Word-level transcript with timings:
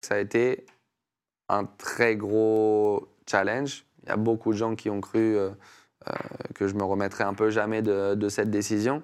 Ça 0.00 0.14
a 0.14 0.18
été 0.18 0.66
un 1.48 1.64
très 1.64 2.16
gros 2.16 3.08
challenge. 3.28 3.84
Il 4.02 4.08
y 4.08 4.12
a 4.12 4.16
beaucoup 4.16 4.52
de 4.52 4.56
gens 4.56 4.74
qui 4.74 4.88
ont 4.90 5.00
cru 5.00 5.36
euh, 5.36 5.50
euh, 6.08 6.12
que 6.54 6.68
je 6.68 6.74
me 6.74 6.84
remettrais 6.84 7.24
un 7.24 7.34
peu 7.34 7.50
jamais 7.50 7.82
de, 7.82 8.28
cette 8.28 8.50
décision. 8.50 9.02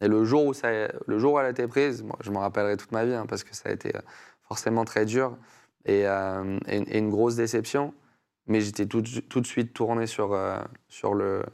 Et 0.00 0.08
le 0.08 0.24
jour 0.24 0.46
où, 0.46 0.54
ça, 0.54 0.68
le 1.06 1.18
jour 1.18 1.34
où 1.34 1.38
elle 1.38 1.46
a 1.46 1.50
été 1.50 1.66
prise, 1.68 2.02
moi, 2.02 2.16
je 2.20 2.30
m'en 2.30 2.40
rappellerai 2.40 2.76
toute 2.76 2.92
ma 2.92 3.04
vie 3.04 3.14
hein, 3.14 3.26
parce 3.28 3.44
que 3.44 3.54
ça 3.54 3.68
a 3.68 3.72
été 3.72 3.94
euh, 3.94 4.00
forcément 4.42 4.84
très 4.84 5.04
dur 5.04 5.36
et, 5.84 6.06
une 6.06 7.10
grosse 7.10 7.36
déception. 7.36 7.94
Mais 8.46 8.60
j'étais 8.60 8.86
tout, 8.86 9.00
de 9.00 9.46
suite 9.46 9.72
tourné 9.72 10.06
sur, 10.06 10.36
sur 10.88 11.14
le- 11.14 11.44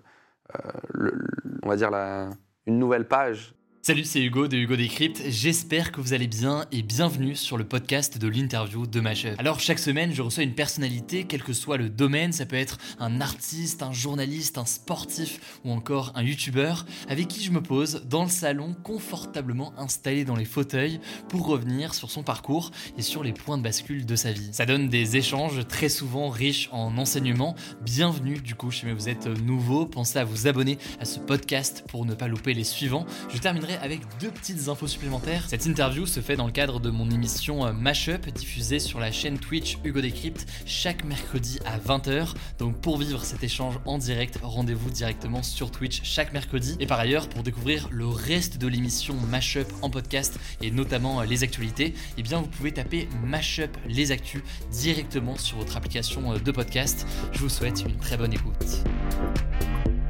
on 1.62 1.68
va 1.68 1.77
dire 1.77 1.91
la, 1.91 2.30
une 2.66 2.79
nouvelle 2.79 3.07
page 3.07 3.55
Salut, 3.80 4.05
c'est 4.05 4.20
Hugo 4.20 4.48
de 4.48 4.56
Hugo 4.56 4.77
Décrypte. 4.77 5.23
J'espère 5.28 5.92
que 5.92 6.00
vous 6.00 6.12
allez 6.12 6.27
bien 6.27 6.66
et 6.73 6.82
bienvenue 6.82 7.37
sur 7.37 7.56
le 7.56 7.64
podcast 7.64 8.18
de 8.18 8.28
l'interview 8.28 8.87
de 8.87 9.01
Mashup. 9.01 9.38
Alors, 9.38 9.60
chaque 9.60 9.78
semaine, 9.78 10.12
je 10.12 10.20
reçois 10.20 10.42
une 10.42 10.54
personnalité, 10.54 11.24
quel 11.24 11.43
que 11.43 11.52
soit 11.54 11.79
le 11.79 11.88
domaine. 11.88 12.32
Ça 12.32 12.45
peut 12.45 12.57
être 12.57 12.76
un 12.98 13.20
artiste, 13.20 13.82
un 13.82 13.93
journaliste, 13.93 14.59
un 14.59 14.66
sportif 14.66 15.60
ou 15.65 15.70
encore 15.70 16.12
un 16.16 16.23
youtubeur 16.23 16.87
avec 17.09 17.29
qui 17.29 17.43
je 17.43 17.52
me 17.52 17.62
pose 17.62 18.02
dans 18.04 18.24
le 18.24 18.29
salon, 18.29 18.74
confortablement 18.82 19.73
installé 19.79 20.24
dans 20.24 20.37
les 20.37 20.45
fauteuils 20.45 21.01
pour 21.29 21.46
revenir 21.46 21.95
sur 21.95 22.10
son 22.10 22.24
parcours 22.24 22.73
et 22.98 23.02
sur 23.02 23.23
les 23.23 23.32
points 23.32 23.59
de 23.59 23.63
bascule 23.63 24.04
de 24.04 24.16
sa 24.16 24.32
vie. 24.32 24.51
Ça 24.52 24.66
donne 24.66 24.88
des 24.88 25.16
échanges 25.16 25.66
très 25.66 25.88
souvent 25.88 26.29
riches 26.29 26.68
en 26.73 26.98
enseignements. 26.98 27.54
Bienvenue, 27.82 28.40
du 28.40 28.54
coup, 28.57 28.73
si 28.73 28.90
vous 28.90 29.09
êtes 29.09 29.29
nouveau, 29.29 29.87
pensez 29.87 30.18
à 30.18 30.24
vous 30.24 30.46
abonner 30.46 30.79
à 31.01 31.04
ce 31.04 31.20
podcast 31.20 31.85
pour 31.88 32.04
ne 32.04 32.15
pas 32.15 32.29
louper 32.29 32.52
les 32.52 32.65
suivants. 32.65 33.07
Je 33.32 33.38
terminerai 33.38 33.68
avec 33.77 34.01
deux 34.21 34.30
petites 34.30 34.69
infos 34.69 34.87
supplémentaires. 34.87 35.45
Cette 35.49 35.66
interview 35.66 36.07
se 36.07 36.21
fait 36.21 36.37
dans 36.37 36.47
le 36.47 36.52
cadre 36.52 36.80
de 36.80 36.91
mon 36.91 37.11
émission 37.11 37.66
euh, 37.66 37.73
Mashup, 37.73 38.29
diffusée 38.33 38.79
sur 38.79 39.01
la 39.01 39.13
chaîne 39.13 39.38
Twitch 39.38 39.79
Hugo 39.85 40.01
Décrypte 40.01 40.47
chaque 40.66 41.05
mercredi 41.05 41.59
à 41.65 41.79
20h. 41.79 42.35
Donc 42.59 42.80
pour 42.80 42.99
vivre 42.99 43.25
cet 43.25 43.45
échange 43.45 43.79
en 43.85 43.99
direct, 43.99 44.38
rendez-vous 44.43 44.91
directement 44.91 45.43
sur 45.43 45.71
Twitch 45.71 46.01
chaque 46.02 46.33
mercredi. 46.33 46.77
Et 46.80 46.87
par 46.87 46.99
ailleurs, 46.99 47.29
pour 47.29 47.43
découvrir 47.43 47.88
le 47.91 48.07
reste 48.07 48.59
de 48.59 48.66
l'émission 48.66 49.15
Mashup 49.30 49.69
en 49.82 49.91
podcast 49.91 50.38
et 50.63 50.71
notamment 50.71 51.21
euh, 51.21 51.25
les 51.25 51.43
actualités, 51.43 51.95
eh 52.16 52.23
bien 52.23 52.41
vous 52.41 52.49
pouvez 52.49 52.73
taper 52.73 53.09
Mashup 53.25 53.77
les 53.87 54.13
actus 54.13 54.43
directement 54.71 55.37
sur 55.37 55.59
votre 55.59 55.77
application 55.77 56.32
euh, 56.32 56.38
de 56.38 56.53
podcast. 56.53 57.07
Je 57.32 57.41
vous 57.41 57.49
souhaite 57.49 57.82
une 57.87 57.97
très 57.97 58.16
bonne 58.16 58.32
écoute. 58.32 58.85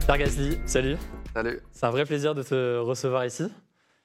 Pierre 0.06 0.18
Gasly, 0.18 0.58
salut. 0.66 0.96
Salut. 1.34 1.60
C'est 1.72 1.86
un 1.86 1.90
vrai 1.90 2.04
plaisir 2.04 2.34
de 2.34 2.42
te 2.42 2.78
recevoir 2.78 3.24
ici. 3.24 3.44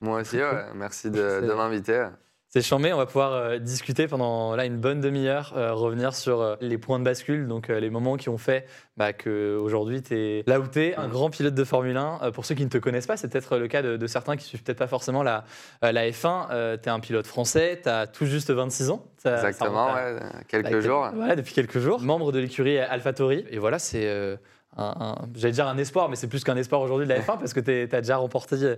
Moi 0.01 0.21
aussi, 0.21 0.37
ouais. 0.37 0.65
merci 0.75 1.09
de, 1.09 1.41
de 1.47 1.53
m'inviter. 1.53 2.07
C'est 2.49 2.61
chambé, 2.61 2.93
on 2.93 2.97
va 2.97 3.07
pouvoir 3.07 3.33
euh, 3.33 3.57
discuter 3.57 4.07
pendant 4.07 4.55
là 4.55 4.65
une 4.65 4.77
bonne 4.77 5.01
demi-heure, 5.01 5.53
euh, 5.57 5.73
revenir 5.73 6.13
sur 6.13 6.39
euh, 6.41 6.55
les 6.61 6.77
points 6.77 6.99
de 6.99 7.03
bascule, 7.03 7.47
donc 7.47 7.69
les 7.69 7.89
moments 7.89 8.15
qui 8.15 8.29
ont 8.29 8.37
fait 8.37 8.67
bah, 8.95 9.11
qu'aujourd'hui 9.11 10.03
tu 10.03 10.15
es 10.15 10.43
là 10.45 10.59
où 10.59 10.67
tu 10.67 10.79
es, 10.83 10.95
un 10.95 11.07
grand 11.07 11.31
pilote 11.31 11.55
de 11.55 11.63
Formule 11.63 11.97
1. 11.97 12.19
Euh, 12.21 12.31
pour 12.31 12.45
ceux 12.45 12.53
qui 12.53 12.63
ne 12.63 12.69
te 12.69 12.77
connaissent 12.77 13.07
pas, 13.07 13.17
c'est 13.17 13.27
peut-être 13.27 13.57
le 13.57 13.67
cas 13.67 13.81
de, 13.81 13.97
de 13.97 14.05
certains 14.05 14.37
qui 14.37 14.45
suivent 14.45 14.61
peut-être 14.61 14.77
pas 14.77 14.85
forcément 14.85 15.23
la, 15.23 15.45
la 15.81 16.07
F1. 16.11 16.77
tu 16.79 16.89
es 16.89 16.91
un 16.91 16.99
pilote 16.99 17.25
français, 17.25 17.79
tu 17.81 17.89
as 17.89 18.05
tout 18.05 18.27
juste 18.27 18.51
26 18.51 18.91
ans. 18.91 19.03
Exactement, 19.25 19.91
ouais, 19.95 20.19
quelques 20.47 20.73
Bah, 20.73 20.79
jours. 20.81 21.09
Voilà, 21.15 21.35
depuis 21.35 21.55
quelques 21.55 21.79
jours. 21.79 22.01
Membre 22.01 22.31
de 22.31 22.37
l'écurie 22.37 22.77
AlphaTauri. 22.77 23.45
Et 23.49 23.57
voilà, 23.57 23.79
c'est 23.79 24.37
un, 24.77 24.95
un- 24.99 25.15
j'allais 25.35 25.53
dire 25.53 25.67
un 25.67 25.77
espoir, 25.77 26.09
mais 26.09 26.15
c'est 26.15 26.27
plus 26.27 26.43
qu'un 26.43 26.55
espoir 26.57 26.81
aujourd'hui 26.81 27.07
de 27.07 27.13
la 27.13 27.19
F1 27.19 27.37
parce 27.37 27.53
que 27.53 27.59
tu 27.59 27.95
as 27.95 28.01
déjà 28.01 28.17
remporté 28.17 28.55
euh, 28.55 28.75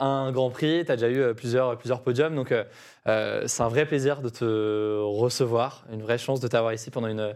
un 0.00 0.32
Grand 0.32 0.50
Prix, 0.50 0.84
tu 0.84 0.92
as 0.92 0.96
déjà 0.96 1.08
eu 1.08 1.20
euh, 1.20 1.34
plusieurs, 1.34 1.76
plusieurs 1.78 2.02
podiums. 2.02 2.34
Donc, 2.34 2.52
euh, 2.52 3.42
c'est 3.46 3.62
un 3.62 3.68
vrai 3.68 3.86
plaisir 3.86 4.20
de 4.22 4.28
te 4.28 5.00
recevoir, 5.02 5.84
une 5.92 6.02
vraie 6.02 6.18
chance 6.18 6.40
de 6.40 6.48
t'avoir 6.48 6.72
ici 6.72 6.90
pendant 6.90 7.08
une, 7.08 7.34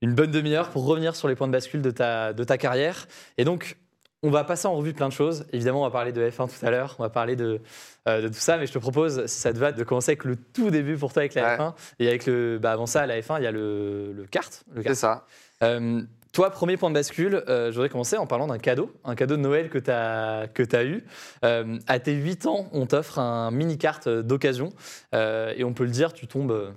une 0.00 0.14
bonne 0.14 0.30
demi-heure 0.30 0.70
pour 0.70 0.84
revenir 0.86 1.16
sur 1.16 1.28
les 1.28 1.34
points 1.34 1.46
de 1.48 1.52
bascule 1.52 1.82
de 1.82 1.90
ta, 1.90 2.32
de 2.32 2.44
ta 2.44 2.58
carrière. 2.58 3.06
Et 3.38 3.44
donc, 3.44 3.76
on 4.24 4.30
va 4.30 4.44
passer 4.44 4.68
en 4.68 4.76
revue 4.76 4.92
plein 4.94 5.08
de 5.08 5.12
choses. 5.12 5.44
Évidemment, 5.52 5.80
on 5.80 5.84
va 5.84 5.90
parler 5.90 6.12
de 6.12 6.22
F1 6.30 6.48
tout 6.48 6.64
à 6.64 6.70
l'heure, 6.70 6.94
on 7.00 7.02
va 7.02 7.10
parler 7.10 7.34
de, 7.34 7.60
euh, 8.06 8.22
de 8.22 8.28
tout 8.28 8.34
ça, 8.34 8.56
mais 8.56 8.66
je 8.68 8.72
te 8.72 8.78
propose, 8.78 9.26
si 9.26 9.40
ça 9.40 9.52
te 9.52 9.58
va, 9.58 9.72
de 9.72 9.82
commencer 9.82 10.12
avec 10.12 10.22
le 10.24 10.36
tout 10.36 10.70
début 10.70 10.96
pour 10.96 11.12
toi 11.12 11.22
avec 11.22 11.34
la 11.34 11.42
Ouais. 11.42 11.56
F1. 11.56 11.74
Et 11.98 12.06
avec 12.06 12.26
le, 12.26 12.58
bah 12.62 12.70
avant 12.70 12.86
ça, 12.86 13.00
à 13.00 13.06
la 13.06 13.20
F1, 13.20 13.38
il 13.38 13.42
y 13.42 13.46
a 13.48 13.50
le, 13.50 14.12
le 14.12 14.24
kart. 14.26 14.62
Le 14.74 14.82
C'est 14.84 14.94
ça. 14.94 15.26
Euh, 15.64 16.02
toi, 16.32 16.50
premier 16.50 16.76
point 16.78 16.88
de 16.88 16.94
bascule, 16.94 17.44
euh, 17.48 17.68
je 17.68 17.74
voudrais 17.74 17.88
commencer 17.90 18.16
en 18.16 18.26
parlant 18.26 18.46
d'un 18.46 18.58
cadeau, 18.58 18.90
un 19.04 19.14
cadeau 19.14 19.36
de 19.36 19.42
Noël 19.42 19.68
que 19.68 19.78
tu 19.78 19.90
as, 19.90 20.46
que 20.52 20.62
as 20.74 20.84
eu. 20.84 21.04
Euh, 21.44 21.78
à 21.86 21.98
tes 22.00 22.14
8 22.14 22.46
ans, 22.46 22.68
on 22.72 22.86
t'offre 22.86 23.18
un 23.18 23.50
mini-kart 23.50 24.08
d'occasion. 24.08 24.70
Euh, 25.14 25.52
et 25.56 25.64
on 25.64 25.74
peut 25.74 25.84
le 25.84 25.90
dire, 25.90 26.12
tu 26.14 26.26
tombes 26.26 26.52
euh, 26.52 26.70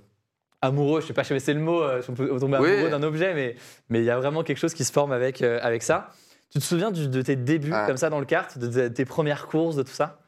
amoureux, 0.60 1.00
je 1.00 1.06
sais 1.06 1.14
pas 1.14 1.24
si 1.24 1.38
c'est 1.40 1.54
le 1.54 1.60
mot, 1.60 1.82
euh, 1.82 2.02
si 2.02 2.10
on 2.10 2.14
peut 2.14 2.28
tomber 2.38 2.58
Oui. 2.58 2.70
amoureux 2.70 2.90
d'un 2.90 3.02
objet, 3.02 3.32
mais 3.34 3.56
mais 3.88 4.00
il 4.00 4.04
y 4.04 4.10
a 4.10 4.18
vraiment 4.18 4.42
quelque 4.42 4.58
chose 4.58 4.74
qui 4.74 4.84
se 4.84 4.92
forme 4.92 5.12
avec, 5.12 5.40
euh, 5.42 5.58
avec 5.62 5.82
ça. 5.82 6.10
Tu 6.50 6.58
te 6.58 6.64
souviens 6.64 6.90
du- 6.90 7.08
de 7.08 7.22
tes 7.22 7.34
débuts 7.36 7.72
Ouais. 7.72 7.84
comme 7.86 7.96
ça 7.96 8.10
dans 8.10 8.20
le 8.20 8.26
kart, 8.26 8.56
de, 8.58 8.68
de 8.68 8.88
tes 8.88 9.04
premières 9.04 9.46
courses, 9.46 9.76
de 9.76 9.82
tout 9.82 9.90
ça? 9.92 10.20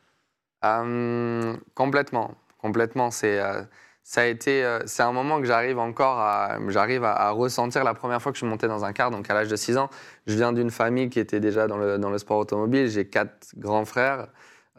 Euh, 0.65 1.55
complètement, 1.75 2.35
complètement. 2.61 3.11
C'est, 3.11 3.39
euh, 3.41 3.63
ça 4.09 4.23
a 4.23 4.25
été, 4.25 4.65
euh, 4.65 4.79
c'est 4.87 5.03
un 5.03 5.13
moment 5.13 5.39
que 5.39 5.45
j'arrive 5.47 5.79
encore 5.79 6.19
à, 6.19 6.57
j'arrive 6.69 7.05
à, 7.05 7.13
à 7.13 7.31
ressentir 7.31 7.85
la 7.85 7.93
première 7.93 8.23
fois 8.23 8.33
que 8.33 8.37
je 8.37 8.41
suis 8.43 8.49
monté 8.49 8.67
dans 8.67 8.83
un 8.87 8.95
car. 8.95 9.11
Donc 9.11 9.29
à 9.29 9.35
l'âge 9.35 9.49
de 9.49 9.57
6 9.57 9.77
ans, 9.77 9.91
je 10.27 10.35
viens 10.35 10.55
d'une 10.55 10.71
famille 10.71 11.11
qui 11.11 11.21
était 11.21 11.41
déjà 11.41 11.67
dans 11.67 11.77
le, 11.77 11.99
dans 11.99 12.09
le 12.09 12.17
sport 12.17 12.39
automobile. 12.39 12.89
J'ai 12.89 13.07
quatre 13.07 13.49
grands 13.59 13.85
frères, 13.85 14.29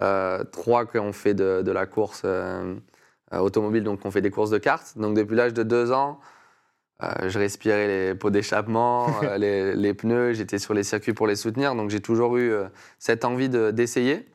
euh, 0.01 0.43
trois 0.45 0.87
qui 0.87 0.97
ont 0.97 1.13
fait 1.13 1.35
de, 1.35 1.61
de 1.61 1.71
la 1.71 1.85
course 1.85 2.23
euh, 2.25 2.73
euh, 3.31 3.37
automobile, 3.37 3.83
donc 3.83 4.03
on 4.03 4.09
fait 4.09 4.21
des 4.21 4.31
courses 4.31 4.49
de 4.49 4.57
cartes. 4.57 4.97
Donc 4.97 5.15
depuis 5.15 5.35
l'âge 5.35 5.53
de 5.53 5.61
2 5.61 5.91
ans. 5.91 6.19
je 6.99 7.37
respirais 7.37 7.87
les 7.87 8.15
pots 8.15 8.31
d'échappement, 8.31 9.05
les, 9.37 9.75
les 9.75 9.93
pneus, 9.93 10.33
j'étais 10.33 10.57
sur 10.57 10.73
les 10.73 10.83
circuits 10.83 11.13
pour 11.13 11.27
les 11.27 11.35
soutenir, 11.35 11.75
donc 11.75 11.91
j'ai 11.91 12.01
toujours 12.01 12.37
eu 12.37 12.51
cette 12.97 13.25
envie 13.25 13.47
de- 13.47 13.69
d'essayer. 13.69 14.27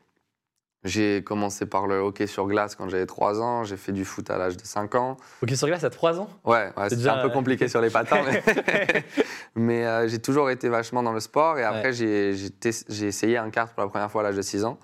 J'ai 0.85 1.23
commencé 1.23 1.65
par 1.65 1.87
le 1.87 1.95
hockey 1.97 2.27
sur 2.27 2.45
glace 2.45 2.75
quand 2.75 2.87
j'avais 2.89 3.07
3 3.07 3.41
ans, 3.41 3.63
j'ai 3.63 3.75
fait 3.75 3.91
du 3.91 4.05
foot 4.05 4.29
à 4.29 4.37
l'âge 4.37 4.55
de 4.55 4.63
5 4.63 4.93
ans. 4.93 5.17
Ok, 5.41 5.49
sur 5.55 5.67
glace 5.67 5.83
à 5.83 5.89
3 5.89 6.19
ans? 6.19 6.29
Ouais, 6.45 6.67
ouais 6.77 6.83
c'était 6.83 6.97
déjà- 6.97 7.15
un 7.15 7.21
peu 7.23 7.31
compliqué 7.31 7.67
sur 7.67 7.81
les 7.81 7.89
patins, 7.89 8.21
mais, 8.23 8.43
mais, 9.55 9.85
euh, 9.87 10.07
j'ai 10.07 10.19
toujours 10.19 10.51
été 10.51 10.69
vachement 10.69 11.01
dans 11.01 11.11
le 11.11 11.19
sport. 11.19 11.57
Et 11.57 11.63
après, 11.63 11.87
Ouais. 11.87 11.93
j'ai- 11.93 12.35
essayé 13.07 13.37
un 13.37 13.49
kart 13.49 13.73
pour 13.73 13.81
la 13.81 13.89
première 13.89 14.11
fois 14.11 14.21
à 14.21 14.25
l'âge 14.25 14.35
de 14.35 14.43
6 14.43 14.63
ans. 14.63 14.77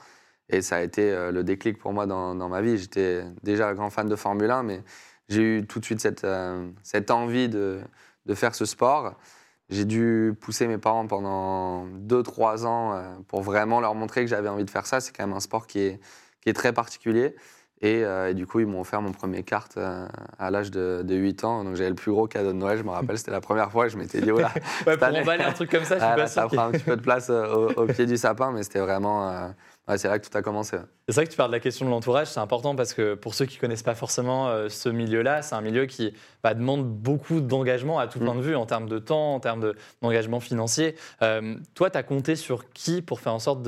Et 0.49 0.63
ça 0.63 0.77
a 0.77 0.81
été 0.81 1.09
euh, 1.11 1.31
le 1.31 1.43
déclic 1.43 1.77
pour 1.77 1.93
moi 1.93 2.07
dans, 2.07 2.33
dans 2.33 2.49
ma 2.49 2.61
vie. 2.61 2.79
J'étais 2.79 3.23
déjà 3.43 3.69
un 3.69 3.73
grand 3.75 3.91
fan 3.91 4.09
de 4.09 4.15
Formule 4.15 4.49
1, 4.49 4.63
mais 4.63 4.81
j'ai 5.29 5.57
eu 5.59 5.67
tout 5.67 5.79
de 5.79 5.85
suite 5.85 5.99
cette, 6.01 6.23
euh, 6.23 6.67
cette 6.81 7.11
envie 7.11 7.47
de, 7.47 7.79
de 8.25 8.33
faire 8.33 8.55
ce 8.55 8.65
sport. 8.65 9.13
J'ai 9.71 9.85
dû 9.85 10.33
pousser 10.39 10.67
mes 10.67 10.77
parents 10.77 11.07
pendant 11.07 11.87
2-3 11.87 12.65
ans 12.65 12.93
euh, 12.93 13.01
pour 13.27 13.41
vraiment 13.41 13.79
leur 13.79 13.95
montrer 13.95 14.21
que 14.21 14.27
j'avais 14.27 14.49
envie 14.49 14.65
de 14.65 14.69
faire 14.69 14.85
ça. 14.85 14.99
C'est 14.99 15.15
quand 15.15 15.25
même 15.25 15.35
un 15.35 15.39
sport 15.39 15.65
qui 15.65 15.79
est, 15.79 15.99
qui 16.41 16.49
est 16.49 16.53
très 16.53 16.73
particulier. 16.73 17.35
Et, 17.83 18.03
euh, 18.05 18.29
et 18.29 18.33
du 18.35 18.45
coup, 18.45 18.59
ils 18.59 18.67
m'ont 18.67 18.81
offert 18.81 19.01
mon 19.01 19.11
premier 19.11 19.41
kart 19.41 19.75
euh, 19.77 20.07
à 20.37 20.51
l'âge 20.51 20.69
de, 20.69 21.01
de 21.03 21.15
8 21.15 21.43
ans. 21.43 21.63
Donc 21.63 21.75
j'avais 21.75 21.89
le 21.89 21.95
plus 21.95 22.11
gros 22.11 22.27
cadeau 22.27 22.53
de 22.53 22.57
Noël, 22.57 22.77
je 22.77 22.83
me 22.83 22.91
rappelle. 22.91 23.17
C'était 23.17 23.31
la 23.31 23.41
première 23.41 23.71
fois. 23.71 23.87
Je 23.87 23.97
m'étais 23.97 24.21
dit, 24.21 24.31
oula, 24.31 24.51
Ouais, 24.85 24.97
pour 24.97 25.07
emballer 25.07 25.43
un 25.43 25.51
truc 25.51 25.71
comme 25.71 25.83
ça, 25.83 25.95
je 25.95 26.01
suis 26.01 26.09
ah, 26.09 26.15
pas 26.15 26.21
là, 26.21 26.27
sûr 26.27 26.41
ça 26.41 26.47
prend 26.47 26.67
un 26.67 26.71
petit 26.71 26.83
peu 26.83 26.95
de 26.95 27.01
place 27.01 27.29
euh, 27.31 27.47
au, 27.47 27.81
au 27.81 27.85
pied 27.87 28.05
du 28.05 28.17
sapin. 28.17 28.51
Mais 28.51 28.61
c'était 28.61 28.81
vraiment. 28.81 29.51
Ouais, 29.91 29.97
c'est 29.97 30.07
là 30.07 30.17
que 30.19 30.27
tout 30.27 30.37
a 30.37 30.41
commencé. 30.41 30.77
C'est 31.07 31.15
vrai 31.15 31.25
que 31.25 31.31
tu 31.31 31.37
parles 31.37 31.51
de 31.51 31.55
la 31.55 31.59
question 31.59 31.85
de 31.85 31.91
l'entourage, 31.91 32.27
c'est 32.27 32.39
important 32.39 32.75
parce 32.75 32.93
que 32.93 33.13
pour 33.15 33.33
ceux 33.33 33.45
qui 33.45 33.57
connaissent 33.57 33.83
pas 33.83 33.95
forcément 33.95 34.47
euh, 34.47 34.69
ce 34.69 34.89
milieu-là, 34.89 35.41
c'est 35.41 35.55
un 35.55 35.61
milieu 35.61 35.85
qui 35.85 36.13
bah, 36.43 36.53
demande 36.53 36.85
beaucoup 36.87 37.41
d'engagement 37.41 37.99
à 37.99 38.07
tout 38.07 38.19
Mm. 38.19 38.25
point 38.25 38.35
de 38.35 38.41
vue, 38.41 38.55
en 38.55 38.65
termes 38.65 38.87
de 38.89 38.99
temps, 38.99 39.35
en 39.35 39.39
termes 39.39 39.59
de- 39.61 39.75
d'engagement 40.01 40.39
financier. 40.39 40.95
Euh, 41.21 41.55
toi, 41.75 41.89
tu 41.89 41.97
as 41.97 42.03
compté 42.03 42.35
sur 42.35 42.69
qui 42.71 43.01
pour 43.01 43.19
faire 43.19 43.33
en 43.33 43.39
sorte 43.39 43.67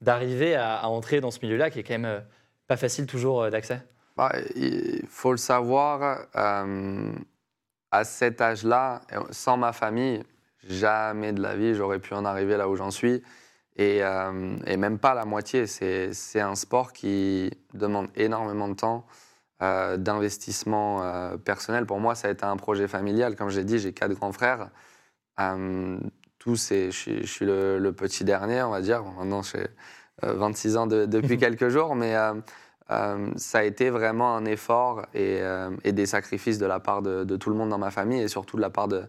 d'arriver 0.00 0.54
à, 0.54 0.76
à 0.76 0.86
entrer 0.86 1.20
dans 1.20 1.30
ce 1.30 1.40
milieu-là 1.42 1.70
qui 1.70 1.80
est 1.80 1.82
quand 1.82 1.94
même 1.94 2.04
euh, 2.04 2.20
pas 2.68 2.76
facile 2.76 3.06
toujours 3.06 3.50
d'accès? 3.50 3.82
Bah, 4.16 4.32
il 4.54 5.02
faut 5.10 5.30
le 5.32 5.36
savoir, 5.36 6.26
à 7.90 8.04
cet 8.04 8.40
âge-là, 8.40 9.02
sans 9.30 9.56
ma 9.56 9.72
famille, 9.72 10.22
jamais 10.68 11.32
de 11.32 11.40
la 11.42 11.54
vie 11.54 11.74
j'aurais 11.74 11.98
pu 11.98 12.14
en 12.14 12.24
arriver 12.24 12.56
là 12.56 12.68
où 12.68 12.76
j'en 12.76 12.90
suis. 12.90 13.22
Et, 13.76 14.02
euh, 14.02 14.56
et 14.66 14.76
même 14.76 14.98
pas 14.98 15.14
la 15.14 15.24
moitié. 15.26 15.66
C'est 15.66 16.40
un 16.40 16.54
sport 16.54 16.92
qui 16.92 17.50
demande 17.74 18.08
énormément 18.16 18.68
de 18.68 18.74
temps. 18.74 19.06
euh, 19.62 19.96
d'investissement 19.96 21.02
euh, 21.02 21.38
personnel. 21.38 21.86
Pour 21.86 21.98
moi, 21.98 22.14
ça 22.14 22.28
a 22.28 22.30
été 22.30 22.44
un 22.44 22.56
projet 22.58 22.88
familial. 22.88 23.36
Comme 23.36 23.48
j'ai 23.48 23.64
dit, 23.64 23.78
j'ai 23.78 23.94
quatre 23.94 24.12
grands 24.12 24.32
frères. 24.32 24.68
Tous, 26.38 26.70
et 26.72 26.90
je, 26.90 26.96
suis- 26.96 27.22
je 27.22 27.32
suis 27.32 27.44
le, 27.46 27.78
le 27.78 27.92
petit 27.92 28.24
dernier, 28.24 28.62
on 28.62 28.70
va 28.70 28.80
dire. 28.80 29.02
Bon, 29.02 29.12
Maintenant, 29.12 29.42
j'ai 29.42 29.66
euh, 30.24 30.34
26 30.34 30.76
ans 30.76 30.86
de- 30.86 31.06
depuis 31.06 31.38
quelques 31.38 31.68
jours, 31.68 31.94
mais 31.94 32.14
ça 33.36 33.58
a 33.58 33.62
été 33.64 33.90
vraiment 33.90 34.36
un 34.36 34.44
effort 34.44 35.06
et, 35.14 35.40
et 35.84 35.92
des 35.92 36.06
sacrifices 36.06 36.58
de 36.58 36.66
la 36.66 36.78
part 36.78 37.02
de, 37.02 37.24
de 37.24 37.36
tout 37.36 37.50
le 37.50 37.56
monde 37.56 37.70
dans 37.70 37.78
ma 37.78 37.90
famille 37.90 38.20
et 38.22 38.28
surtout 38.28 38.56
de 38.56 38.62
la 38.62 38.70
part 38.70 38.88
de, 38.88 39.04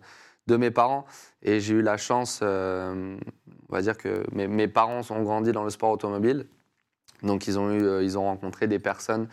de 0.48 0.58
mes 0.58 0.72
parents. 0.72 1.06
Et 1.44 1.60
j'ai 1.60 1.76
eu 1.76 1.82
la 1.82 1.98
chance, 1.98 2.40
euh, 2.42 3.18
on 3.70 3.74
va 3.74 3.82
dire 3.82 3.98
que 3.98 4.24
mes, 4.32 4.68
parents 4.68 5.02
ont 5.10 5.24
grandi 5.24 5.52
dans 5.52 5.64
le 5.64 5.70
sport 5.70 5.92
automobile. 5.92 6.48
Donc, 7.24 7.48
ils 7.48 7.60
ont, 7.60 7.72
eu, 7.72 7.84
euh, 7.84 8.04
ils 8.04 8.18
ont 8.18 8.24
rencontré 8.24 8.68
des 8.68 8.80
personnes 8.80 9.28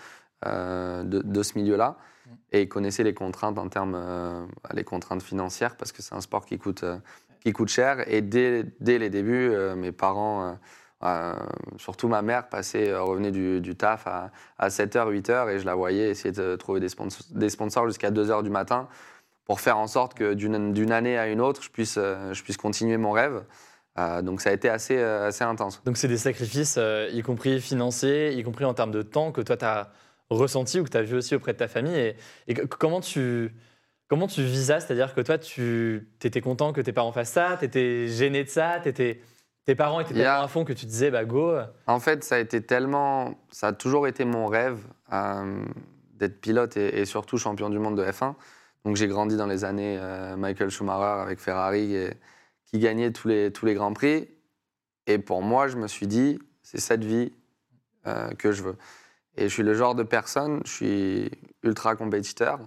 euh, 0.46 1.02
de, 1.04 1.42
ce 1.42 1.56
milieu-là 1.58 1.96
et 2.52 2.62
ils 2.62 2.68
connaissaient 2.68 3.04
les 3.04 3.14
contraintes 3.14 3.58
en 3.58 3.68
termes, 3.68 4.48
les 4.72 4.84
contraintes 4.84 5.22
financières 5.22 5.76
parce 5.76 5.92
que 5.92 6.02
c'est 6.02 6.14
un 6.14 6.20
sport 6.20 6.46
qui 6.46 6.58
coûte, 6.58 6.84
qui 7.40 7.52
coûte 7.52 7.68
cher. 7.68 8.10
Et 8.10 8.22
dès, 8.22 8.64
dès 8.80 8.98
les 8.98 9.10
débuts, 9.10 9.52
mes 9.76 9.92
parents, 9.92 10.56
surtout 11.76 12.08
ma 12.08 12.22
mère, 12.22 12.48
passait, 12.48 12.96
revenait 12.96 13.30
du, 13.30 13.60
du 13.60 13.76
taf 13.76 14.06
à, 14.06 14.30
à 14.58 14.68
7h, 14.68 15.10
8h 15.10 15.50
et 15.50 15.58
je 15.58 15.66
la 15.66 15.74
voyais 15.74 16.08
essayer 16.08 16.32
de 16.32 16.56
trouver 16.56 16.80
des 16.80 16.88
sponsors, 16.88 17.26
des 17.30 17.50
sponsors 17.50 17.86
jusqu'à 17.86 18.10
2h 18.10 18.42
du 18.42 18.50
matin 18.50 18.88
pour 19.44 19.60
faire 19.60 19.78
en 19.78 19.86
sorte 19.86 20.14
que 20.14 20.34
d'une 20.34 20.92
année 20.92 21.18
à 21.18 21.28
une 21.28 21.40
autre, 21.40 21.62
je 21.62 21.70
puisse, 21.70 21.96
euh, 21.98 22.32
je 22.32 22.42
puisse 22.42 22.56
continuer 22.56 22.96
mon 22.96 23.12
rêve. 23.12 23.44
Euh, 23.98 24.22
donc 24.22 24.40
ça 24.40 24.50
a 24.50 24.52
été 24.52 24.68
assez, 24.68 24.96
euh, 24.96 25.28
assez 25.28 25.44
intense. 25.44 25.82
Donc 25.84 25.96
c'est 25.96 26.08
des 26.08 26.18
sacrifices, 26.18 26.76
euh, 26.78 27.08
y 27.12 27.22
compris 27.22 27.60
financiers, 27.60 28.32
y 28.32 28.42
compris 28.42 28.64
en 28.64 28.74
termes 28.74 28.90
de 28.90 29.02
temps, 29.02 29.30
que 29.30 29.40
toi 29.40 29.56
tu 29.56 29.64
as 29.64 29.90
ressenti 30.30 30.80
ou 30.80 30.84
que 30.84 30.88
tu 30.90 30.96
as 30.96 31.02
vu 31.02 31.14
aussi 31.16 31.34
auprès 31.34 31.52
de 31.52 31.58
ta 31.58 31.68
famille. 31.68 32.14
Et, 32.48 32.54
comment, 32.54 33.00
tu, 33.00 33.54
comment 34.08 34.26
tu 34.26 34.42
vis 34.42 34.66
ça? 34.66 34.80
C'est-à-dire 34.80 35.14
que 35.14 35.20
toi, 35.20 35.38
tu 35.38 36.08
étais 36.22 36.40
content 36.40 36.72
que 36.72 36.80
tes 36.80 36.92
parents 36.92 37.12
fassent 37.12 37.30
ça, 37.32 37.56
tu 37.58 37.66
étais 37.66 38.08
gêné 38.08 38.42
de 38.42 38.48
ça, 38.48 38.80
t'étais- 38.82 39.20
tes 39.64 39.74
parents 39.74 40.00
étaient 40.00 40.12
tellement 40.12 40.42
à 40.42 40.48
fond 40.48 40.64
que 40.64 40.72
tu 40.74 40.84
disais, 40.86 41.10
bah 41.10 41.24
go. 41.24 41.56
En 41.86 42.00
fait, 42.00 42.22
ça 42.24 42.34
a 42.34 42.38
été 42.38 42.60
tellement, 42.62 43.34
ça 43.50 43.68
a 43.68 43.72
toujours 43.72 44.06
été 44.08 44.24
mon 44.24 44.46
rêve 44.46 44.78
euh, 45.12 45.64
d'être 46.14 46.40
pilote 46.40 46.76
et, 46.76 47.00
et 47.00 47.04
surtout 47.06 47.38
champion 47.38 47.70
du 47.70 47.78
monde 47.78 47.96
de 47.96 48.04
F1. 48.04 48.34
Donc 48.84 48.96
j'ai 48.96 49.06
grandi 49.08 49.36
dans 49.36 49.46
les 49.46 49.64
années 49.64 49.98
euh, 49.98 50.36
Michael 50.36 50.70
Schumacher 50.70 51.22
avec 51.22 51.38
Ferrari 51.38 51.94
qui 52.66 52.78
gagnait 52.78 53.12
tous 53.12 53.28
les, 53.28 53.52
tous 53.52 53.66
les 53.66 53.74
grands 53.74 53.92
prix. 53.92 54.28
Et 55.06 55.18
pour 55.18 55.42
moi, 55.42 55.68
je 55.68 55.76
me 55.76 55.86
suis 55.86 56.06
dit, 56.06 56.38
c'est 56.62 56.80
cette 56.80 57.04
vie 57.04 57.32
euh, 58.06 58.30
que 58.32 58.52
je 58.52 58.62
veux. 58.62 58.76
Et 59.36 59.44
je 59.44 59.48
suis 59.54 59.62
le 59.62 59.74
genre 59.74 59.94
de 59.94 60.02
personne, 60.02 60.60
je 60.64 60.70
suis 60.72 61.30
ultra 61.62 61.96
compétiteur. 61.96 62.58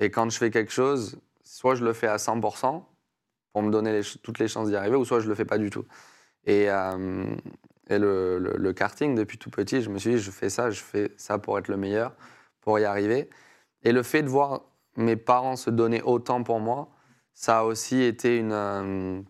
Et 0.00 0.10
quand 0.10 0.30
je 0.30 0.38
fais 0.38 0.50
quelque 0.50 0.72
chose, 0.72 1.18
soit 1.44 1.74
je 1.74 1.84
le 1.84 1.92
fais 1.92 2.06
à 2.06 2.16
100% 2.18 2.84
pour 3.52 3.62
me 3.62 3.70
donner 3.70 4.00
toutes 4.22 4.38
les 4.38 4.48
chances 4.48 4.68
d'y 4.68 4.76
arriver, 4.76 4.96
ou 4.96 5.04
soit 5.04 5.20
je 5.20 5.28
le 5.28 5.34
fais 5.34 5.44
pas 5.44 5.58
du 5.58 5.70
tout. 5.70 5.84
Et, 6.44 6.70
euh, 6.70 7.24
et 7.88 7.98
le- 7.98 8.38
le 8.38 8.72
karting, 8.72 9.14
depuis 9.14 9.38
tout 9.38 9.50
petit, 9.50 9.82
je 9.82 9.90
me 9.90 9.98
suis 9.98 10.10
dit, 10.12 10.18
je 10.18 10.30
fais 10.30 10.50
ça, 10.50 10.70
je 10.70 10.82
fais 10.82 11.12
ça 11.16 11.38
pour 11.38 11.58
être 11.58 11.68
le 11.68 11.76
meilleur, 11.76 12.14
pour 12.60 12.78
y 12.78 12.84
arriver. 12.84 13.28
Et 13.82 13.92
le 13.92 14.02
fait 14.02 14.22
de 14.22 14.28
voir 14.28 14.62
mes 14.98 15.16
parents 15.16 15.56
se 15.56 15.70
donner 15.70 16.02
autant 16.02 16.42
pour 16.42 16.60
moi, 16.60 16.90
ça 17.34 17.60
a 17.60 17.64
aussi 17.64 18.02
été 18.02 18.36
une... 18.36 18.52
euh, 18.52 19.20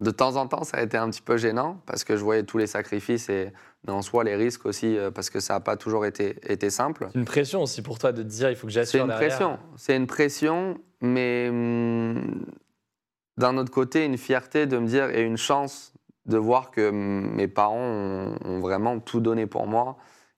de 0.00 0.10
temps 0.10 0.34
en 0.36 0.48
temps, 0.48 0.64
ça 0.64 0.78
a 0.78 0.82
été 0.82 0.96
un 0.96 1.08
petit 1.08 1.22
peu 1.22 1.36
gênant 1.36 1.80
parce 1.86 2.02
que 2.04 2.16
je 2.16 2.24
voyais 2.24 2.42
tous 2.42 2.58
les 2.58 2.66
sacrifices 2.66 3.28
et 3.28 3.52
en 3.86 4.02
soi 4.02 4.24
les 4.24 4.34
risques 4.34 4.66
aussi 4.66 4.98
euh, 4.98 5.10
parce 5.10 5.30
que 5.30 5.38
ça 5.40 5.54
n'a 5.54 5.60
pas 5.60 5.76
toujours 5.76 6.04
été, 6.04 6.36
été 6.52 6.68
simple. 6.68 7.08
C'est 7.12 7.18
une 7.18 7.24
pression 7.24 7.62
aussi 7.62 7.80
pour 7.80 7.98
toi 7.98 8.10
de 8.12 8.22
te 8.22 8.28
dire, 8.28 8.50
il 8.50 8.56
faut 8.56 8.66
que 8.66 8.72
j'assure 8.72 8.90
C'est 8.92 9.00
une 9.02 9.06
derrière. 9.08 9.28
pression. 9.28 9.58
C'est 9.76 9.96
une 9.96 10.06
pression, 10.08 10.78
mais 11.00 11.48
hum, 11.50 12.44
d'un 13.36 13.56
autre 13.56 13.70
côté, 13.70 14.04
une 14.04 14.18
fierté 14.18 14.66
de 14.66 14.78
me 14.78 14.86
dire 14.86 15.10
et 15.10 15.22
une 15.22 15.36
chance 15.36 15.92
de 16.26 16.38
voir 16.38 16.70
que 16.70 16.88
hum, 16.88 17.34
mes 17.34 17.48
parents 17.48 17.78
ont, 17.78 18.34
ont 18.44 18.58
vraiment 18.60 18.98
tout 19.00 19.20
donné 19.20 19.46
pour 19.46 19.66
moi. 19.66 19.96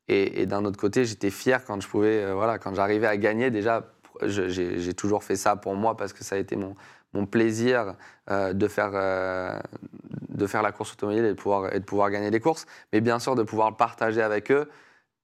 Et, 0.09 0.43
et 0.43 0.47
d'un 0.47 0.65
autre 0.65 0.79
côté, 0.79 1.05
j'étais 1.05 1.31
fier 1.31 1.65
quand 1.65 1.81
je 1.81 1.89
pouvais, 1.89 2.23
euh, 2.23 2.35
voilà, 2.35 2.59
quand 2.59 2.75
j'arrivais 2.75 3.09
à 3.09 3.17
gagner. 3.17 3.51
Déjà, 3.51 3.85
j'ai 4.23 4.95
toujours 4.95 5.25
fait 5.25 5.37
ça 5.37 5.57
pour 5.57 5.75
moi 5.75 5.97
parce 5.97 6.13
que 6.13 6.25
ça 6.25 6.37
a 6.37 6.39
été 6.39 6.57
mon, 6.57 6.75
plaisir 7.27 7.95
euh, 8.31 8.53
de, 8.53 8.69
faire, 8.69 8.91
euh, 8.93 9.59
de 10.29 10.47
faire 10.47 10.61
la 10.61 10.71
course 10.71 10.93
automobile 10.93 11.25
et 11.25 11.29
de, 11.31 11.33
pouvoir, 11.33 11.75
et 11.75 11.81
de 11.81 11.85
pouvoir 11.85 12.11
gagner 12.11 12.31
des 12.31 12.41
courses. 12.41 12.67
Mais 12.93 13.01
bien 13.01 13.19
sûr, 13.19 13.35
de 13.35 13.43
pouvoir 13.43 13.71
le 13.71 13.77
partager 13.77 14.21
avec 14.21 14.51
eux 14.51 14.69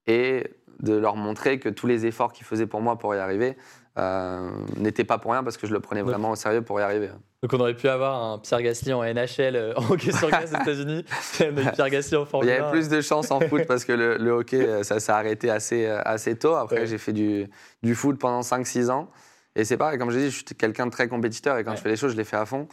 et 0.06 0.46
de 0.80 0.94
leur 0.94 1.16
montrer 1.16 1.58
que 1.58 1.68
tous 1.68 1.86
les 1.86 2.06
efforts 2.06 2.32
qu'ils 2.32 2.46
faisaient 2.46 2.66
pour 2.66 2.80
moi 2.80 2.98
pour 2.98 3.14
y 3.14 3.18
arriver 3.18 3.58
euh, 3.98 4.50
n'étaient 4.76 5.04
pas 5.04 5.18
pour 5.18 5.32
rien 5.32 5.44
parce 5.44 5.56
que 5.56 5.66
je 5.66 5.72
le 5.72 5.80
prenais 5.80 6.02
vraiment 6.02 6.30
au 6.30 6.36
sérieux 6.36 6.62
pour 6.62 6.80
y 6.80 6.82
arriver. 6.82 7.10
Donc 7.42 7.52
on 7.52 7.60
aurait 7.60 7.74
pu 7.76 7.88
avoir 7.88 8.22
un 8.22 8.38
Pierre 8.38 8.62
Gasly 8.62 8.92
en 8.92 9.02
NHL 9.02 9.56
euh, 9.56 9.74
en 9.76 9.90
hockey 9.90 10.12
sur 10.12 10.28
glace 10.28 10.50
aux 10.52 10.56
États-Unis, 10.62 11.04
Pierre 11.74 11.90
Gasly 11.90 12.16
en 12.16 12.22
Il 12.22 12.26
Formule 12.26 12.48
y 12.48 12.52
avait 12.52 12.64
1. 12.66 12.70
plus 12.70 12.88
de 12.88 13.00
chance 13.00 13.30
en 13.30 13.40
foot 13.40 13.62
parce 13.66 13.84
que 13.84 13.92
le, 13.92 14.16
le 14.16 14.30
hockey, 14.30 14.66
euh, 14.66 14.82
ça 14.82 14.98
s'est 15.00 15.12
arrêté 15.12 15.50
assez, 15.50 15.86
assez 15.86 16.36
tôt. 16.38 16.54
Après, 16.54 16.80
Ouais. 16.80 16.86
j'ai 16.86 16.98
fait 16.98 17.12
du, 17.12 17.46
du 17.82 17.94
foot 17.94 18.18
pendant 18.18 18.40
5-6 18.40 18.90
ans. 18.90 19.10
Et 19.56 19.64
c'est 19.64 19.76
pareil, 19.76 19.98
comme 19.98 20.10
je 20.10 20.18
dis, 20.18 20.24
je 20.30 20.36
suis 20.36 20.44
quelqu'un 20.44 20.86
de 20.86 20.90
très 20.92 21.08
compétiteur 21.08 21.58
et 21.58 21.64
quand 21.64 21.72
Ouais. 21.72 21.76
je 21.76 21.82
fais 21.82 21.88
les 21.90 21.96
choses, 21.96 22.12
je 22.12 22.16
les 22.16 22.24
fais 22.24 22.36
à 22.36 22.46
fond. 22.46 22.68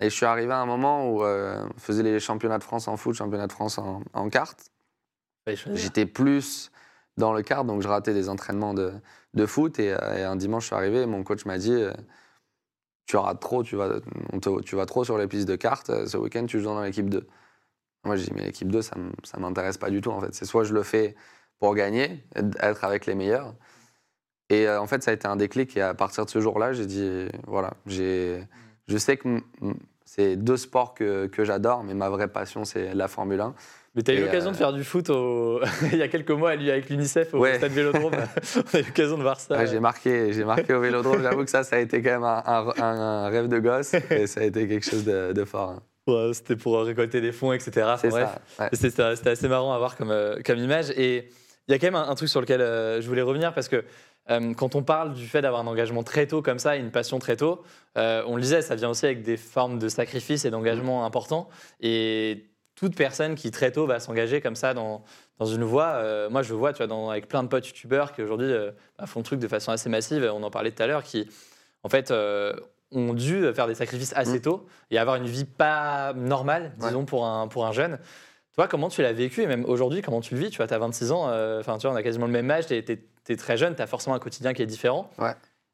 Et 0.00 0.10
je 0.10 0.14
suis 0.14 0.26
arrivé 0.26 0.52
à 0.52 0.58
un 0.58 0.66
moment 0.66 1.08
où 1.08 1.22
euh, 1.22 1.64
on 1.76 1.78
faisait 1.78 2.02
les 2.02 2.18
championnats 2.18 2.58
de 2.58 2.64
France 2.64 2.88
en 2.88 2.96
foot, 2.96 3.14
championnats 3.14 3.46
de 3.46 3.52
France 3.52 3.78
en, 3.78 4.02
en 4.12 4.28
choisir. 4.28 5.76
J'étais 5.76 6.06
plus 6.06 6.72
dans 7.16 7.32
le 7.32 7.42
kart, 7.42 7.64
donc 7.66 7.82
je 7.82 7.86
ratais 7.88 8.12
des 8.14 8.28
entraînements 8.28 8.74
de, 8.74 8.92
de 9.34 9.46
foot. 9.46 9.78
Et, 9.78 9.92
euh, 9.92 10.30
un 10.30 10.36
dimanche, 10.36 10.64
je 10.64 10.66
suis 10.68 10.76
arrivé, 10.76 11.06
mon 11.06 11.22
coach 11.24 11.44
m'a 11.44 11.58
dit 11.58 11.72
euh, 11.72 11.92
Tu 13.06 13.16
auras 13.16 13.34
trop, 13.34 13.62
tu 13.62 13.76
vas, 13.76 14.00
tu 14.64 14.76
vas 14.76 14.86
trop 14.86 15.04
sur 15.04 15.18
les 15.18 15.26
pistes 15.26 15.48
de 15.48 15.56
kart. 15.56 15.88
euh, 15.90 16.06
Ce 16.06 16.16
week-end, 16.16 16.46
tu 16.46 16.60
joues 16.60 16.66
dans 16.66 16.82
l'équipe 16.82 17.08
2. 17.08 17.26
Moi, 18.04 18.16
j'ai 18.16 18.26
dit 18.26 18.32
Mais 18.34 18.44
l'équipe 18.44 18.68
2, 18.68 18.82
ça 18.82 18.96
ne 18.96 19.40
m'intéresse 19.40 19.78
pas 19.78 19.90
du 19.90 20.00
tout. 20.00 20.10
En 20.10 20.20
fait, 20.20 20.34
c'est 20.34 20.44
soit 20.44 20.64
je 20.64 20.74
le 20.74 20.82
fais 20.82 21.14
pour 21.58 21.74
gagner, 21.74 22.24
être 22.34 22.84
avec 22.84 23.06
les 23.06 23.14
meilleurs. 23.14 23.54
Et 24.50 24.68
en 24.68 24.86
fait, 24.86 25.02
ça 25.02 25.10
a 25.10 25.14
été 25.14 25.26
un 25.26 25.36
déclic. 25.36 25.76
Et 25.76 25.82
à 25.82 25.94
partir 25.94 26.24
de 26.26 26.30
ce 26.30 26.40
jour-là, 26.40 26.72
j'ai 26.72 26.86
dit 26.86 27.28
Voilà, 27.46 27.74
je 27.86 28.46
sais 28.98 29.16
que 29.16 29.40
c'est 30.04 30.36
deux 30.36 30.56
sports 30.58 30.94
que, 30.94 31.26
que 31.26 31.44
j'adore, 31.44 31.82
mais 31.82 31.94
ma 31.94 32.10
vraie 32.10 32.28
passion, 32.28 32.64
c'est 32.64 32.94
la 32.94 33.08
Formule 33.08 33.40
1. 33.40 33.54
Mais 33.94 34.02
tu 34.02 34.10
as 34.10 34.14
eu 34.14 34.20
l'occasion 34.22 34.48
euh, 34.50 34.52
de 34.52 34.56
faire 34.56 34.72
du 34.72 34.82
foot 34.82 35.08
au- 35.10 35.60
il 35.92 35.98
y 35.98 36.02
a 36.02 36.08
quelques 36.08 36.30
mois 36.32 36.50
avec 36.50 36.90
l'UNICEF 36.90 37.32
au 37.34 37.38
Ouais. 37.38 37.58
stade 37.58 37.72
Vélodrome. 37.72 38.12
on 38.56 38.76
a 38.76 38.80
eu 38.80 38.82
l'occasion 38.82 39.16
de 39.16 39.22
voir 39.22 39.38
ça. 39.38 39.56
Ouais, 39.58 39.66
j'ai 39.66 39.78
marqué, 39.80 40.32
j'ai 40.32 40.44
marqué 40.44 40.74
au 40.74 40.80
Vélodrome. 40.80 41.22
J'avoue 41.22 41.44
que 41.44 41.50
ça, 41.50 41.62
ça 41.62 41.76
a 41.76 41.78
été 41.78 42.02
quand 42.02 42.10
même 42.10 42.24
un, 42.24 42.42
un- 42.44 42.72
un- 42.82 43.00
un 43.26 43.28
rêve 43.28 43.48
de 43.48 43.58
gosse 43.58 43.94
et 44.10 44.26
ça 44.26 44.40
a 44.40 44.44
été 44.44 44.66
quelque 44.66 44.84
chose 44.88 45.04
de, 45.04 45.32
de 45.32 45.44
fort. 45.44 45.70
hein. 45.70 45.82
Ouais, 46.06 46.30
C'était 46.34 46.56
pour 46.56 46.82
récolter 46.82 47.20
des 47.20 47.32
fonds, 47.32 47.52
etc. 47.52 47.70
Enfin, 47.84 47.96
C'est 47.96 48.08
bref. 48.10 48.38
C'était 48.72 49.30
assez 49.30 49.48
marrant 49.48 49.72
à 49.72 49.78
voir 49.78 49.96
comme, 49.96 50.10
euh, 50.10 50.36
comme 50.44 50.58
image. 50.58 50.90
Et 50.96 51.28
il 51.68 51.72
y 51.72 51.74
a 51.74 51.78
quand 51.78 51.86
même 51.86 51.94
un, 51.94 52.08
un 52.08 52.14
truc 52.14 52.28
sur 52.28 52.40
lequel 52.40 52.60
euh, 52.60 53.00
je 53.00 53.08
voulais 53.08 53.22
revenir 53.22 53.54
parce 53.54 53.68
que 53.68 53.84
euh, 54.30 54.54
quand 54.54 54.74
on 54.74 54.82
parle 54.82 55.14
du 55.14 55.26
fait 55.26 55.40
d'avoir 55.40 55.62
un 55.62 55.66
engagement 55.66 56.02
très 56.02 56.26
tôt 56.26 56.42
comme 56.42 56.58
ça, 56.58 56.76
une 56.76 56.90
passion 56.90 57.18
très 57.20 57.36
tôt, 57.36 57.62
euh, 57.96 58.22
on 58.26 58.36
le 58.36 58.42
disait, 58.42 58.60
ça 58.60 58.74
vient 58.74 58.90
aussi 58.90 59.06
avec 59.06 59.22
des 59.22 59.36
formes 59.36 59.78
de 59.78 59.88
sacrifice 59.88 60.44
et 60.44 60.50
d'engagement 60.50 61.06
importants. 61.06 61.48
Et 61.80 62.44
toute 62.74 62.96
personne 62.96 63.34
qui 63.36 63.50
très 63.50 63.70
tôt 63.72 63.86
va 63.86 64.00
s'engager 64.00 64.40
comme 64.40 64.56
ça 64.56 64.74
dans, 64.74 65.04
dans 65.38 65.46
une 65.46 65.64
voie, 65.64 65.92
euh, 65.94 66.28
moi 66.30 66.42
je 66.42 66.54
vois 66.54 66.72
tu 66.72 66.78
vois, 66.78 66.86
dans- 66.86 67.10
avec 67.10 67.28
plein 67.28 67.42
de 67.42 67.48
potes 67.48 67.66
youtubeurs 67.68 68.12
qui 68.12 68.22
aujourd'hui 68.22 68.50
euh, 68.50 68.72
bah, 68.98 69.06
font 69.06 69.20
le 69.20 69.24
truc 69.24 69.38
de 69.40 69.48
façon 69.48 69.70
assez 69.72 69.88
massive, 69.88 70.28
on 70.34 70.42
en 70.42 70.50
parlait 70.50 70.70
tout 70.72 70.82
à 70.82 70.86
l'heure, 70.86 71.02
qui 71.04 71.28
en 71.84 71.88
fait 71.88 72.10
euh, 72.10 72.52
ont 72.90 73.14
dû 73.14 73.52
faire 73.54 73.66
des 73.66 73.74
sacrifices 73.74 74.12
assez 74.16 74.38
Mm. 74.38 74.42
tôt 74.42 74.66
et 74.90 74.98
avoir 74.98 75.16
une 75.16 75.26
vie 75.26 75.44
pas 75.44 76.12
normale, 76.14 76.72
Ouais. 76.80 76.88
disons, 76.88 77.04
pour, 77.04 77.26
un, 77.26 77.48
pour 77.48 77.66
un 77.66 77.72
jeune. 77.72 77.98
Toi, 78.54 78.68
comment 78.68 78.88
tu 78.88 79.02
l'as 79.02 79.12
vécu? 79.12 79.42
Et 79.42 79.46
même 79.48 79.64
aujourd'hui, 79.64 80.00
comment 80.00 80.20
tu 80.20 80.34
le 80.34 80.40
vis? 80.40 80.50
Tu 80.50 80.58
vois, 80.58 80.68
tu 80.68 80.74
as 80.74 80.78
26 80.78 81.10
ans, 81.10 81.24
enfin, 81.58 81.76
tu 81.78 81.86
vois, 81.88 81.94
on 81.94 81.98
a 81.98 82.02
quasiment 82.04 82.26
le 82.26 82.32
même 82.32 82.48
âge, 82.52 82.66
tu 82.66 82.74
es, 82.74 83.36
très 83.36 83.56
jeune, 83.56 83.74
tu 83.74 83.82
as 83.82 83.86
forcément 83.88 84.14
un 84.14 84.20
quotidien 84.20 84.52
qui 84.54 84.62
est 84.62 84.66
différent. 84.66 85.10
Ouais. 85.18 85.32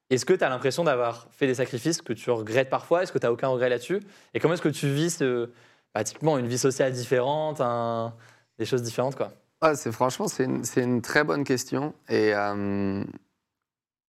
Est-ce 0.09 0.25
que 0.25 0.33
tu 0.33 0.43
as 0.43 0.49
l'impression 0.49 0.83
d'avoir 0.83 1.29
fait 1.31 1.47
des 1.47 1.55
sacrifices 1.57 2.01
que 2.01 2.15
tu 2.15 2.31
regrettes 2.31 2.71
parfois? 2.71 3.03
Est-ce 3.03 3.13
que 3.13 3.19
tu 3.19 3.27
n'as 3.27 3.33
aucun 3.33 3.49
regret 3.49 3.69
là-dessus? 3.69 4.01
Et 4.33 4.41
comment 4.41 4.55
est-ce 4.55 4.63
que 4.63 4.69
tu 4.71 4.89
vis 4.89 5.11
ce, 5.19 5.51
bah, 5.95 6.05
typiquement 6.05 6.39
une 6.39 6.47
vie 6.47 6.59
sociale 6.59 6.93
différente, 6.93 7.61
un- 7.61 8.15
des 8.59 8.65
choses 8.65 8.83
différentes 8.83 9.17
quoi 9.17 9.33
Ah, 9.61 9.75
c'est 9.75 9.93
franchement, 9.93 10.27
c'est 10.29 10.45
une, 10.83 11.03
très 11.03 11.25
bonne 11.25 11.45
question 11.45 11.95
et 12.09 12.35
euh, 12.35 13.03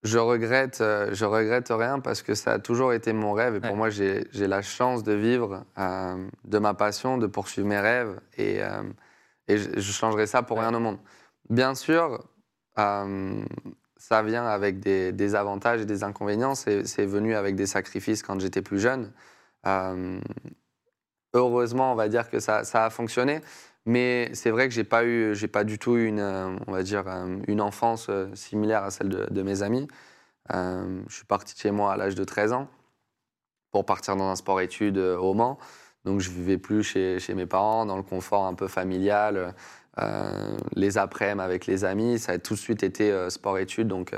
je 0.03 0.19
regrette, 0.19 0.81
euh, 0.81 1.11
je 1.13 1.25
regrette 1.25 1.69
rien 1.71 2.01
parce 2.01 2.23
que 2.23 2.35
ça 2.35 2.53
a 2.53 2.59
toujours 2.59 2.93
été 2.93 3.13
mon 3.13 3.33
rêve 3.33 3.57
et 3.57 3.61
pour 3.61 3.71
Ouais. 3.73 3.77
moi, 3.77 3.91
j'ai 3.91 4.25
la 4.35 4.63
chance 4.63 5.03
de 5.03 5.13
vivre 5.13 5.65
euh, 5.79 6.27
de 6.45 6.59
ma 6.59 6.75
passion, 6.75 7.19
de 7.19 7.27
poursuivre 7.27 7.69
mes 7.69 7.79
rêves 7.81 8.19
et, 8.37 8.63
euh, 8.63 8.83
et 9.49 9.59
je, 9.59 9.71
je 9.77 9.93
changerais 9.93 10.27
ça 10.27 10.43
pour 10.43 10.57
Ouais. 10.57 10.65
rien 10.65 10.75
au 10.75 10.81
monde. 10.81 10.99
Bien 11.49 11.75
sûr, 11.75 12.25
ça 12.77 14.23
vient 14.23 14.47
avec 14.47 14.81
des, 14.81 15.13
des 15.13 15.35
avantages 15.35 15.83
et 15.83 15.85
des 15.85 16.03
inconvénients. 16.05 16.55
C'est 16.55 17.05
venu 17.05 17.35
avec 17.35 17.55
des 17.57 17.67
sacrifices 17.67 18.23
quand 18.23 18.41
j'étais 18.41 18.63
plus 18.63 18.79
jeune. 18.81 19.13
Heureusement, 21.33 21.93
on 21.93 21.95
va 21.95 22.09
dire 22.09 22.29
que 22.29 22.41
ça, 22.41 22.63
a 22.73 22.91
fonctionné. 22.91 23.41
Mais 23.87 24.31
c'est 24.35 24.51
vrai 24.51 24.69
que 24.69 24.75
j'ai 24.75 24.85
pas 24.85 25.05
eu, 25.05 25.35
j'ai 25.35 25.49
pas 25.49 25.65
du 25.65 25.79
tout 25.79 25.97
eu 25.97 26.07
une, 26.07 26.21
euh, 26.21 26.57
on 26.67 26.73
va 26.73 26.83
dire, 26.83 27.05
euh, 27.07 27.39
une 27.49 27.61
enfance 27.61 28.09
euh, 28.11 28.29
similaire 28.35 28.85
à 28.85 28.91
celle 28.91 29.09
de, 29.09 29.43
mes 29.43 29.63
amis. 29.63 29.89
Je 30.51 31.15
suis 31.15 31.25
parti 31.25 31.55
de 31.55 31.61
chez 31.61 31.71
moi 31.71 31.93
à 31.93 31.97
l'âge 31.97 32.15
de 32.15 32.25
13 32.25 32.53
ans 32.53 32.69
pour 33.71 33.87
partir 33.87 34.17
dans 34.17 34.29
un 34.29 34.37
sport-études 34.37 34.99
au 34.99 35.33
Mans. 35.35 35.59
Donc 36.05 36.21
je 36.21 36.31
vivais 36.31 36.59
plus 36.59 36.83
chez, 36.83 37.35
mes 37.35 37.47
parents, 37.47 37.87
dans 37.87 37.97
le 37.97 38.03
confort 38.03 38.47
un 38.47 38.55
peu 38.55 38.67
familial, 38.67 39.55
les 40.75 40.99
après-midi 40.99 41.41
avec 41.41 41.67
les 41.67 41.85
amis. 41.85 42.19
Ça 42.19 42.33
a 42.33 42.39
tout 42.39 42.55
de 42.55 42.59
suite 42.59 42.83
été 42.83 43.31
sport-études, 43.31 43.87
donc 43.87 44.13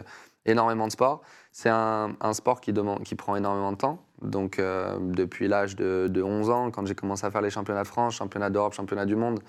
énormément 0.47 0.87
de 0.87 0.92
sport. 0.92 1.23
C'est 1.50 1.69
un, 1.69 2.16
un 2.21 2.33
sport 2.33 2.62
qui, 2.62 2.73
demande, 2.73 3.02
qui 3.02 3.14
prend 3.14 3.37
énormément 3.37 3.73
de 3.73 3.76
temps. 3.76 4.02
Donc 4.23 4.59
euh, 4.59 4.99
depuis 5.00 5.49
l'âge 5.49 5.76
de, 5.76 6.09
de 6.09 6.23
11 6.23 6.50
ans, 6.50 6.71
quand 6.71 6.87
j'ai 6.87 6.95
commencé 6.95 7.26
à 7.26 7.31
faire 7.31 7.43
les 7.43 7.50
championnats 7.50 7.83
de 7.83 7.88
France, 7.88 8.14
championnats 8.14 8.50
d'Europe, 8.50 8.75
championnats 8.75 9.07
du 9.07 9.17
monde, 9.17 9.41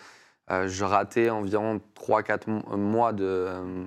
euh, 0.51 0.67
je 0.67 0.83
ratais 0.83 1.29
environ 1.29 1.79
3-4 1.95 2.49
mo- 2.49 2.77
mois 2.77 3.13
de, 3.13 3.23
euh, 3.23 3.85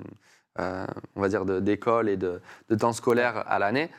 euh, 0.58 0.86
on 1.14 1.20
va 1.20 1.28
dire, 1.28 1.44
d'école 1.44 2.08
et 2.08 2.16
de, 2.16 2.40
temps 2.78 2.92
scolaire 2.92 3.44
à 3.46 3.58
l'année. 3.58 3.90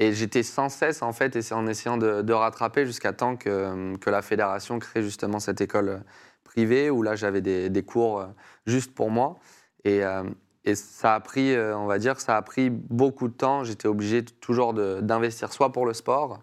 Et 0.00 0.12
j'étais 0.12 0.42
sans 0.42 0.68
cesse, 0.68 1.02
en 1.02 1.12
fait, 1.12 1.36
en 1.52 1.66
essayant 1.66 1.96
de, 1.96 2.32
rattraper 2.32 2.84
jusqu'à 2.86 3.12
temps 3.12 3.36
que, 3.36 3.94
la 4.06 4.22
fédération 4.22 4.78
crée 4.78 5.02
justement 5.02 5.38
cette 5.40 5.60
école 5.60 5.88
euh, 5.88 5.98
privée 6.44 6.90
où 6.90 7.02
là, 7.02 7.16
j'avais 7.16 7.40
des, 7.40 7.82
cours 7.84 8.20
euh, 8.20 8.26
juste 8.66 8.94
pour 8.94 9.10
moi. 9.10 9.38
Euh, 9.86 10.24
et 10.64 10.74
ça 10.74 11.14
a 11.14 11.20
pris, 11.20 11.54
euh, 11.54 11.76
on 11.76 11.86
va 11.86 11.98
dire, 11.98 12.20
ça 12.20 12.36
a 12.36 12.42
pris 12.42 12.70
beaucoup 12.70 13.28
de 13.28 13.34
temps. 13.34 13.64
J'étais 13.64 13.88
obligé 13.88 14.24
toujours 14.24 14.72
d'investir 14.72 15.52
soit 15.52 15.72
pour 15.72 15.84
le 15.86 15.92
sport, 15.92 16.40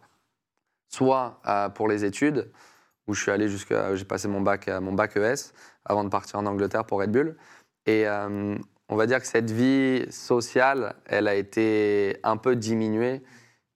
soit 0.89 1.39
euh, 1.47 1.69
pour 1.69 1.87
les 1.87 2.05
études, 2.05 2.51
où 3.07 3.13
je 3.13 3.21
suis 3.21 3.31
allé 3.31 3.49
jusqu'à, 3.49 3.95
j'ai 3.95 4.05
passé 4.05 4.27
mon 4.27 4.41
bac, 4.41 4.67
euh, 4.67 4.79
mon 4.79 4.93
bac 4.93 5.17
ES 5.17 5.53
avant 5.85 6.03
de 6.03 6.09
partir 6.09 6.39
en 6.39 6.45
Angleterre 6.45 6.85
pour 6.85 6.99
Red 6.99 7.11
Bull. 7.11 7.35
Et 7.85 8.07
euh, 8.07 8.55
on 8.89 8.95
va 8.95 9.07
dire 9.07 9.19
que 9.19 9.27
cette 9.27 9.49
vie 9.49 10.05
sociale, 10.11 10.95
elle 11.05 11.27
a 11.27 11.35
été 11.35 12.17
un 12.23 12.37
peu 12.37 12.55
diminuée. 12.55 13.23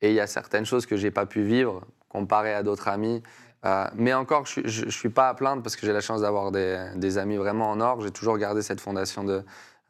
Et 0.01 0.09
il 0.09 0.15
y 0.15 0.19
a 0.19 0.27
certaines 0.27 0.65
choses 0.65 0.85
que 0.85 0.95
j'ai 0.95 1.09
pas 1.09 1.25
pu 1.25 1.41
vivre 1.41 1.81
comparé 2.09 2.53
à 2.53 2.61
d'autres 2.61 2.87
amis. 2.87 3.23
Euh, 3.65 3.87
mais 3.95 4.13
encore, 4.13 4.45
je 4.45 4.85
ne 4.85 4.91
suis 4.91 5.09
pas 5.09 5.29
à 5.29 5.33
plaindre 5.33 5.63
parce 5.63 5.75
que 5.75 5.87
j'ai 5.87 5.93
la 5.93 6.01
chance 6.01 6.21
d'avoir 6.21 6.51
des, 6.51 6.91
des 6.95 7.17
amis 7.17 7.37
vraiment 7.37 7.71
en 7.71 7.81
or. 7.81 8.01
J'ai 8.01 8.11
toujours 8.11 8.37
gardé 8.37 8.61
cette 8.61 8.79
fondation 8.79 9.23
de, 9.23 9.43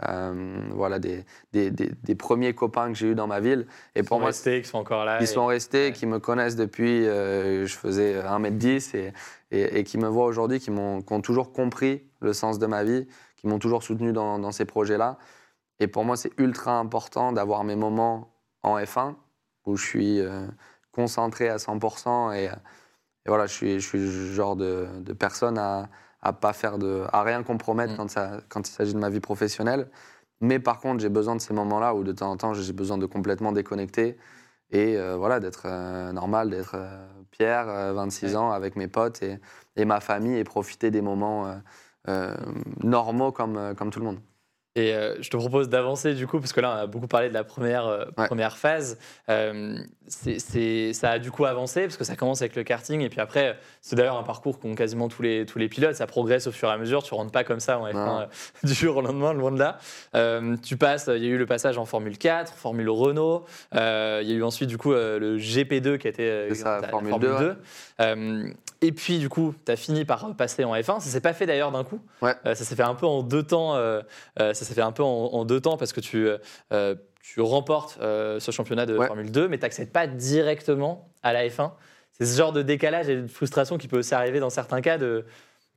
euh, 0.07 0.61
voilà, 0.71 0.99
des, 0.99 1.23
des, 1.53 1.71
des- 1.71 1.91
des 2.03 2.15
premiers 2.15 2.53
copains 2.53 2.89
que 2.89 2.97
j'ai 2.97 3.07
eus 3.11 3.15
dans 3.15 3.27
ma 3.27 3.39
ville. 3.39 3.65
Et 3.95 4.01
Pour 4.01 4.09
pour 4.09 4.19
moi, 4.19 4.27
restés, 4.27 4.61
qui 4.61 4.67
sont 4.67 4.79
encore 4.79 5.05
là. 5.05 5.21
et- 5.21 5.25
sont 5.25 5.45
restés, 5.45 5.87
ouais. 5.87 5.91
qui 5.93 6.05
me 6.05 6.19
connaissent 6.19 6.55
depuis, 6.57 7.07
euh, 7.07 7.65
je 7.65 7.75
faisais 7.75 8.21
1m10 8.21 8.93
et, 8.95 9.13
et, 9.51 9.79
et 9.79 9.83
qui 9.83 9.97
me 9.97 10.07
voient 10.07 10.25
aujourd'hui, 10.25 10.59
qui, 10.59 10.71
m'ont- 10.71 11.01
qui 11.01 11.13
ont 11.13 11.21
toujours 11.21 11.53
compris 11.53 12.03
le 12.19 12.33
sens 12.33 12.59
de 12.59 12.65
ma 12.65 12.83
vie, 12.83 13.07
qui 13.37 13.47
m'ont 13.47 13.59
toujours 13.59 13.83
soutenu 13.83 14.11
dans, 14.11 14.37
dans 14.39 14.51
ces 14.51 14.65
projets-là. 14.65 15.17
Et 15.79 15.87
pour 15.87 16.03
moi, 16.05 16.17
c'est 16.17 16.31
ultra 16.39 16.77
important 16.77 17.31
d'avoir 17.31 17.63
mes 17.63 17.75
moments 17.75 18.33
en 18.63 18.77
F1 18.79 19.15
où 19.65 19.77
je 19.77 19.85
suis 19.85 20.19
euh, 20.19 20.45
concentré 20.91 21.49
à 21.49 21.57
100% 21.57 22.33
et, 22.33 22.45
et 22.45 22.49
voilà, 23.29 23.45
je 23.47 23.53
suis, 23.53 23.79
je 23.79 23.87
suis 23.87 23.99
le 23.99 24.31
genre 24.33 24.55
de, 24.55 24.87
de 24.99 25.13
personne 25.13 25.57
à, 25.57 25.89
à 26.25 26.33
pas 26.33 26.53
faire 26.53 26.77
de, 26.79 27.03
à 27.13 27.21
rien 27.23 27.43
compromettre 27.43 27.93
Mm. 27.93 27.97
quand, 27.97 28.09
ça, 28.09 28.31
quand 28.49 28.67
il 28.67 28.71
s'agit 28.71 28.93
de 28.93 28.99
ma 28.99 29.09
vie 29.09 29.19
professionnelle. 29.19 29.89
Mais 30.41 30.59
par 30.59 30.79
contre, 30.79 30.99
j'ai 31.01 31.09
besoin 31.09 31.35
de 31.35 31.41
ces 31.41 31.53
moments-là 31.53 31.93
où 31.93 32.03
de 32.03 32.11
temps 32.11 32.31
en 32.31 32.37
temps, 32.37 32.53
j'ai 32.53 32.73
besoin 32.73 32.97
de 32.97 33.05
complètement 33.05 33.51
déconnecter 33.51 34.17
et 34.71 34.97
euh, 34.97 35.15
voilà, 35.15 35.39
d'être 35.39 35.63
euh, 35.65 36.11
normal, 36.11 36.49
d'être 36.49 36.73
euh, 36.75 37.07
Pierre, 37.31 37.69
euh, 37.69 37.93
26 37.93 38.25
Ouais. 38.31 38.35
ans, 38.35 38.51
avec 38.51 38.75
mes 38.75 38.87
potes 38.87 39.21
et, 39.21 39.39
et 39.75 39.85
ma 39.85 39.99
famille 39.99 40.37
et 40.37 40.43
profiter 40.43 40.89
des 40.91 41.01
moments 41.01 41.47
normaux 42.83 43.31
comme, 43.31 43.73
comme 43.75 43.89
tout 43.91 43.99
le 43.99 44.05
monde. 44.05 44.19
Et 44.77 44.93
euh, 44.93 45.15
je 45.21 45.29
te 45.29 45.37
propose 45.37 45.69
d'avancer 45.69 46.13
du 46.15 46.27
coup, 46.27 46.39
parce 46.39 46.51
que 46.51 46.59
là, 46.59 46.73
on 46.75 46.83
a 46.83 46.85
beaucoup 46.87 47.07
parlé 47.07 47.29
de 47.29 47.33
la 47.33 47.45
première, 47.45 47.87
euh, 47.87 48.05
Ouais. 48.17 48.27
première 48.27 48.57
phase. 48.57 48.97
Euh, 49.29 49.77
c'est- 50.07 50.37
c'est- 50.39 50.91
ça 50.91 51.11
a 51.11 51.19
du 51.19 51.31
coup 51.31 51.45
avancé, 51.45 51.83
parce 51.83 51.95
que 51.95 52.03
ça 52.03 52.17
commence 52.17 52.41
avec 52.41 52.57
le 52.57 52.63
karting, 52.63 52.99
et 52.99 53.07
puis 53.07 53.21
après, 53.21 53.57
c'est 53.79 53.95
d'ailleurs 53.95 54.17
un 54.17 54.23
parcours 54.23 54.59
qu'ont 54.59 54.75
quasiment 54.75 55.07
tous 55.07 55.21
les, 55.21 55.45
tous 55.45 55.59
les 55.59 55.69
pilotes. 55.69 55.95
Ça 55.95 56.07
progresse 56.07 56.47
au 56.47 56.51
fur 56.51 56.67
et 56.69 56.73
à 56.73 56.77
mesure. 56.77 57.03
Tu 57.03 57.13
rentres 57.13 57.31
pas 57.31 57.45
comme 57.45 57.61
ça 57.61 57.79
en 57.79 57.87
F1 57.87 57.93
Non. 58.05 58.19
euh, 58.19 58.25
du 58.63 58.73
jour 58.73 58.97
au 58.97 59.01
lendemain, 59.01 59.31
loin 59.33 59.51
de 59.53 59.59
là. 59.59 59.77
Tu 60.61 60.75
passes, 60.75 61.09
il 61.15 61.23
y 61.23 61.27
a 61.27 61.29
eu 61.29 61.37
le 61.37 61.45
passage 61.45 61.77
en 61.77 61.85
Formule 61.85 62.17
4, 62.17 62.53
Formule 62.53 62.89
Renault. 62.89 63.45
Il 63.71 63.77
y 63.77 63.81
a 63.81 64.21
eu 64.35 64.43
ensuite 64.43 64.67
du 64.67 64.77
coup 64.77 64.91
le 64.91 65.37
GP2 65.37 65.97
qui 65.97 66.07
a 66.07 66.09
été 66.09 66.49
la 66.49 66.87
Formule 66.89 67.17
2, 67.19 67.55
ouais. 67.99 68.53
Et 68.81 68.91
puis 68.91 69.19
du 69.19 69.29
coup, 69.29 69.53
tu 69.65 69.71
as 69.71 69.75
fini 69.75 70.05
par 70.05 70.35
passer 70.35 70.63
en 70.63 70.73
F1. 70.75 70.99
Ça 70.99 71.09
s'est 71.09 71.21
pas 71.21 71.33
fait 71.33 71.45
d'ailleurs 71.45 71.71
d'un 71.71 71.83
coup. 71.83 71.99
Ouais. 72.21 72.33
Euh, 72.45 72.55
ça 72.55 72.63
s'est 72.65 72.75
fait 72.75 72.83
un 72.83 72.95
peu 72.95 73.05
en 73.05 73.23
deux 73.23 73.43
temps. 73.43 73.75
euh, 73.75 74.01
euh, 74.39 74.53
ça 74.53 74.65
s'est 74.65 74.73
fait 74.73 74.81
un 74.81 74.91
peu 74.91 75.03
en, 75.03 75.07
en 75.07 75.45
deux 75.45 75.61
temps 75.61 75.77
parce 75.77 75.93
que 75.93 76.01
tu, 76.01 76.27
euh, 76.71 76.95
tu 77.21 77.41
remportes 77.41 77.97
ce 78.01 78.51
championnat 78.51 78.85
de 78.85 78.97
Ouais. 78.97 79.07
Formule 79.07 79.31
2, 79.31 79.47
mais 79.47 79.57
tu 79.57 79.63
n'accèdes 79.63 79.91
pas 79.91 80.07
directement 80.07 81.09
à 81.23 81.33
la 81.33 81.47
F1. 81.47 81.71
C'est 82.11 82.25
ce 82.25 82.37
genre 82.37 82.53
de 82.53 82.61
décalage 82.61 83.09
et 83.09 83.21
de 83.21 83.27
frustration 83.27 83.77
qui 83.77 83.87
peut 83.87 83.97
aussi 83.99 84.13
arriver 84.15 84.39
dans 84.39 84.49
certains 84.49 84.81
cas 84.81 84.97
de 84.97 85.25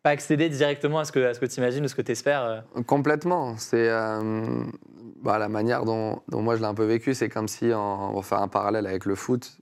pas 0.03 0.11
accéder 0.11 0.49
directement 0.49 1.01
à 1.01 1.05
ce 1.05 1.11
que, 1.11 1.19
à 1.25 1.35
ce 1.35 1.41
que 1.41 1.47
tu 1.47 1.57
imagines, 1.59 1.85
à 1.85 1.89
ce 1.89 1.95
que 1.97 2.03
tu 2.03 2.13
espères. 2.13 2.63
Complètement. 2.87 3.57
C'est 3.59 3.89
bah, 5.23 5.39
la 5.39 5.49
manière 5.49 5.85
dont, 5.85 6.21
dont 6.29 6.43
moi 6.43 6.55
je 6.57 6.61
l'ai 6.61 6.67
un 6.69 6.75
peu 6.75 6.85
vécu. 6.85 7.15
C'est 7.15 7.29
comme 7.29 7.49
si, 7.49 7.73
en- 7.75 8.11
on 8.13 8.15
va 8.17 8.23
faire 8.23 8.39
un 8.41 8.49
parallèle 8.49 8.87
avec 8.87 9.05
le 9.07 9.15
foot, 9.17 9.59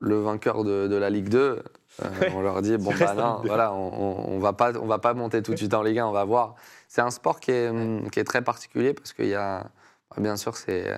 le 0.00 0.16
vainqueur 0.20 0.64
de, 0.64 0.88
de 0.88 0.96
la 0.96 1.10
Ligue 1.10 1.28
2, 1.28 1.62
euh, 2.02 2.30
on 2.34 2.40
leur 2.40 2.62
dit 2.62 2.76
bon 2.78 2.92
bah 2.98 3.14
non, 3.14 3.34
Ligue 3.36 3.42
2. 3.42 3.48
voilà, 3.48 3.72
on, 3.72 4.34
on, 4.34 4.38
va 4.38 4.52
pas, 4.52 4.72
on 4.78 4.86
va 4.86 4.98
pas 4.98 5.14
monter 5.14 5.42
tout 5.42 5.52
de 5.52 5.56
suite 5.56 5.74
en 5.74 5.82
Ligue 5.82 5.98
1, 5.98 6.06
on 6.06 6.12
va 6.12 6.24
voir. 6.24 6.54
C'est 6.88 7.00
un 7.00 7.10
sport 7.10 7.40
qui 7.40 7.50
est, 7.50 7.68
hum, 7.68 8.10
qui 8.10 8.20
est 8.20 8.24
très 8.24 8.42
particulier 8.42 8.94
parce 8.94 9.12
qu'il 9.12 9.26
y 9.26 9.34
a, 9.34 9.62
bah, 10.10 10.16
bien 10.20 10.36
sûr, 10.36 10.56
c'est 10.56 10.96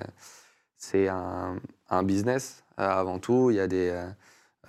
c'est 0.77 1.07
un, 1.07 1.57
un 1.89 2.03
business 2.03 2.63
euh, 2.79 2.89
avant 2.89 3.19
tout. 3.19 3.51
Il 3.51 3.57
y 3.57 3.59
a 3.59 3.67
des, 3.67 3.89
euh, 3.91 4.07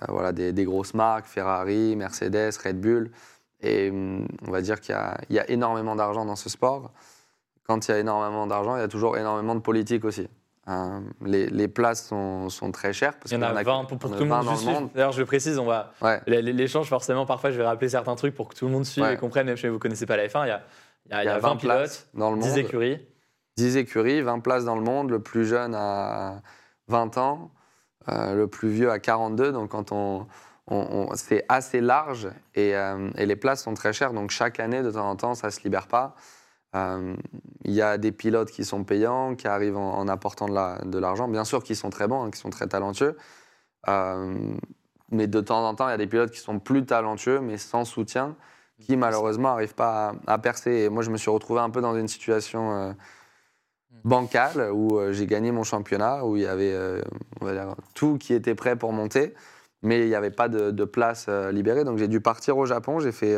voilà, 0.09 0.31
des, 0.31 0.53
des 0.53 0.63
grosses 0.63 0.93
marques, 0.93 1.25
Ferrari, 1.25 1.95
Mercedes, 1.95 2.51
Red 2.63 2.79
Bull. 2.79 3.11
Et 3.61 3.89
hum, 3.89 4.27
on 4.47 4.51
va 4.51 4.61
dire 4.61 4.79
qu'il 4.79 4.93
y 4.93 4.97
a, 4.97 5.17
il 5.29 5.35
y 5.35 5.39
a 5.39 5.49
énormément 5.49 5.95
d'argent 5.95 6.25
dans 6.25 6.35
ce 6.35 6.49
sport. 6.49 6.91
Quand 7.65 7.87
il 7.87 7.91
y 7.91 7.93
a 7.93 7.99
énormément 7.99 8.45
d'argent, 8.45 8.75
il 8.75 8.79
y 8.79 8.83
a 8.83 8.87
toujours 8.87 9.17
énormément 9.17 9.55
de 9.55 9.61
politique 9.61 10.05
aussi. 10.05 10.27
Euh, 10.69 11.01
les, 11.25 11.47
les 11.47 11.67
places 11.67 12.07
sont, 12.07 12.49
sont 12.49 12.71
très 12.71 12.93
chères. 12.93 13.17
Parce 13.17 13.31
Il 13.31 13.35
y 13.35 13.37
en 13.37 13.41
a 13.41 13.49
que- 13.63 13.65
20 13.65 13.83
pour, 13.85 13.97
que 13.99 14.07
tout 14.07 14.13
a 14.13 14.19
le 14.19 14.25
monde 14.25 14.45
20 14.45 14.55
suive. 14.55 14.89
D'ailleurs, 14.95 15.11
je 15.11 15.23
précise, 15.23 15.59
on 15.59 15.65
va 15.65 15.91
Ouais. 16.01 16.21
l'échange 16.27 16.87
forcément. 16.87 17.25
Parfois, 17.25 17.51
je 17.51 17.57
vais 17.57 17.65
rappeler 17.65 17.89
certains 17.89 18.15
trucs 18.15 18.33
pour 18.33 18.47
que 18.47 18.55
tout 18.55 18.65
le 18.67 18.71
monde 18.71 18.85
suive 18.85 19.03
Ouais. 19.03 19.15
et 19.15 19.17
comprenne. 19.17 19.45
Même 19.47 19.57
si 19.57 19.67
vous 19.67 19.77
connaissez 19.79 20.05
pas 20.05 20.15
la 20.15 20.27
F1, 20.27 20.45
il 20.45 20.47
y 20.47 20.51
a, 20.51 20.61
il 21.07 21.11
y 21.11 21.15
a, 21.15 21.23
Il 21.23 21.25
y 21.25 21.29
a 21.29 21.37
20 21.39 21.57
pilotes, 21.57 21.75
places 21.77 22.07
dans 22.13 22.31
le 22.31 22.39
10 22.39 22.47
monde. 22.49 22.57
écuries. 22.59 23.05
10 23.57 23.75
écuries, 23.77 24.21
20 24.21 24.39
places 24.39 24.63
dans 24.63 24.75
le 24.75 24.81
monde. 24.83 25.09
Le 25.09 25.19
plus 25.19 25.45
jeune 25.45 25.75
a 25.75 26.41
20 26.87 27.17
ans, 27.17 27.51
euh, 28.07 28.33
le 28.33 28.47
plus 28.47 28.69
vieux 28.69 28.89
a 28.89 28.99
42. 28.99 29.51
Donc, 29.51 29.71
quand 29.71 29.91
on, 29.91 30.27
on- 30.67 31.07
on- 31.11 31.15
c'est 31.15 31.43
assez 31.49 31.81
large 31.81 32.29
et, 32.55 32.73
euh, 32.73 33.09
et 33.17 33.25
les 33.25 33.35
places 33.35 33.63
sont 33.63 33.73
très 33.73 33.91
chères. 33.91 34.13
Donc, 34.13 34.29
chaque 34.31 34.61
année, 34.61 34.81
de 34.81 34.91
temps 34.91 35.09
en 35.09 35.15
temps, 35.17 35.35
ça 35.35 35.47
ne 35.47 35.51
se 35.51 35.59
libère 35.63 35.87
pas. 35.87 36.15
Euh, 36.75 37.15
Il 37.65 37.71
y 37.71 37.81
a 37.81 37.97
des 37.97 38.11
pilotes 38.11 38.51
qui 38.51 38.65
sont 38.65 38.83
payants, 38.83 39.35
qui 39.35 39.47
arrivent 39.47 39.77
en, 39.77 39.97
en 39.97 40.07
apportant 40.09 40.47
de 40.47 40.53
la- 40.53 40.79
de 40.83 40.99
l'argent. 40.99 41.27
Bien 41.29 41.45
sûr, 41.45 41.63
qui 41.63 41.75
sont 41.75 41.89
très 41.89 42.07
bons, 42.07 42.23
hein, 42.25 42.31
qui 42.31 42.39
sont 42.39 42.49
très 42.49 42.67
talentueux. 42.67 43.15
Euh, 43.87 44.35
mais 45.11 45.27
de 45.27 45.41
temps 45.41 45.65
en 45.67 45.75
temps, 45.75 45.87
il 45.87 45.91
y 45.91 45.93
a 45.93 45.97
des 45.97 46.07
pilotes 46.07 46.31
qui 46.31 46.39
sont 46.39 46.59
plus 46.59 46.85
talentueux, 46.85 47.39
mais 47.41 47.57
sans 47.57 47.85
soutien, 47.85 48.35
qui 48.81 48.97
malheureusement 48.97 49.49
n'arrivent 49.49 49.75
pas 49.75 50.15
à, 50.27 50.33
à 50.33 50.37
percer. 50.39 50.71
Et 50.71 50.89
moi, 50.89 51.03
je 51.03 51.09
me 51.11 51.17
suis 51.17 51.31
retrouvé 51.31 51.61
un 51.61 51.69
peu 51.69 51.81
dans 51.81 51.95
une 51.95 52.07
situation 52.09 52.73
euh, 52.75 52.93
bancale 54.03 54.71
où 54.73 54.97
euh, 54.99 55.13
j'ai 55.13 55.27
gagné 55.27 55.51
mon 55.51 55.63
championnat, 55.63 56.25
où 56.25 56.35
il 56.37 56.43
y 56.43 56.47
avait 56.47 56.73
euh, 56.73 57.01
on 57.41 57.45
va 57.45 57.53
dire, 57.53 57.75
tout 57.93 58.17
qui 58.17 58.33
était 58.33 58.55
prêt 58.55 58.75
pour 58.75 58.91
monter, 58.93 59.33
mais 59.81 60.01
il 60.01 60.07
n'y 60.07 60.15
avait 60.15 60.31
pas 60.31 60.49
de, 60.49 60.71
de 60.71 60.83
place 60.85 61.27
euh, 61.29 61.51
libérée. 61.51 61.83
Donc 61.83 61.97
j'ai 61.97 62.07
dû 62.07 62.19
partir 62.21 62.57
au 62.57 62.65
Japon. 62.65 62.99
J'ai 62.99 63.11
fait 63.11 63.35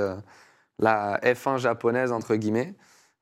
la 0.79 1.19
F1 1.23 1.57
japonaise, 1.57 2.11
entre 2.11 2.35
guillemets, 2.35 2.75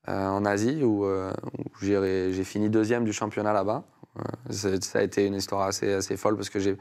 en 0.08 0.46
Asie, 0.46 0.84
où, 0.84 1.06
euh, 1.06 1.32
où 1.58 1.64
j'ai 1.82 2.44
fini 2.44 2.70
deuxième 2.70 3.06
du 3.06 3.14
championnat 3.14 3.54
là-bas. 3.54 3.84
Euh, 4.20 4.78
ça 4.82 5.00
a 5.00 5.02
été 5.02 5.26
une 5.26 5.36
histoire 5.36 5.62
assez, 5.62 5.92
assez 5.94 6.18
folle 6.18 6.36
parce 6.36 6.50
que 6.50 6.60
j'ai 6.60 6.78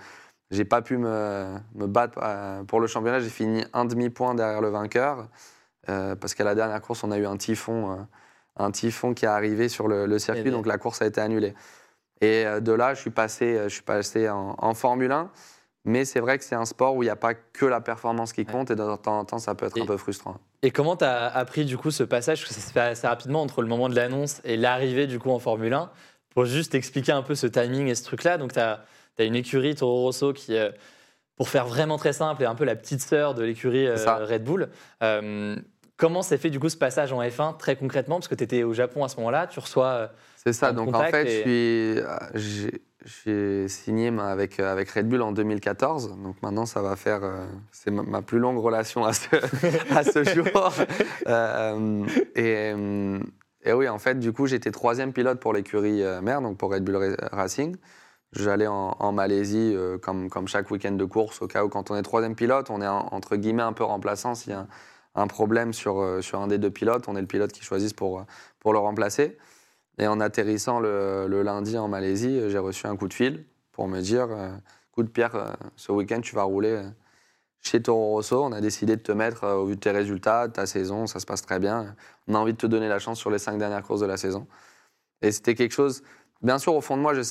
j'ai 0.52 0.66
pas 0.66 0.82
pu 0.82 0.98
me, 0.98 1.56
me 1.74 1.86
battre 1.86 2.18
euh, 2.22 2.62
pour 2.64 2.78
le 2.78 2.86
championnat. 2.86 3.20
J'ai 3.20 3.30
fini 3.30 3.64
un 3.72 3.86
demi-point 3.86 4.34
derrière 4.34 4.60
le 4.60 4.68
vainqueur 4.68 5.28
euh, 5.88 6.14
parce 6.14 6.34
qu'à 6.34 6.44
la 6.44 6.54
dernière 6.54 6.80
course, 6.82 7.02
on 7.04 7.10
a 7.10 7.16
eu 7.16 7.24
un 7.24 7.38
typhon, 7.38 7.92
euh, 7.92 7.96
un 8.56 8.70
typhon 8.70 9.14
qui 9.14 9.24
est 9.24 9.28
arrivé 9.28 9.70
sur 9.70 9.88
le, 9.88 10.04
le 10.04 10.18
circuit, 10.18 10.50
donc 10.50 10.66
la 10.66 10.76
course 10.76 11.00
a 11.00 11.06
été 11.06 11.20
annulée. 11.22 11.54
Et 12.20 12.46
euh, 12.46 12.60
de 12.60 12.72
là, 12.72 12.92
je 12.92 13.00
suis 13.00 13.10
passé, 13.10 13.56
euh, 13.56 13.64
je 13.64 13.74
suis 13.74 13.82
passé 13.82 14.28
en, 14.28 14.54
en 14.58 14.74
Formule 14.74 15.10
1. 15.10 15.30
Mais 15.84 16.04
c'est 16.04 16.20
vrai 16.20 16.38
que 16.38 16.44
c'est 16.44 16.54
un 16.54 16.64
sport 16.64 16.94
où 16.94 17.02
il 17.02 17.06
n'y 17.06 17.10
a 17.10 17.16
pas 17.16 17.34
que 17.34 17.66
la 17.66 17.80
performance 17.80 18.32
qui 18.32 18.44
compte 18.44 18.70
et 18.70 18.76
de 18.76 18.96
temps 18.96 19.18
en 19.18 19.24
temps, 19.24 19.38
ça 19.38 19.54
peut 19.54 19.66
être 19.66 19.76
Et- 19.76 19.82
un 19.82 19.86
peu 19.86 19.96
frustrant. 19.96 20.36
Et 20.62 20.70
comment 20.70 20.96
tu 20.96 21.04
as 21.04 21.26
appris 21.26 21.64
du 21.64 21.76
coup 21.76 21.90
ce 21.90 22.04
passage? 22.04 22.40
Parce 22.42 22.54
que 22.54 22.60
ça 22.60 22.66
se 22.68 22.72
fait 22.72 22.80
assez 22.80 23.06
rapidement 23.06 23.42
entre 23.42 23.62
le 23.62 23.68
moment 23.68 23.88
de 23.88 23.96
l'annonce 23.96 24.40
et 24.44 24.56
l'arrivée 24.56 25.08
du 25.08 25.18
coup 25.18 25.30
en 25.30 25.40
Formule 25.40 25.72
1. 25.72 25.90
Pour 26.30 26.44
juste 26.44 26.74
expliquer 26.76 27.12
un 27.12 27.22
peu 27.22 27.34
ce 27.34 27.48
timing 27.48 27.88
et 27.88 27.94
ce 27.96 28.04
truc-là. 28.04 28.38
Donc 28.38 28.52
tu 28.52 28.60
as, 28.60 28.80
une 29.18 29.34
écurie 29.34 29.74
Toro 29.74 30.02
Rosso 30.02 30.32
qui, 30.32 30.56
euh, 30.56 30.70
pour 31.36 31.48
faire 31.48 31.66
vraiment 31.66 31.98
très 31.98 32.12
simple, 32.12 32.42
est 32.44 32.46
un 32.46 32.54
peu 32.54 32.64
la 32.64 32.76
petite 32.76 33.00
sœur 33.00 33.34
de 33.34 33.42
l'écurie 33.42 33.86
euh. 33.88 34.24
Red 34.24 34.44
Bull. 34.44 34.68
Euh, 35.02 35.56
comment 35.96 36.22
s'est 36.22 36.38
fait 36.38 36.50
du 36.50 36.60
coup 36.60 36.68
ce 36.68 36.76
passage 36.76 37.12
en 37.12 37.20
F1 37.20 37.56
très 37.56 37.74
concrètement? 37.74 38.16
Parce 38.16 38.28
que 38.28 38.34
tu 38.36 38.44
étais 38.44 38.62
au 38.62 38.72
Japon 38.72 39.02
à 39.04 39.08
ce 39.08 39.16
moment-là, 39.16 39.48
tu 39.48 39.58
reçois. 39.58 40.10
C'est 40.36 40.52
ça. 40.52 40.72
Donc 40.72 40.94
en 40.94 41.02
fait, 41.04 41.26
et- 41.26 42.02
je 42.34 42.38
suis, 42.40 42.80
j'ai, 43.04 43.68
signé 43.68 44.08
avec, 44.18 44.60
euh, 44.60 44.72
avec 44.72 44.90
Red 44.90 45.08
Bull 45.08 45.22
en 45.22 45.32
2014. 45.32 46.16
Donc 46.22 46.36
maintenant, 46.42 46.66
ça 46.66 46.82
va 46.82 46.96
faire. 46.96 47.24
euh, 47.24 47.46
c'est 47.70 47.90
ma, 47.90 48.22
plus 48.22 48.38
longue 48.38 48.58
relation 48.58 49.04
à 49.04 49.12
ce, 49.12 49.28
à 49.94 50.04
ce 50.04 50.24
jour. 50.24 50.72
Euh, 51.26 52.04
et, 52.34 52.72
et 53.64 53.72
oui, 53.72 53.88
en 53.88 53.98
fait, 53.98 54.18
du 54.18 54.32
coup, 54.32 54.46
j'étais 54.46 54.70
troisième 54.70 55.12
pilote 55.12 55.40
pour 55.40 55.52
l'écurie 55.52 56.02
mère, 56.22 56.42
donc 56.42 56.58
pour 56.58 56.72
Red 56.72 56.84
Bull 56.84 56.96
Ra- 56.96 57.28
Racing. 57.32 57.76
J'allais 58.32 58.66
en, 58.66 59.12
Malaisie 59.12 59.76
comme, 60.00 60.30
comme 60.30 60.48
chaque 60.48 60.70
week-end 60.70 60.92
de 60.92 61.04
course, 61.04 61.42
au 61.42 61.46
cas 61.48 61.64
où 61.64 61.68
quand 61.68 61.90
on 61.90 61.96
est 61.96 62.02
troisième 62.02 62.34
pilote, 62.34 62.70
on 62.70 62.80
est 62.80 62.86
en- 62.86 63.08
entre 63.12 63.36
guillemets 63.36 63.62
un 63.62 63.74
peu 63.74 63.84
remplaçant 63.84 64.34
s'il 64.34 64.52
y 64.52 64.54
a 64.54 64.60
un, 64.60 64.68
un 65.14 65.26
problème 65.26 65.74
sur, 65.74 66.18
sur 66.22 66.40
un 66.40 66.46
des 66.46 66.56
deux 66.56 66.70
pilotes. 66.70 67.04
On 67.08 67.16
est 67.16 67.20
le 67.20 67.26
pilote 67.26 67.52
qui 67.52 67.62
choisissent 67.62 67.92
pour, 67.92 68.24
pour 68.58 68.72
le 68.72 68.78
remplacer. 68.78 69.36
Et 70.02 70.08
en 70.08 70.18
atterrissant 70.18 70.80
le, 70.80 71.42
lundi 71.44 71.78
en 71.78 71.86
Malaisie, 71.86 72.36
euh, 72.36 72.50
j'ai 72.50 72.58
reçu 72.58 72.88
un 72.88 72.96
coup 72.96 73.06
de 73.06 73.14
fil 73.14 73.44
pour 73.70 73.86
me 73.86 74.00
dire 74.00 74.26
euh, 74.32 74.50
Écoute, 74.90 75.12
Pierre, 75.12 75.36
euh, 75.36 75.52
ce 75.76 75.92
week-end, 75.92 76.20
tu 76.20 76.34
vas 76.34 76.42
rouler 76.42 76.70
euh, 76.70 76.90
chez 77.60 77.80
Toro 77.80 78.08
Rosso. 78.08 78.42
On 78.42 78.50
a 78.50 78.60
décidé 78.60 78.96
de 78.96 79.00
te 79.00 79.12
mettre, 79.12 79.46
au 79.46 79.66
vu 79.66 79.76
de 79.76 79.80
tes 79.80 79.92
résultats, 79.92 80.48
de 80.48 80.54
ta 80.54 80.66
saison, 80.66 81.06
ça 81.06 81.20
se 81.20 81.24
passe 81.24 81.42
très 81.42 81.60
bien. 81.60 81.94
On 82.26 82.34
a 82.34 82.38
envie 82.38 82.52
de 82.52 82.58
te 82.58 82.66
donner 82.66 82.88
la 82.88 82.98
chance 82.98 83.20
sur 83.20 83.30
les 83.30 83.38
cinq 83.38 83.58
dernières 83.58 83.84
courses 83.84 84.00
de 84.00 84.06
la 84.06 84.16
saison. 84.16 84.48
Et 85.20 85.30
c'était 85.30 85.54
quelque 85.54 85.72
chose. 85.72 86.02
Bien 86.40 86.58
sûr, 86.58 86.74
au 86.74 86.80
fond 86.80 86.96
de 86.96 87.02
moi, 87.02 87.14
je 87.14 87.22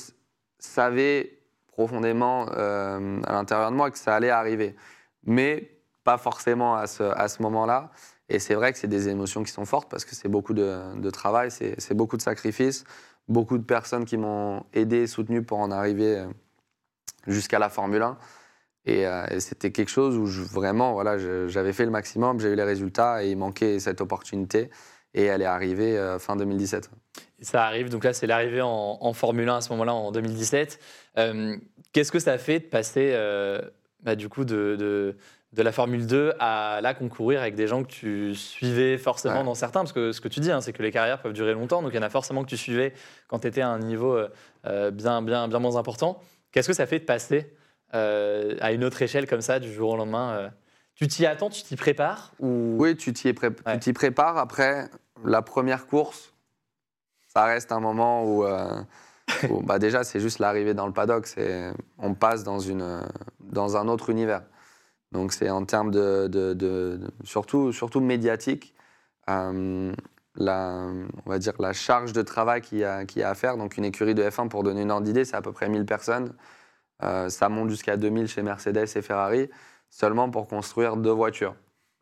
savais 0.57 1.39
profondément 1.67 2.47
à 2.47 3.33
l'intérieur 3.33 3.69
de 3.71 3.75
moi 3.75 3.91
que 3.91 3.97
ça 3.97 4.15
allait 4.15 4.29
arriver. 4.29 4.77
Mais 5.25 5.77
pas 6.05 6.17
forcément 6.17 6.75
à 6.75 6.87
ce 6.87 7.41
moment-là. 7.41 7.91
Et 8.31 8.39
c'est 8.39 8.53
vrai 8.53 8.71
que 8.71 8.79
c'est 8.79 8.87
des 8.87 9.09
émotions 9.09 9.43
qui 9.43 9.51
sont 9.51 9.65
fortes 9.65 9.91
parce 9.91 10.05
que 10.05 10.15
c'est 10.15 10.29
beaucoup 10.29 10.53
de, 10.53 11.09
travail, 11.09 11.51
c'est 11.51 11.93
beaucoup 11.93 12.15
de 12.15 12.21
sacrifices, 12.21 12.85
beaucoup 13.27 13.57
de 13.57 13.63
personnes 13.63 14.05
qui 14.05 14.15
m'ont 14.15 14.63
aidé 14.73 15.01
et 15.01 15.07
soutenu 15.07 15.43
pour 15.43 15.59
en 15.59 15.69
arriver 15.69 16.19
euh, 16.19 16.27
jusqu'à 17.27 17.59
la 17.59 17.67
Formule 17.67 18.01
1. 18.01 18.17
Et, 18.85 19.05
euh, 19.05 19.25
et 19.29 19.41
c'était 19.41 19.71
quelque 19.71 19.89
chose 19.89 20.17
où 20.17 20.25
vraiment, 20.25 20.93
voilà, 20.93 21.17
j'avais 21.49 21.73
fait 21.73 21.83
le 21.83 21.91
maximum, 21.91 22.39
j'ai 22.39 22.49
eu 22.49 22.55
les 22.55 22.63
résultats 22.63 23.21
et 23.21 23.31
il 23.31 23.37
manquait 23.37 23.79
cette 23.79 23.99
opportunité. 23.99 24.69
Et 25.13 25.25
elle 25.25 25.41
est 25.41 25.45
arrivée 25.45 25.97
euh, 25.97 26.17
fin 26.17 26.37
2017. 26.37 26.89
Et 27.39 27.43
ça 27.43 27.65
arrive, 27.65 27.89
donc 27.89 28.05
là 28.05 28.13
c'est 28.13 28.27
l'arrivée 28.27 28.61
en, 28.63 29.11
Formule 29.13 29.49
1 29.49 29.57
à 29.57 29.61
ce 29.61 29.73
moment-là 29.73 29.93
en 29.93 30.13
2017. 30.13 30.79
Euh, 31.17 31.57
Qu'est-ce 31.91 32.13
que 32.13 32.19
ça 32.19 32.37
fait 32.37 32.61
de 32.61 32.65
passer 32.65 33.13
bah, 34.03 34.15
du 34.15 34.29
coup 34.29 34.45
de, 34.45 35.17
de 35.53 35.61
la 35.63 35.71
Formule 35.73 36.07
2 36.07 36.33
à 36.39 36.79
là 36.81 36.93
concourir 36.93 37.41
avec 37.41 37.55
des 37.55 37.67
gens 37.67 37.83
que 37.83 37.89
tu 37.89 38.35
suivais 38.35 38.97
forcément 38.97 39.39
Ouais. 39.39 39.43
dans 39.43 39.53
certains 39.55 39.81
Parce 39.81 39.91
que 39.91 40.13
ce 40.13 40.21
que 40.21 40.29
tu 40.29 40.39
dis, 40.39 40.49
hein, 40.51 40.61
c'est 40.61 40.71
que 40.71 40.81
les 40.81 40.91
carrières 40.91 41.21
peuvent 41.21 41.33
durer 41.33 41.53
longtemps, 41.53 41.81
donc 41.81 41.91
il 41.93 41.97
y 41.97 41.99
en 41.99 42.03
a 42.03 42.09
forcément 42.09 42.43
que 42.43 42.49
tu 42.49 42.55
suivais 42.57 42.93
quand 43.27 43.39
tu 43.39 43.47
étais 43.47 43.61
à 43.61 43.67
un 43.67 43.79
niveau 43.79 44.15
euh, 44.15 44.29
euh, 44.65 44.91
bien, 44.91 45.21
bien, 45.21 45.47
bien 45.49 45.59
moins 45.59 45.75
important. 45.75 46.21
Qu'est-ce 46.51 46.67
que 46.69 46.73
ça 46.73 46.85
fait 46.85 46.99
de 46.99 47.05
passer 47.05 47.53
euh, 47.93 48.55
à 48.61 48.71
une 48.71 48.85
autre 48.85 49.01
échelle 49.01 49.27
comme 49.27 49.41
ça 49.41 49.59
du 49.59 49.71
jour 49.73 49.91
au 49.91 49.97
lendemain 49.97 50.31
euh? 50.33 50.49
Tu 50.95 51.07
t'y 51.07 51.25
attends, 51.25 51.49
tu 51.49 51.63
t'y 51.63 51.75
prépares 51.75 52.31
ou... 52.39 52.75
Oui, 52.79 52.95
tu 52.95 53.11
t'y 53.11 53.33
pré- 53.33 53.53
tu 53.53 53.63
Ouais. 53.65 53.79
t'y 53.79 53.91
prépares. 53.91 54.37
Après, 54.37 54.87
la 55.25 55.41
première 55.41 55.87
course, 55.87 56.33
ça 57.27 57.43
reste 57.45 57.71
un 57.71 57.79
moment 57.79 58.23
où, 58.23 58.45
où, 59.49 59.61
bah 59.63 59.79
déjà, 59.79 60.03
c'est 60.03 60.19
juste 60.19 60.39
l'arrivée 60.39 60.73
dans 60.73 60.85
le 60.87 60.93
paddock. 60.93 61.27
On 61.97 62.13
passe 62.13 62.43
dans, 62.43 62.59
une, 62.59 63.01
dans 63.39 63.77
un 63.77 63.87
autre 63.87 64.09
univers. 64.11 64.43
Donc, 65.11 65.33
c'est 65.33 65.49
en 65.49 65.65
termes 65.65 65.91
de, 65.91 66.27
de- 66.27 66.53
de- 66.53 66.97
de- 67.01 67.11
surtout, 67.23 67.71
surtout 67.73 67.99
médiatique, 67.99 68.73
euh, 69.29 69.91
la, 70.35 70.87
on 71.25 71.29
va 71.29 71.37
dire 71.39 71.53
la 71.59 71.73
charge 71.73 72.13
de 72.13 72.21
travail 72.21 72.61
qu'il 72.61 72.77
y, 72.79 72.83
a, 72.85 73.03
qu'il 73.05 73.21
y 73.21 73.23
a 73.23 73.29
à 73.29 73.35
faire. 73.35 73.57
Donc, 73.57 73.77
une 73.77 73.83
écurie 73.85 74.15
de 74.15 74.23
F1, 74.23 74.47
pour 74.47 74.63
donner 74.63 74.81
une 74.83 74.91
ordre 74.91 75.05
d'idée, 75.05 75.25
c'est 75.25 75.35
à 75.35 75.41
peu 75.41 75.51
près 75.51 75.67
1000 75.67 75.85
personnes. 75.85 76.33
Euh, 77.03 77.29
ça 77.29 77.49
monte 77.49 77.69
jusqu'à 77.69 77.97
2000 77.97 78.27
chez 78.27 78.41
Mercedes 78.41 78.85
et 78.95 79.01
Ferrari, 79.01 79.49
seulement 79.89 80.29
pour 80.29 80.47
construire 80.47 80.95
deux 80.95 81.11
voitures. 81.11 81.55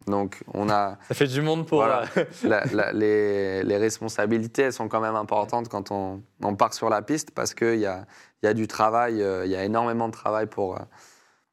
Donc, 0.07 0.43
on 0.53 0.69
a, 0.69 0.97
Ça 1.07 1.15
fait 1.15 1.27
du 1.27 1.41
monde 1.41 1.65
pour... 1.65 1.79
Voilà. 1.79 2.03
euh, 2.17 2.25
la- 2.43 2.65
la- 2.65 2.91
les, 2.93 3.63
les 3.63 3.77
responsabilités 3.77 4.63
elles 4.63 4.73
sont 4.73 4.87
quand 4.87 5.01
même 5.01 5.15
importantes 5.15 5.67
quand 5.67 5.91
on, 5.91 6.21
on 6.43 6.55
part 6.55 6.73
sur 6.73 6.89
la 6.89 7.01
piste 7.01 7.31
parce 7.31 7.53
qu'il 7.55 7.79
y 7.79 7.85
a, 7.85 8.05
y 8.43 8.47
a 8.47 8.53
du 8.53 8.67
travail, 8.67 9.21
euh, 9.23 9.45
il 9.45 9.51
y 9.51 9.55
a 9.55 9.63
énormément 9.63 10.07
de 10.07 10.13
travail 10.13 10.45
pour, 10.45 10.77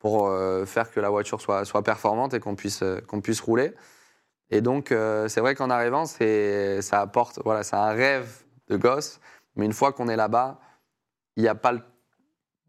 pour 0.06 0.28
euh, 0.28 0.64
faire 0.66 0.92
que 0.92 1.00
la 1.00 1.10
voiture 1.10 1.40
soit, 1.40 1.64
soit 1.64 1.82
performante 1.82 2.32
et 2.32 2.38
qu'on 2.38 2.54
puisse, 2.54 2.84
euh, 2.84 3.00
qu'on 3.08 3.20
puisse 3.20 3.40
rouler. 3.40 3.74
Et 4.50 4.60
donc, 4.60 4.92
euh, 4.92 5.26
c'est 5.26 5.40
vrai 5.40 5.56
qu'en 5.56 5.68
arrivant, 5.68 6.04
ça 6.06 7.00
apporte, 7.00 7.40
voilà, 7.44 7.64
c'est 7.64 7.74
un 7.74 7.90
rêve 7.90 8.44
de 8.68 8.76
gosse, 8.76 9.18
mais 9.56 9.66
une 9.66 9.72
fois 9.72 9.92
qu'on 9.92 10.06
est 10.06 10.14
là-bas, 10.14 10.60
il 11.34 11.42
n'y 11.42 11.48
a 11.48 11.56
pas 11.56 11.72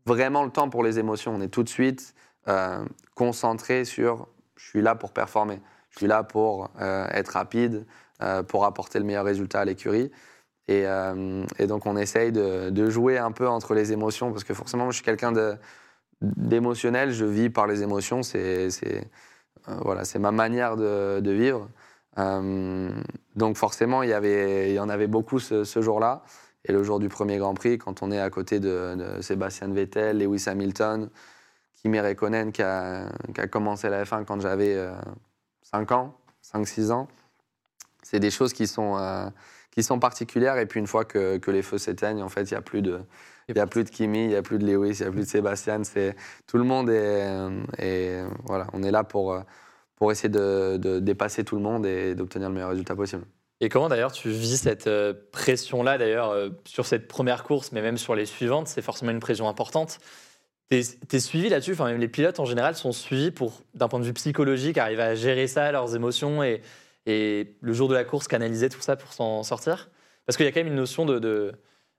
vraiment 0.07 0.43
le 0.45 0.49
temps 0.49 0.67
pour 0.67 0.81
les 0.81 0.97
émotions. 0.97 1.35
On 1.35 1.41
est 1.41 1.49
tout 1.49 1.61
de 1.61 1.69
suite 1.69 2.15
concentré 3.13 3.85
sur 3.85 4.27
je 4.55 4.65
suis 4.69 4.81
là 4.81 4.95
pour 4.95 5.11
performer. 5.11 5.61
Je 5.91 5.97
suis 5.97 6.07
là 6.07 6.23
pour 6.23 6.71
être 6.79 7.33
rapide, 7.33 7.85
pour 8.47 8.65
apporter 8.65 8.97
le 8.97 9.05
meilleur 9.05 9.25
résultat 9.25 9.59
à 9.59 9.65
l'écurie. 9.65 10.11
Et, 10.67 10.85
et 11.59 11.67
donc, 11.67 11.85
on 11.85 11.97
essaye 11.97 12.31
de, 12.31 12.89
jouer 12.89 13.17
un 13.17 13.31
peu 13.31 13.47
entre 13.47 13.75
les 13.75 13.91
émotions, 13.91 14.31
parce 14.31 14.43
que 14.43 14.53
forcément, 14.53 14.89
je 14.89 14.95
suis 14.95 15.05
quelqu'un 15.05 15.31
de- 15.31 15.57
d'émotionnel, 16.21 17.11
je 17.11 17.25
vis 17.25 17.49
par 17.49 17.67
les 17.67 17.83
émotions, 17.83 18.23
c'est 18.23 18.69
euh, 19.69 19.75
voilà, 19.81 20.05
c'est 20.05 20.19
ma 20.19 20.31
manière 20.31 20.77
de, 20.77 21.31
vivre. 21.31 21.69
Euh, 22.17 22.89
donc, 23.35 23.57
forcément, 23.57 24.03
il 24.03 24.09
y, 24.09 24.79
en 24.79 24.89
avait 24.89 25.07
beaucoup 25.07 25.39
ce, 25.39 25.63
ce 25.63 25.81
jour-là. 25.81 26.23
Et 26.65 26.71
le 26.71 26.83
jour 26.83 26.99
du 26.99 27.07
premier 27.07 27.37
Grand 27.37 27.53
Prix, 27.53 27.77
quand 27.77 28.01
on 28.01 28.11
est 28.11 28.19
à 28.19 28.29
côté 28.29 28.59
de, 28.59 28.95
de 28.95 29.21
Sébastien 29.21 29.69
Vettel, 29.69 30.17
Lewis 30.17 30.45
Hamilton, 30.47 31.09
Kimi 31.81 31.99
Räikkönen 31.99 32.51
qui 32.51 32.61
a, 32.61 33.09
qui 33.33 33.39
a 33.39 33.47
commencé 33.47 33.89
la 33.89 34.03
F1 34.03 34.25
quand 34.25 34.41
j'avais 34.41 34.75
euh, 34.75 34.91
5 35.63 35.91
ans, 35.91 36.17
5-6 36.43 36.91
ans. 36.91 37.07
C'est 38.03 38.19
des 38.19 38.31
choses 38.31 38.53
qui 38.53 38.67
sont, 38.67 38.97
euh, 38.97 39.29
qui 39.71 39.83
sont 39.83 39.99
particulières. 39.99 40.57
Et 40.57 40.65
puis 40.65 40.79
une 40.79 40.87
fois 40.87 41.05
que, 41.05 41.37
que 41.37 41.51
les 41.51 41.61
feux 41.61 41.77
s'éteignent, 41.77 42.23
en 42.23 42.29
fait, 42.29 42.43
il 42.43 42.53
n'y 42.53 42.57
a 42.57 42.61
plus 42.61 42.81
de... 42.81 42.99
Il 43.49 43.55
n'y 43.55 43.61
a 43.61 43.67
plus 43.67 43.83
de 43.83 43.89
Kimi, 43.89 44.23
il 44.23 44.27
n'y 44.27 44.35
a 44.35 44.41
plus 44.41 44.59
de 44.59 44.65
Lewis, 44.65 44.97
il 44.99 45.03
n'y 45.03 45.07
a 45.07 45.11
plus 45.11 45.21
de 45.21 45.25
Sébastien. 45.25 45.83
C'est 45.83 46.15
tout 46.47 46.57
le 46.57 46.65
monde 46.65 46.89
est, 46.89 47.25
et 47.79 48.21
voilà, 48.43 48.67
on 48.73 48.83
est 48.83 48.91
là 48.91 49.03
pour, 49.03 49.41
pour 49.95 50.11
essayer 50.11 50.29
de, 50.29 50.77
de 50.77 50.99
dépasser 50.99 51.43
tout 51.43 51.55
le 51.55 51.61
monde 51.61 51.85
et 51.85 52.13
d'obtenir 52.13 52.49
le 52.49 52.55
meilleur 52.55 52.69
résultat 52.71 52.95
possible. 52.95 53.23
Et 53.59 53.69
comment 53.69 53.89
d'ailleurs 53.89 54.11
tu 54.11 54.29
vis 54.29 54.57
cette 54.57 54.87
euh, 54.87 55.13
pression-là 55.31 55.97
d'ailleurs 55.97 56.29
euh, 56.29 56.49
sur 56.65 56.85
cette 56.85 57.07
première 57.07 57.43
course, 57.43 57.71
mais 57.71 57.81
même 57.81 57.97
sur 57.97 58.13
les 58.13 58.27
suivantes, 58.27 58.67
c'est 58.67 58.83
forcément 58.83 59.11
une 59.11 59.19
pression 59.19 59.49
importante. 59.49 59.97
T'es 60.69 60.81
es 61.13 61.19
suivi 61.19 61.49
là-dessus, 61.49 61.71
enfin 61.71 61.85
même 61.85 61.99
les 61.99 62.09
pilotes 62.09 62.39
en 62.39 62.45
général 62.45 62.75
sont 62.75 62.91
suivis 62.91 63.31
pour, 63.31 63.61
d'un 63.73 63.87
point 63.87 63.99
de 63.99 64.05
vue 64.05 64.13
psychologique, 64.13 64.77
arriver 64.77 65.01
à 65.01 65.15
gérer 65.15 65.47
ça, 65.47 65.71
leurs 65.71 65.95
émotions 65.95 66.43
et, 66.43 66.61
et 67.05 67.55
le 67.61 67.73
jour 67.73 67.87
de 67.87 67.95
la 67.95 68.03
course 68.03 68.27
canaliser 68.27 68.69
tout 68.69 68.81
ça 68.81 68.95
pour 68.97 69.13
s'en 69.13 69.41
sortir? 69.43 69.89
Parce 70.25 70.35
qu'il 70.35 70.45
y 70.45 70.49
a 70.49 70.51
quand 70.51 70.59
même 70.59 70.67
une 70.67 70.75
notion 70.75 71.05
de, 71.05 71.17
de, 71.17 71.53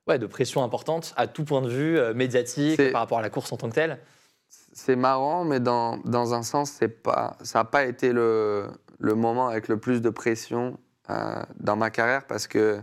ouais, 0.08 0.18
de 0.18 0.26
pression 0.26 0.64
importante 0.64 1.12
à 1.16 1.26
tout 1.26 1.44
point 1.44 1.62
de 1.62 1.68
vue 1.68 1.98
euh, 1.98 2.14
médiatique 2.14 2.80
par 2.92 3.02
rapport 3.02 3.18
à 3.18 3.22
la 3.22 3.30
course 3.30 3.52
en 3.52 3.56
tant 3.56 3.68
que 3.68 3.74
telle. 3.74 4.00
C'est 4.48 4.96
marrant, 4.96 5.44
mais 5.44 5.60
dans, 5.60 5.98
dans 5.98 6.34
un 6.34 6.42
sens, 6.42 6.70
c'est 6.70 6.88
pas, 7.02 7.36
ça 7.42 7.60
n'a 7.60 7.64
pas 7.64 7.84
été 7.84 8.12
le, 8.12 8.68
le 8.98 9.14
moment 9.14 9.48
avec 9.48 9.68
le 9.68 9.78
plus 9.78 10.00
de 10.00 10.10
pression 10.10 10.78
euh, 11.10 11.42
dans 11.60 11.76
ma 11.76 11.90
carrière 11.90 12.26
parce 12.26 12.46
que 12.46 12.80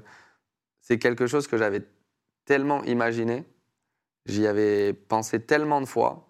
c'est 0.81 0.99
quelque 0.99 1.25
chose 1.25 1.47
que 1.47 1.57
j'avais 1.57 1.81
tellement 2.45 2.83
imaginé, 2.83 3.43
j'y 4.25 4.45
avais 4.45 4.93
pensé 4.93 5.41
tellement 5.41 5.81
de 5.81 5.87
fois 5.87 6.27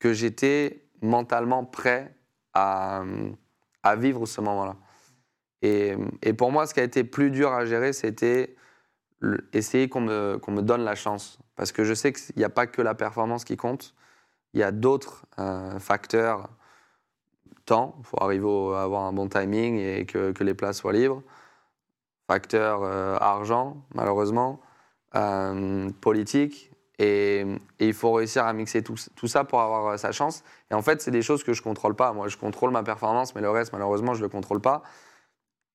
que 0.00 0.12
j'étais 0.12 0.88
mentalement 1.02 1.64
prêt 1.64 2.16
à, 2.52 3.04
à 3.82 3.96
vivre 3.96 4.26
ce 4.26 4.40
moment-là. 4.40 4.76
Et, 5.62 5.94
et 6.22 6.32
pour 6.32 6.50
moi, 6.50 6.66
ce 6.66 6.74
qui 6.74 6.80
a 6.80 6.82
été 6.82 7.04
plus 7.04 7.30
dur 7.30 7.52
à 7.52 7.64
gérer, 7.64 7.92
c'était 7.92 8.56
essayer 9.52 9.88
qu'on 9.88 10.02
me, 10.02 10.40
me 10.48 10.62
donne 10.62 10.84
la 10.84 10.94
chance. 10.94 11.38
Parce 11.56 11.72
que 11.72 11.84
je 11.84 11.94
sais 11.94 12.12
qu'il 12.12 12.36
n'y 12.36 12.44
a 12.44 12.50
pas 12.50 12.66
que 12.66 12.82
la 12.82 12.94
performance 12.94 13.44
qui 13.44 13.56
compte 13.56 13.94
il 14.56 14.60
y 14.60 14.62
a 14.62 14.72
d'autres 14.72 15.26
euh, 15.38 15.78
facteurs. 15.78 16.48
Temps, 17.66 17.96
il 17.98 18.06
faut 18.06 18.22
arriver 18.22 18.74
à 18.74 18.82
avoir 18.82 19.02
un 19.02 19.12
bon 19.12 19.28
timing 19.28 19.76
et 19.76 20.06
que, 20.06 20.32
que 20.32 20.44
les 20.44 20.54
places 20.54 20.78
soient 20.78 20.94
libres. 20.94 21.22
Facteur 22.26 22.82
euh, 22.82 23.18
argent, 23.20 23.76
malheureusement. 23.94 24.60
Euh, 25.14 25.90
politique. 26.00 26.70
Et, 26.98 27.40
et 27.78 27.88
il 27.88 27.92
faut 27.92 28.12
réussir 28.12 28.46
à 28.46 28.52
mixer 28.54 28.82
tout, 28.82 28.94
tout 29.14 29.26
ça 29.26 29.44
pour 29.44 29.60
avoir 29.60 29.98
sa 29.98 30.10
chance. 30.12 30.42
Et 30.70 30.74
en 30.74 30.80
fait, 30.80 31.02
c'est 31.02 31.10
des 31.10 31.22
choses 31.22 31.44
que 31.44 31.52
je 31.52 31.60
ne 31.60 31.64
contrôle 31.64 31.94
pas. 31.94 32.14
Moi, 32.14 32.28
je 32.28 32.38
contrôle 32.38 32.70
ma 32.70 32.82
performance, 32.82 33.34
mais 33.34 33.42
le 33.42 33.50
reste, 33.50 33.74
malheureusement, 33.74 34.14
je 34.14 34.20
ne 34.20 34.24
le 34.24 34.30
contrôle 34.30 34.60
pas. 34.62 34.82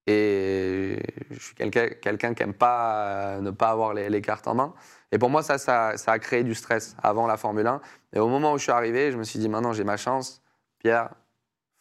Et 0.08 0.98
je 1.30 1.40
suis 1.40 1.56
quelqu'un 1.56 2.34
qui 2.34 2.44
n'aime 2.44 2.54
pas 2.54 3.06
euh, 3.38 3.42
ne 3.42 3.52
pas 3.52 3.70
avoir 3.70 3.94
les, 3.94 4.10
les 4.10 4.22
cartes 4.22 4.48
en 4.48 4.56
main. 4.56 4.74
Et 5.12 5.18
pour 5.20 5.30
moi, 5.30 5.44
ça, 5.44 5.58
ça, 5.58 5.96
ça 5.98 6.12
a 6.14 6.20
créé 6.20 6.44
du 6.44 6.56
stress 6.56 6.96
avant 7.04 7.28
la 7.28 7.38
Formule 7.38 7.68
1. 7.68 7.82
Et 8.14 8.20
au 8.20 8.28
moment 8.28 8.54
où 8.54 8.58
je 8.58 8.64
suis 8.64 8.72
arrivé, 8.72 9.12
je 9.12 9.18
me 9.18 9.24
suis 9.24 9.38
dit, 9.40 9.48
maintenant 9.50 9.74
j'ai 9.74 9.84
ma 9.84 9.98
chance. 9.98 10.42
Pierre, 10.80 11.10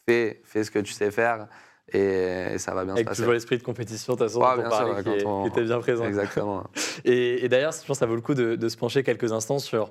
fais, 0.07 0.43
fais 0.45 0.65
ce 0.65 0.71
que 0.71 0.79
tu 0.81 0.93
sais 0.93 1.11
faire 1.11 1.47
et, 1.93 2.57
ça 2.59 2.73
va 2.75 2.85
bien 2.85 2.95
Avec 2.95 3.07
se 3.07 3.09
passer. 3.11 3.23
toujours 3.23 3.33
l'esprit 3.33 3.59
de 3.59 3.63
compétition, 3.65 4.13
de 4.15 4.19
toute 4.19 4.29
façon, 4.29 4.41
Ouais, 4.41 4.57
dont 4.57 4.69
on 4.69 4.71
sûr, 5.03 5.03
qui, 5.03 5.27
on- 5.27 5.41
est- 5.41 5.43
qui 5.43 5.49
était 5.59 5.65
bien 5.65 5.81
présent. 5.81 6.05
Exactement. 6.05 6.65
Et, 7.05 7.45
et 7.45 7.49
d'ailleurs, 7.49 7.73
je 7.73 7.79
pense 7.79 7.87
que 7.87 7.95
ça 7.95 8.07
vaut 8.07 8.15
le 8.15 8.21
coup 8.21 8.35
de, 8.35 8.55
de 8.57 8.69
se 8.69 8.77
pencher 8.77 9.03
quelques 9.03 9.33
instants 9.33 9.59
sur 9.59 9.91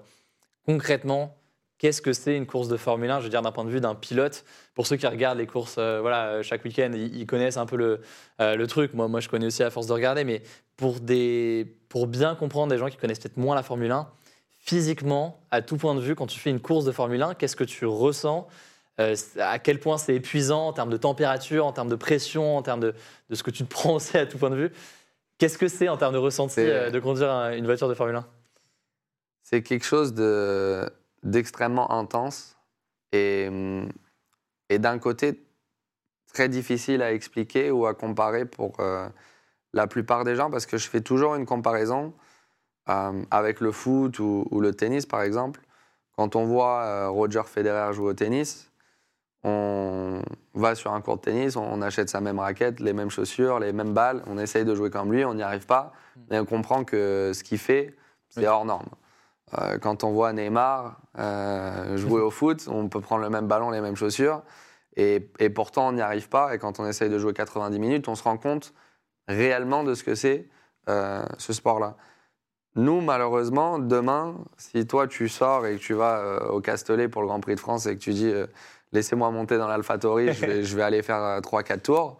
concrètement 0.65 1.35
qu'est-ce 1.79 2.01
que 2.01 2.13
c'est 2.13 2.35
une 2.37 2.45
course 2.45 2.67
de 2.67 2.77
Formule 2.77 3.09
1, 3.09 3.19
je 3.19 3.23
veux 3.23 3.29
dire 3.29 3.41
d'un 3.41 3.51
point 3.51 3.65
de 3.65 3.69
vue 3.71 3.81
d'un 3.81 3.95
pilote? 3.95 4.45
Pour 4.75 4.85
ceux 4.85 4.95
qui 4.97 5.07
regardent 5.07 5.39
les 5.39 5.47
courses 5.47 5.75
euh, 5.79 5.99
voilà, 6.01 6.43
chaque 6.43 6.63
week-end, 6.63 6.91
ils, 6.93 7.17
ils 7.17 7.25
connaissent 7.25 7.57
un 7.57 7.65
peu 7.65 7.75
le, 7.77 8.01
euh, 8.39 8.55
le 8.55 8.67
truc. 8.67 8.93
Moi, 8.93 9.07
moi, 9.07 9.19
je 9.19 9.29
connais 9.29 9.47
aussi 9.47 9.63
à 9.63 9.69
force 9.71 9.87
de 9.87 9.93
regarder, 9.93 10.23
mais 10.23 10.43
pour, 10.77 10.99
des, 10.99 11.75
pour 11.89 12.05
bien 12.05 12.35
comprendre 12.35 12.71
des 12.71 12.77
gens 12.77 12.89
qui 12.89 12.97
connaissent 12.97 13.19
peut-être 13.19 13.37
moins 13.37 13.55
la 13.55 13.63
Formule 13.63 13.91
1, 13.91 14.07
physiquement, 14.59 15.39
à 15.51 15.61
tout 15.61 15.77
point 15.77 15.95
de 15.95 16.01
vue, 16.01 16.15
quand 16.15 16.27
tu 16.27 16.39
fais 16.39 16.49
une 16.51 16.59
course 16.59 16.85
de 16.85 16.91
Formule 16.91 17.21
1, 17.23 17.33
qu'est-ce 17.33 17.55
que 17.55 17.63
tu 17.63 17.85
ressens? 17.85 18.47
Euh, 18.99 19.15
à 19.39 19.59
quel 19.59 19.79
point 19.79 19.97
c'est 19.97 20.13
épuisant 20.15 20.67
en 20.67 20.73
termes 20.73 20.89
de 20.89 20.97
température, 20.97 21.65
en 21.65 21.71
termes 21.71 21.87
de 21.87 21.95
pression, 21.95 22.57
en 22.57 22.61
termes 22.61 22.81
de, 22.81 22.93
de 23.29 23.35
ce 23.35 23.43
que 23.43 23.51
tu 23.51 23.63
te 23.63 23.69
prends 23.73 23.95
aussi 23.95 24.17
à 24.17 24.25
tout 24.25 24.37
point 24.37 24.49
de 24.49 24.57
vue? 24.57 24.71
Qu'est-ce 25.37 25.57
que 25.57 25.69
c'est 25.69 25.87
en 25.87 25.95
termes 25.95 26.11
de 26.13 26.17
ressenti 26.19 26.55
de 26.91 26.99
conduire 26.99 27.31
un- 27.31 27.53
une 27.53 27.63
voiture 27.65 27.87
de 27.87 27.93
Formule 27.93 28.17
1 28.17 28.25
C'est 29.43 29.63
quelque 29.63 29.85
chose 29.85 30.13
de- 30.13 30.87
d'extrêmement 31.23 31.91
intense 31.91 32.57
et, 33.11 33.49
et 34.69 34.79
d'un 34.79 34.99
côté 34.99 35.45
très 36.33 36.49
difficile 36.49 37.01
à 37.01 37.13
expliquer 37.13 37.71
ou 37.71 37.85
à 37.85 37.93
comparer 37.93 38.45
pour 38.45 38.79
euh, 38.79 39.07
la 39.73 39.87
plupart 39.87 40.23
des 40.23 40.35
gens 40.35 40.49
parce 40.49 40.65
que 40.65 40.77
je 40.77 40.87
fais 40.87 41.01
toujours 41.01 41.35
une 41.35 41.45
comparaison 41.45 42.13
euh, 42.89 43.23
avec 43.31 43.59
le 43.59 43.71
foot 43.71 44.19
ou, 44.19 44.47
ou 44.51 44.61
le 44.61 44.73
tennis 44.73 45.05
par 45.05 45.21
exemple. 45.21 45.61
Quand 46.15 46.35
on 46.35 46.45
voit 46.45 46.83
euh, 46.83 47.09
Roger 47.09 47.43
Federer 47.45 47.93
jouer 47.93 48.09
au 48.09 48.13
tennis, 48.13 48.71
on 49.43 50.21
va 50.53 50.75
sur 50.75 50.91
un 50.93 50.99
court 50.99 51.17
de 51.17 51.21
tennis, 51.21 51.55
on 51.55 51.81
achète 51.81 52.09
sa 52.09 52.19
même 52.19 52.39
raquette, 52.39 52.81
les 52.81 52.91
mêmes 52.91 53.09
chaussures, 53.09 53.59
les 53.59 53.71
mêmes 53.71 53.93
balles, 53.93 54.21
on 54.27 54.37
essaye 54.37 54.65
de 54.65 54.75
jouer 54.75 54.89
comme 54.89 55.13
lui, 55.13 55.23
on 55.23 55.33
n'y 55.33 55.43
arrive 55.43 55.65
pas, 55.65 55.93
mais 56.29 56.39
on 56.39 56.45
comprend 56.45 56.83
que 56.83 57.31
ce 57.33 57.41
qu'il 57.43 57.57
fait, 57.57 57.95
c'est 58.27 58.45
hors 58.47 58.65
norme. 58.65 58.89
Euh, 59.57 59.77
quand 59.79 60.03
on 60.03 60.11
voit 60.11 60.31
Neymar 60.33 60.99
euh, 61.17 61.97
jouer 61.97 62.21
au 62.21 62.29
foot, 62.29 62.67
on 62.67 62.87
peut 62.87 63.01
prendre 63.01 63.23
le 63.23 63.29
même 63.29 63.47
ballon, 63.47 63.71
les 63.71 63.81
mêmes 63.81 63.95
chaussures, 63.95 64.43
et, 64.95 65.29
et 65.39 65.49
pourtant 65.49 65.89
on 65.89 65.91
n'y 65.93 66.01
arrive 66.01 66.29
pas. 66.29 66.53
Et 66.53 66.59
quand 66.59 66.79
on 66.79 66.85
essaye 66.85 67.09
de 67.09 67.17
jouer 67.17 67.33
90 67.33 67.79
minutes, 67.79 68.07
on 68.07 68.15
se 68.15 68.23
rend 68.23 68.37
compte 68.37 68.73
réellement 69.27 69.83
de 69.83 69.93
ce 69.93 70.03
que 70.03 70.15
c'est 70.15 70.47
euh, 70.89 71.23
ce 71.37 71.53
sport-là. 71.53 71.95
Nous, 72.75 73.01
malheureusement, 73.01 73.79
demain, 73.79 74.35
si 74.57 74.87
toi 74.87 75.07
tu 75.07 75.27
sors 75.29 75.65
et 75.65 75.75
que 75.75 75.81
tu 75.81 75.93
vas 75.93 76.17
euh, 76.19 76.49
au 76.49 76.61
Castellet 76.61 77.07
pour 77.07 77.21
le 77.21 77.27
Grand 77.27 77.39
Prix 77.39 77.55
de 77.55 77.59
France 77.59 77.85
et 77.85 77.95
que 77.95 77.99
tu 78.01 78.11
dis 78.11 78.29
euh, 78.29 78.47
laissez-moi 78.91 79.29
monter 79.29 79.57
dans 79.57 79.67
l'Alphatori, 79.67 80.33
je, 80.33 80.61
je 80.63 80.75
vais 80.75 80.83
aller 80.83 81.03
faire 81.03 81.39
3-4 81.41 81.81
tours, 81.81 82.17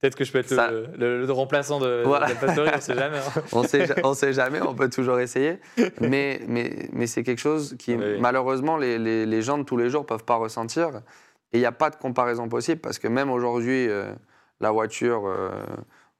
Peut-être 0.00 0.14
que 0.16 0.24
je 0.24 0.32
peux 0.32 0.38
être 0.38 0.48
Ça- 0.48 0.70
le, 0.70 0.86
le- 0.98 1.26
le 1.26 1.32
remplaçant 1.32 1.78
de, 1.78 2.02
Voilà. 2.06 2.28
de 2.28 2.34
Pastori, 2.34 2.70
on 2.74 2.80
sait 2.80 2.94
jamais. 2.94 3.18
hein. 3.18 3.42
on 3.52 3.62
sait, 3.64 3.86
on 4.04 4.14
sait 4.14 4.32
jamais, 4.32 4.60
on 4.62 4.74
peut 4.74 4.88
toujours 4.88 5.20
essayer. 5.20 5.58
Mais, 6.00 6.40
mais, 6.48 6.88
mais 6.92 7.06
c'est 7.06 7.22
quelque 7.22 7.38
chose 7.40 7.76
qui, 7.78 7.94
Oui. 7.94 8.18
malheureusement, 8.20 8.76
les, 8.78 8.98
les- 8.98 9.26
les 9.26 9.42
gens 9.42 9.58
de 9.58 9.64
tous 9.64 9.76
les 9.76 9.90
jours 9.90 10.02
ne 10.02 10.06
peuvent 10.06 10.24
pas 10.24 10.36
ressentir. 10.36 11.02
Et 11.52 11.58
il 11.58 11.60
n'y 11.60 11.66
a 11.66 11.72
pas 11.72 11.90
de 11.90 11.96
comparaison 11.96 12.48
possible 12.48 12.80
parce 12.80 12.98
que 12.98 13.08
même 13.08 13.30
aujourd'hui, 13.30 13.88
euh, 13.88 14.12
la 14.60 14.70
voiture, 14.70 15.24
euh, 15.26 15.50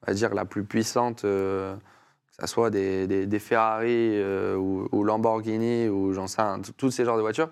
on 0.03 0.07
va 0.09 0.15
dire, 0.15 0.35
la 0.35 0.45
plus 0.45 0.65
puissante, 0.65 1.25
euh, 1.25 1.75
que 1.75 2.47
ce 2.47 2.47
soit 2.47 2.69
des, 2.71 3.07
des- 3.07 3.27
des 3.27 3.39
Ferrari 3.39 4.23
ou, 4.57 4.89
ou 4.93 5.05
Lamborghini 5.05 5.89
ou 5.89 6.13
j'en 6.13 6.27
sais 6.27 6.43
tous 6.77 6.91
ces 6.91 7.05
genres 7.07 7.17
de 7.17 7.23
voitures, 7.23 7.49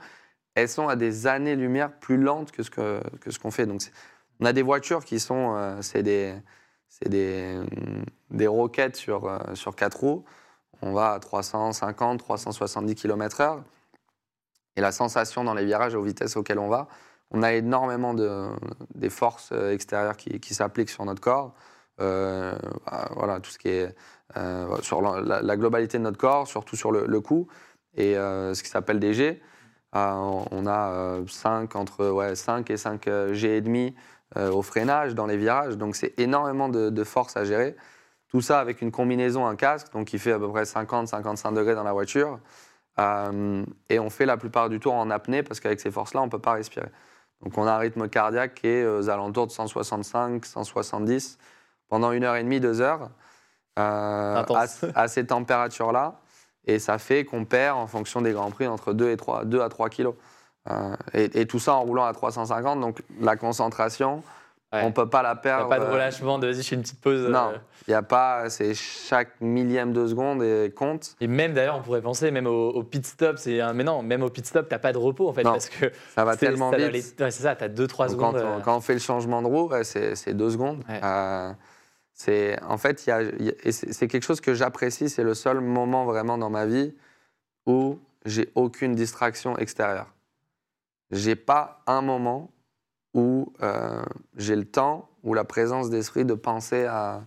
elles 0.55 0.69
sont 0.69 0.89
à 0.89 0.97
des 0.97 1.27
années-lumière 1.27 1.93
plus 2.01 2.17
lentes 2.19 2.51
que 2.53 2.63
ce 2.63 2.71
que, 2.71 3.01
que 3.21 3.31
ce 3.31 3.39
qu'on 3.39 3.51
fait. 3.51 3.65
Donc, 3.65 3.81
on 4.41 4.45
a 4.45 4.53
des 4.53 4.63
voitures 4.63 5.05
qui 5.05 5.21
sont, 5.21 5.55
euh, 5.57 5.79
c'est 5.83 6.03
des, 6.03 6.35
des, 7.07 7.61
des 8.31 8.47
roquettes 8.47 8.97
sur, 8.97 9.27
euh, 9.27 9.39
sur 9.55 9.75
quatre 9.75 10.01
roues. 10.01 10.25
On 10.83 10.93
va 10.93 11.13
à 11.13 11.19
350, 11.19 12.21
370 12.21 12.95
km/h. 12.95 13.63
Et 14.77 14.81
la 14.81 14.93
sensation 14.93 15.43
dans 15.43 15.55
les 15.55 15.65
virages 15.65 15.95
aux 15.95 16.03
vitesses 16.03 16.37
auxquelles 16.37 16.61
on 16.61 16.69
va, 16.69 16.89
on 17.33 17.43
a 17.43 17.53
énormément 17.53 18.15
de, 18.15 18.49
des 18.95 19.11
forces 19.11 19.51
euh, 19.53 19.73
extérieures 19.73 20.17
qui, 20.17 20.39
qui 20.41 20.55
s'appliquent 20.55 20.91
sur 20.91 21.05
notre 21.05 21.21
corps. 21.21 21.55
Bah, 21.99 22.57
voilà, 23.17 23.41
tout 23.41 23.51
ce 23.51 23.59
qui 23.59 23.69
est 23.71 23.93
sur 24.83 25.03
la, 25.03 25.57
globalité 25.57 25.99
de 25.99 26.05
notre 26.05 26.17
corps, 26.17 26.47
surtout 26.47 26.77
sur 26.77 26.93
le, 26.93 27.07
le 27.07 27.21
cou, 27.21 27.49
et 27.97 28.15
ce 28.15 28.63
qui 28.63 28.69
s'appelle 28.69 29.01
des 29.01 29.15
G. 29.15 29.43
On 29.93 30.67
a 30.67 31.21
5, 31.27 31.77
entre 31.77 32.11
ouais, 32.11 32.35
5 32.35 32.71
et 32.71 32.77
5 32.77 33.09
euh, 33.09 33.35
G 33.35 33.57
et 33.57 33.61
demi 33.61 33.95
euh, 34.37 34.51
au 34.51 34.63
freinage, 34.63 35.15
dans 35.15 35.27
les 35.27 35.37
virages. 35.37 35.77
Donc 35.77 35.97
c'est 35.97 36.19
énormément 36.19 36.69
de, 36.69 36.91
de 36.91 37.05
force 37.05 37.37
à 37.37 37.45
gérer. 37.45 37.77
Tout 38.29 38.43
ça 38.43 38.61
avec 38.61 38.83
une 38.83 38.91
combinaison, 38.91 39.47
un 39.47 39.57
casque, 39.57 39.93
donc 39.93 40.09
qui 40.09 40.19
fait 40.19 40.33
à 40.33 40.39
peu 40.39 40.49
près 40.49 40.65
50-55 40.65 41.55
degrés 41.55 41.75
dans 41.75 41.85
la 41.85 41.93
voiture. 41.93 42.39
Euh, 42.99 43.65
et 43.89 43.99
on 43.99 44.11
fait 44.11 44.27
la 44.27 44.37
plupart 44.37 44.69
du 44.69 44.81
tour 44.81 44.95
en 44.95 45.11
apnée 45.11 45.43
parce 45.43 45.61
qu'avec 45.61 45.81
ces 45.81 45.91
forces-là, 45.91 46.21
on 46.21 46.27
ne 46.27 46.31
peut 46.31 46.39
pas 46.39 46.53
respirer. 46.53 46.91
Donc 47.43 47.57
on 47.57 47.67
a 47.67 47.73
un 47.73 47.79
rythme 47.79 48.09
cardiaque 48.09 48.55
qui 48.55 48.67
est 48.67 48.85
aux 48.85 49.09
alentours 49.09 49.47
de 49.47 49.53
165, 49.53 50.45
170 50.45 51.39
pendant 51.89 52.13
une 52.13 52.25
heure 52.25 52.37
et 52.37 52.43
demie, 52.43 52.61
deux 52.61 52.81
heures, 52.81 53.11
euh, 53.79 54.45
à 54.95 55.09
ces 55.09 55.27
températures-là. 55.27 56.21
Et 56.67 56.79
ça 56.79 56.99
fait 56.99 57.25
qu'on 57.25 57.45
perd 57.45 57.79
en 57.79 57.87
fonction 57.87 58.21
des 58.21 58.33
grands 58.33 58.51
prix 58.51 58.67
entre 58.67 58.93
2, 58.93 59.11
et 59.11 59.17
3, 59.17 59.45
2 59.47 59.61
à 59.61 59.69
3 59.69 59.89
kilos. 59.89 60.15
Euh, 60.71 60.95
et, 61.15 61.41
et 61.41 61.47
tout 61.47 61.59
ça 61.59 61.75
en 61.75 61.83
roulant 61.83 62.05
à 62.05 62.13
350. 62.13 62.81
Donc 62.81 63.03
la 63.21 63.37
concentration, 63.37 64.23
Ouais. 64.71 64.83
on 64.83 64.89
ne 64.89 64.93
peut 64.93 65.09
pas 65.09 65.23
la 65.23 65.31
Il 65.31 65.33
n'y 65.33 65.39
a 65.39 65.41
perdre. 65.41 65.69
pas 65.71 65.79
de 65.79 65.85
euh, 65.85 65.93
relâchement 65.93 66.39
de 66.39 66.47
vas-y, 66.47 66.61
je 66.63 66.69
fais 66.69 66.75
une 66.77 66.83
petite 66.83 67.01
pause. 67.01 67.23
euh, 67.25 67.31
non, 67.31 67.53
il 67.87 67.91
n'y 67.91 67.95
a 67.95 68.03
pas. 68.03 68.51
C'est 68.51 68.75
chaque 68.75 69.41
millième 69.41 69.95
de 69.95 70.07
seconde 70.07 70.43
et 70.43 70.71
compte. 70.77 71.17
Et 71.23 71.27
même 71.27 71.55
d'ailleurs, 71.55 71.77
on 71.79 71.81
pourrait 71.81 72.03
penser, 72.03 72.31
même 72.31 72.47
au, 72.47 72.69
au 72.69 72.83
pit 72.83 73.07
stop, 73.07 73.39
c'est 73.39 73.63
un... 73.63 73.73
mais 73.73 73.83
non, 73.83 74.03
même 74.03 74.23
au 74.23 74.29
pit 74.29 74.45
stop, 74.45 74.69
t'as 74.69 74.79
pas 74.79 74.93
de 74.93 74.99
repos 74.99 75.27
en 75.27 75.33
fait, 75.33 75.43
Non, 75.43 75.53
parce 75.53 75.71
que 75.71 75.91
Ça 76.15 76.27
va 76.27 76.37
tellement 76.37 76.71
vite. 76.71 77.19
ouais, 77.19 77.31
c'est 77.31 77.45
ça, 77.45 77.57
t'as 77.57 77.69
2-3 77.69 77.77
Donc, 77.79 77.89
quand, 77.89 78.09
secondes. 78.11 78.37
on, 78.59 78.61
quand 78.61 78.77
on 78.77 78.81
fait 78.83 78.93
le 78.93 78.99
changement 79.01 79.41
de 79.41 79.47
roue, 79.47 79.71
c'est 79.85 80.15
c'est 80.17 80.35
deux 80.35 80.51
secondes. 80.51 80.85
Ouais. 80.87 81.01
Euh, 81.03 81.51
c'est 82.13 82.63
en 82.63 82.77
fait, 82.77 83.07
y 83.07 83.11
a, 83.11 83.23
y 83.23 83.49
a- 83.49 83.73
c'est 83.73 84.07
quelque 84.07 84.25
chose 84.25 84.43
que 84.43 84.53
j'apprécie. 84.53 85.09
C'est 85.09 85.23
le 85.25 85.33
seul 85.33 85.61
moment 85.61 86.05
vraiment 86.05 86.37
dans 86.37 86.51
ma 86.51 86.67
vie 86.67 86.95
où 87.65 87.99
j'ai 88.27 88.51
aucune 88.55 88.95
distraction 88.95 89.57
extérieure. 89.57 90.09
J'ai 91.11 91.37
pas 91.37 91.83
un 91.87 92.03
moment 92.03 92.51
où 93.15 93.53
euh, 93.63 94.03
j'ai 94.37 94.57
le 94.57 94.65
temps 94.67 95.09
ou 95.23 95.35
la 95.35 95.45
présence 95.45 95.91
d'esprit 95.91 96.25
de 96.25 96.35
penser 96.35 96.85
à 96.85 97.23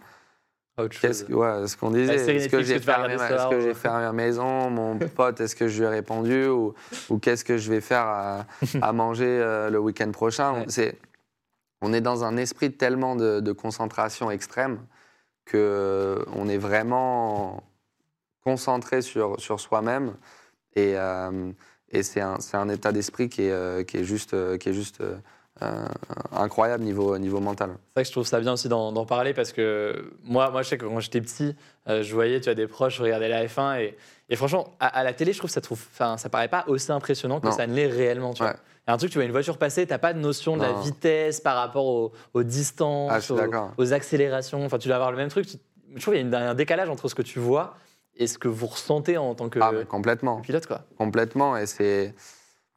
qu'est-ce 1.01 1.25
que- 1.25 1.33
ouais, 1.33 1.67
ce 1.67 1.75
qu'on 1.75 1.91
disait. 1.91 2.17
série 2.19 2.37
Est-ce 2.37 2.49
que 2.49 2.61
j'ai 2.61 2.79
fermé, 2.79 3.15
que 3.49 3.73
fermé 3.73 4.03
ma 4.03 4.13
maison 4.13 4.69
Mon 4.69 4.97
pote, 5.15 5.41
est-ce 5.41 5.55
que 5.55 5.67
je 5.67 5.79
lui 5.79 5.85
ai 5.85 5.89
répondu 5.89 6.47
Ou, 6.47 6.73
ou 7.09 7.17
qu'est-ce 7.17 7.43
que 7.43 7.57
je 7.57 7.71
vais 7.71 7.81
faire 7.81 8.05
à, 8.05 8.45
à 8.81 8.93
manger 8.93 9.25
euh, 9.27 9.69
le 9.69 9.79
week-end 9.79 10.11
prochain 10.11 10.53
Ouais. 10.59 10.65
C'est 10.67 10.97
on 11.81 11.93
est 11.93 12.01
dans 12.01 12.23
un 12.23 12.37
esprit 12.37 12.71
tellement 12.71 13.15
de, 13.15 13.39
de 13.39 13.51
concentration 13.51 14.29
extrême 14.29 14.85
que 15.45 15.57
euh, 15.57 16.23
on 16.35 16.47
est 16.47 16.59
vraiment 16.59 17.63
concentré 18.43 19.01
sur, 19.01 19.39
sur 19.39 19.59
soi-même 19.59 20.13
et, 20.75 20.93
euh, 20.95 21.51
et 21.91 22.03
c'est 22.03 22.21
un, 22.21 22.39
c'est 22.39 22.57
un 22.57 22.69
état 22.69 22.91
d'esprit 22.91 23.29
qui 23.29 23.43
est, 23.43 23.51
euh, 23.51 23.83
qui 23.83 23.97
est 23.97 24.03
juste, 24.03 24.33
euh, 24.33 24.57
qui 24.57 24.69
est 24.69 24.73
juste 24.73 25.01
euh, 25.01 25.15
incroyable 26.31 26.83
niveau, 26.83 27.17
niveau 27.17 27.39
mental. 27.39 27.69
C'est 27.71 27.93
vrai 27.95 28.03
que 28.03 28.07
je 28.07 28.11
trouve 28.11 28.25
ça 28.27 28.39
bien 28.39 28.53
aussi 28.53 28.67
d'en 28.69 29.05
parler 29.05 29.33
parce 29.33 29.51
que 29.51 30.11
moi, 30.23 30.49
moi, 30.49 30.63
je 30.63 30.69
sais 30.69 30.77
que 30.77 30.85
quand 30.85 30.99
j'étais 30.99 31.21
petit, 31.21 31.55
euh, 31.87 32.03
je 32.03 32.13
voyais, 32.13 32.39
tu 32.41 32.49
as 32.49 32.55
des 32.55 32.67
proches, 32.67 32.97
je 32.97 33.03
regardais 33.03 33.29
la 33.29 33.45
F1 33.45 33.79
et, 33.81 33.97
et 34.29 34.35
franchement, 34.35 34.73
à, 34.79 34.87
à 34.87 35.03
la 35.03 35.13
télé, 35.13 35.33
je 35.33 35.37
trouve 35.37 35.49
que 35.49 35.53
ça 35.53 35.61
trouve, 35.61 35.81
enfin, 35.93 36.17
ça 36.17 36.29
paraît 36.29 36.47
pas 36.47 36.63
aussi 36.67 36.91
impressionnant 36.91 37.39
que 37.39 37.47
Non. 37.47 37.51
ça 37.51 37.67
ne 37.67 37.73
l'est 37.75 37.87
réellement. 37.87 38.33
Tu 38.33 38.43
vois. 38.43 38.53
Il 38.87 38.89
y 38.89 38.91
a 38.91 38.93
un 38.93 38.97
truc, 38.97 39.11
tu 39.11 39.17
vois 39.17 39.25
une 39.25 39.31
voiture 39.31 39.57
passer, 39.57 39.85
t'as 39.85 39.99
pas 39.99 40.13
de 40.13 40.19
notion 40.19 40.57
de 40.57 40.63
la 40.63 40.73
vitesse 40.73 41.39
par 41.39 41.55
rapport 41.57 41.85
aux, 41.85 42.11
aux 42.33 42.43
distances, 42.43 43.31
Ah, 43.31 43.71
aux, 43.77 43.93
accélérations. 43.93 44.65
Enfin, 44.65 44.79
tu 44.79 44.87
dois 44.87 44.95
avoir 44.95 45.11
le 45.11 45.17
même 45.17 45.29
truc. 45.29 45.45
Tu- 45.45 45.57
je 45.95 46.01
trouve 46.01 46.13
qu'il 46.15 46.21
y 46.23 46.25
a 46.25 46.27
une- 46.27 46.33
un 46.33 46.55
décalage 46.55 46.89
entre 46.89 47.07
ce 47.09 47.13
que 47.15 47.21
tu 47.21 47.37
vois 47.39 47.75
et 48.21 48.27
ce 48.27 48.37
que 48.37 48.47
vous 48.47 48.67
ressentez 48.67 49.17
en 49.17 49.33
tant 49.35 49.49
que 49.49 49.59
Ah, 49.61 49.71
complètement. 49.87 50.41
pilote, 50.41 50.67
quoi. 50.67 50.81
Complètement. 50.97 51.57
Et 51.57 51.65
c'est. 51.65 52.13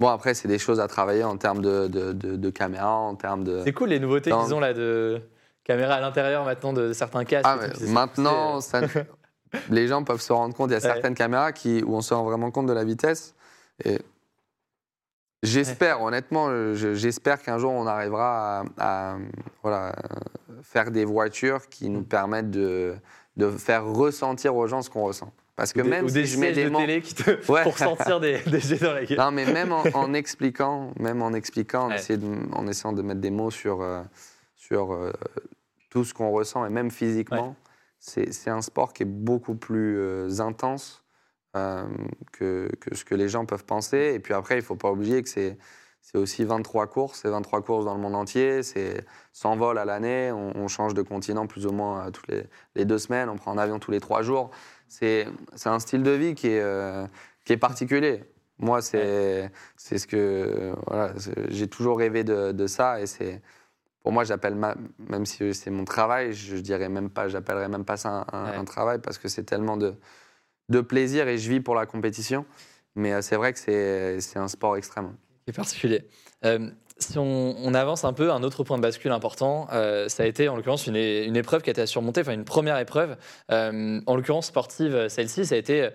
Bon, 0.01 0.09
après, 0.09 0.35
c'est 0.35 0.49
des 0.49 0.59
choses 0.59 0.81
à 0.81 0.89
travailler 0.89 1.23
en 1.23 1.37
termes 1.37 1.61
de, 1.63 1.87
de, 1.87 2.13
de, 2.13 2.37
de 2.37 2.51
caméra, 2.51 2.95
en 2.97 3.15
termes 3.15 3.45
de. 3.45 3.61
C'est 3.65 3.73
cool 3.73 3.91
les 3.91 4.01
nouveautés 4.01 4.31
Dans- 4.31 4.43
qu'ils 4.45 4.55
ont 4.55 4.61
là 4.61 4.73
de 4.73 5.21
caméra 5.63 5.95
à 5.95 6.01
l'intérieur 6.01 6.45
maintenant 6.45 6.73
de 6.73 6.93
certains 6.93 7.25
casques. 7.25 7.47
Ah, 7.49 7.59
tout, 7.69 7.87
maintenant, 7.89 8.61
ça 8.61 8.81
les 9.71 9.87
gens 9.87 10.03
peuvent 10.03 10.21
se 10.21 10.33
rendre 10.33 10.55
compte. 10.55 10.71
Il 10.71 10.73
y 10.73 10.77
a 10.77 10.79
Ouais. 10.79 10.83
certaines 10.83 11.15
caméras 11.15 11.53
qui, 11.53 11.83
où 11.85 11.95
on 11.95 12.01
se 12.01 12.13
rend 12.15 12.25
vraiment 12.25 12.51
compte 12.51 12.67
de 12.67 12.73
la 12.73 12.85
vitesse. 12.85 13.35
Et 13.85 13.99
j'espère, 15.43 16.03
honnêtement, 16.03 16.49
je- 16.75 16.95
j'espère 16.95 17.43
qu'un 17.43 17.59
jour 17.59 17.73
on 17.73 17.87
arrivera 17.87 18.61
à, 18.79 19.13
à, 19.13 19.17
voilà, 19.63 19.95
faire 20.63 20.91
des 20.91 21.05
voitures 21.05 21.69
qui 21.69 21.89
nous 21.91 22.03
permettent 22.03 22.51
de, 22.51 22.95
de 23.37 23.51
faire 23.51 23.85
ressentir 23.87 24.55
aux 24.57 24.67
gens 24.67 24.83
ce 24.83 24.91
qu'on 24.91 25.05
ressent. 25.05 25.33
Parce 25.57 25.73
que 25.73 25.81
des- 25.81 25.89
même 25.89 26.05
ou 26.05 26.09
si 26.09 26.15
des 26.15 26.25
je 26.27 26.39
mets 26.39 26.53
des 26.53 26.65
de 26.65 26.71
mots. 26.71 26.79
télé 26.79 27.01
qui 27.01 27.15
te 27.15 27.31
Ouais. 27.53 27.63
pour 27.63 27.79
sentir 27.79 28.19
des, 28.21 28.39
des 28.41 28.77
dans 28.79 28.93
la 28.93 29.05
gueule. 29.05 29.19
Non, 29.19 29.31
mais 29.31 29.45
même 29.47 29.73
en, 29.73 29.83
en 29.95 30.13
expliquant, 30.15 30.93
même 30.99 31.23
en 31.23 31.33
expliquant, 31.33 31.85
en, 31.85 31.89
Ouais. 31.91 31.95
essayant 31.97 32.19
de, 32.21 32.55
en 32.55 32.67
essayant 32.67 32.93
de 32.93 33.03
mettre 33.03 33.21
des 33.21 33.31
mots 33.31 33.51
sur, 33.51 33.81
euh, 33.83 34.03
sur 34.57 34.93
euh, 34.93 35.13
tout 35.91 36.05
ce 36.05 36.13
qu'on 36.15 36.31
ressent 36.31 36.65
et 36.67 36.71
même 36.71 36.91
physiquement. 36.91 37.55
C'est 38.01 38.33
c'est 38.33 38.51
un 38.51 38.61
sport 38.61 38.93
qui 38.93 39.05
est 39.05 39.07
beaucoup 39.07 39.55
plus 39.55 39.97
euh, 39.99 40.41
intense 40.41 41.03
euh, 41.57 41.85
que, 42.33 42.69
que 42.81 42.95
ce 42.95 43.05
que 43.05 43.15
les 43.15 43.29
gens 43.29 43.47
peuvent 43.47 43.65
penser. 43.65 44.13
Et 44.15 44.19
puis 44.21 44.35
après, 44.35 44.57
il 44.57 44.59
ne 44.59 44.65
faut 44.65 44.77
pas 44.77 44.91
oublier 44.91 45.23
que 45.23 45.29
c'est 45.29 45.57
c'est 46.07 46.19
aussi 46.19 46.45
23 46.45 46.87
courses, 46.87 47.21
c'est 47.23 47.31
23 47.31 47.63
courses 47.63 47.87
dans 47.87 47.95
le 47.95 48.01
monde 48.01 48.15
entier, 48.15 48.63
c'est 48.63 49.07
100 49.33 49.57
vols 49.57 49.79
à 49.79 49.87
l'année, 49.87 50.31
on, 50.33 50.53
on 50.55 50.69
change 50.69 50.93
de 50.93 51.01
continent 51.01 51.47
plus 51.47 51.65
ou 51.67 51.73
moins 51.73 52.07
euh, 52.07 52.11
toutes 52.11 52.29
les, 52.29 52.45
les 52.75 52.85
deux 52.85 52.99
semaines, 52.99 53.31
on 53.31 53.37
prend 53.37 53.53
un 53.53 53.59
avion 53.59 53.79
tous 53.79 53.91
les 53.91 54.01
trois 54.01 54.21
jours. 54.23 54.51
C'est 54.87 55.27
un 55.65 55.79
style 55.81 56.03
de 56.03 56.11
vie 56.11 56.35
qui 56.35 56.49
est, 56.49 56.61
euh, 56.61 57.07
qui 57.47 57.55
est 57.55 57.57
particulier. 57.57 58.23
Moi, 58.59 58.83
c'est 58.83 59.51
c'est 59.77 59.99
ce 59.99 60.07
que. 60.07 60.73
Voilà, 60.87 61.13
j'ai 61.49 61.67
toujours 61.69 61.99
rêvé 61.99 62.23
de, 62.23 62.53
de 62.53 62.67
ça 62.67 63.01
et 63.01 63.07
c'est. 63.07 63.41
Pour 64.03 64.13
moi, 64.13 64.23
j'appelle, 64.25 64.55
même 64.99 65.25
si 65.25 65.55
c'est 65.55 65.71
mon 65.71 65.87
travail, 65.87 66.35
je 66.35 66.57
dirais 66.57 66.91
même 66.91 67.09
pas, 67.09 67.27
j'appellerais 67.29 67.69
même 67.71 67.87
pas 67.87 67.97
ça 67.97 68.27
un, 68.31 68.39
un- 68.39 68.51
Ouais. 68.51 68.57
un 68.59 68.65
travail 68.67 68.99
parce 69.01 69.17
que 69.17 69.29
c'est 69.29 69.45
tellement 69.45 69.79
de, 69.79 69.95
de 70.69 70.81
plaisir 70.83 71.27
et 71.29 71.39
je 71.39 71.49
vis 71.51 71.61
pour 71.61 71.75
la 71.75 71.87
compétition. 71.87 72.45
Mais 72.95 73.15
euh, 73.15 73.23
c'est 73.23 73.37
vrai 73.37 73.55
que 73.55 73.59
c'est 73.59 74.21
c'est 74.21 74.39
un 74.39 74.49
sport 74.49 74.77
extrême. 74.77 75.15
Qui 75.45 75.51
est 75.51 75.53
particulier. 75.53 76.09
Euh, 76.45 76.71
si 76.99 77.19
on, 77.19 77.75
avance 77.75 78.05
un 78.05 78.13
peu, 78.13 78.31
un 78.31 78.45
autre 78.45 78.63
point 78.63 78.77
de 78.77 78.83
bascule 78.83 79.11
important, 79.11 79.67
euh, 79.73 80.09
ça 80.09 80.23
a 80.23 80.27
été 80.27 80.49
en 80.49 80.57
l'occurrence 80.57 80.87
une, 80.87 80.97
une 80.97 81.37
épreuve 81.37 81.63
qui 81.63 81.71
a 81.71 81.73
été 81.73 81.81
à 81.83 81.87
surmonter, 81.87 82.21
enfin 82.21 82.33
une 82.33 82.45
première 82.45 82.79
épreuve, 82.79 83.17
euh, 83.51 84.01
en 84.07 84.15
l'occurrence 84.15 84.47
sportive, 84.47 85.09
celle-ci, 85.09 85.45
ça 85.45 85.57
a 85.57 85.59
été, 85.59 85.89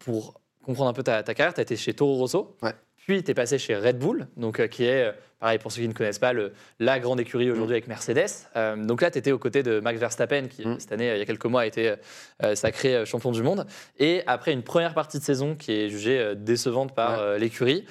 pour 0.00 0.40
comprendre 0.64 0.90
un 0.90 0.92
peu 0.92 1.04
ta, 1.04 1.22
ta 1.22 1.32
carrière, 1.34 1.54
tu 1.54 1.60
as 1.60 1.62
été 1.62 1.76
chez 1.76 1.94
Toro 1.94 2.16
Rosso, 2.16 2.56
Ouais. 2.60 2.74
Puis 3.06 3.22
tu 3.22 3.30
es 3.30 3.34
passé 3.34 3.56
chez 3.58 3.76
Red 3.76 3.98
Bull, 3.98 4.26
donc, 4.36 4.58
euh, 4.58 4.66
qui 4.66 4.84
est, 4.84 5.04
euh, 5.08 5.12
pareil 5.38 5.58
pour 5.58 5.70
ceux 5.70 5.82
qui 5.82 5.88
ne 5.88 5.92
connaissent 5.92 6.18
pas, 6.18 6.32
le, 6.32 6.52
la 6.80 6.98
grande 6.98 7.20
écurie 7.20 7.50
aujourd'hui 7.50 7.74
avec 7.74 7.86
Mercedes. 7.86 8.26
Euh, 8.56 8.74
donc 8.76 9.00
là, 9.00 9.10
tu 9.12 9.18
étais 9.18 9.30
aux 9.32 9.38
côtés 9.38 9.62
de 9.62 9.78
Max 9.80 10.00
Verstappen, 10.00 10.48
qui 10.48 10.66
Mm. 10.66 10.80
cette 10.80 10.90
année, 10.92 11.12
il 11.12 11.18
y 11.18 11.20
a 11.20 11.24
quelques 11.24 11.44
mois, 11.46 11.60
a 11.60 11.66
été 11.66 11.94
euh, 12.42 12.54
sacré 12.56 13.06
champion 13.06 13.30
du 13.30 13.42
monde. 13.42 13.64
Et 13.98 14.22
après 14.26 14.52
une 14.52 14.62
première 14.62 14.92
partie 14.94 15.18
de 15.18 15.22
saison 15.22 15.54
qui 15.54 15.72
est 15.72 15.88
jugée 15.88 16.32
décevante 16.36 16.94
par 16.94 17.20
Ouais. 17.20 17.38
l'écurie, 17.38 17.84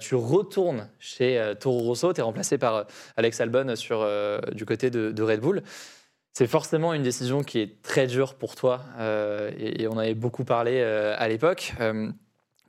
tu 0.00 0.14
retournes 0.14 0.88
chez 0.98 1.52
Toro 1.60 1.80
Rosso, 1.80 2.12
tu 2.12 2.20
es 2.20 2.22
remplacé 2.22 2.56
par 2.56 2.86
Alex 3.16 3.40
Albon 3.40 3.76
sur, 3.76 4.08
du 4.52 4.64
côté 4.64 4.88
de, 4.90 5.10
de 5.10 5.22
Red 5.22 5.40
Bull. 5.40 5.62
C'est 6.32 6.46
forcément 6.46 6.94
une 6.94 7.02
décision 7.02 7.42
qui 7.42 7.60
est 7.60 7.82
très 7.82 8.06
dure 8.06 8.34
pour 8.36 8.54
toi 8.54 8.80
et, 9.58 9.82
et 9.82 9.88
on 9.88 9.98
avait 9.98 10.14
beaucoup 10.14 10.44
parlé 10.44 10.80
à 10.82 11.28
l'époque. 11.28 11.74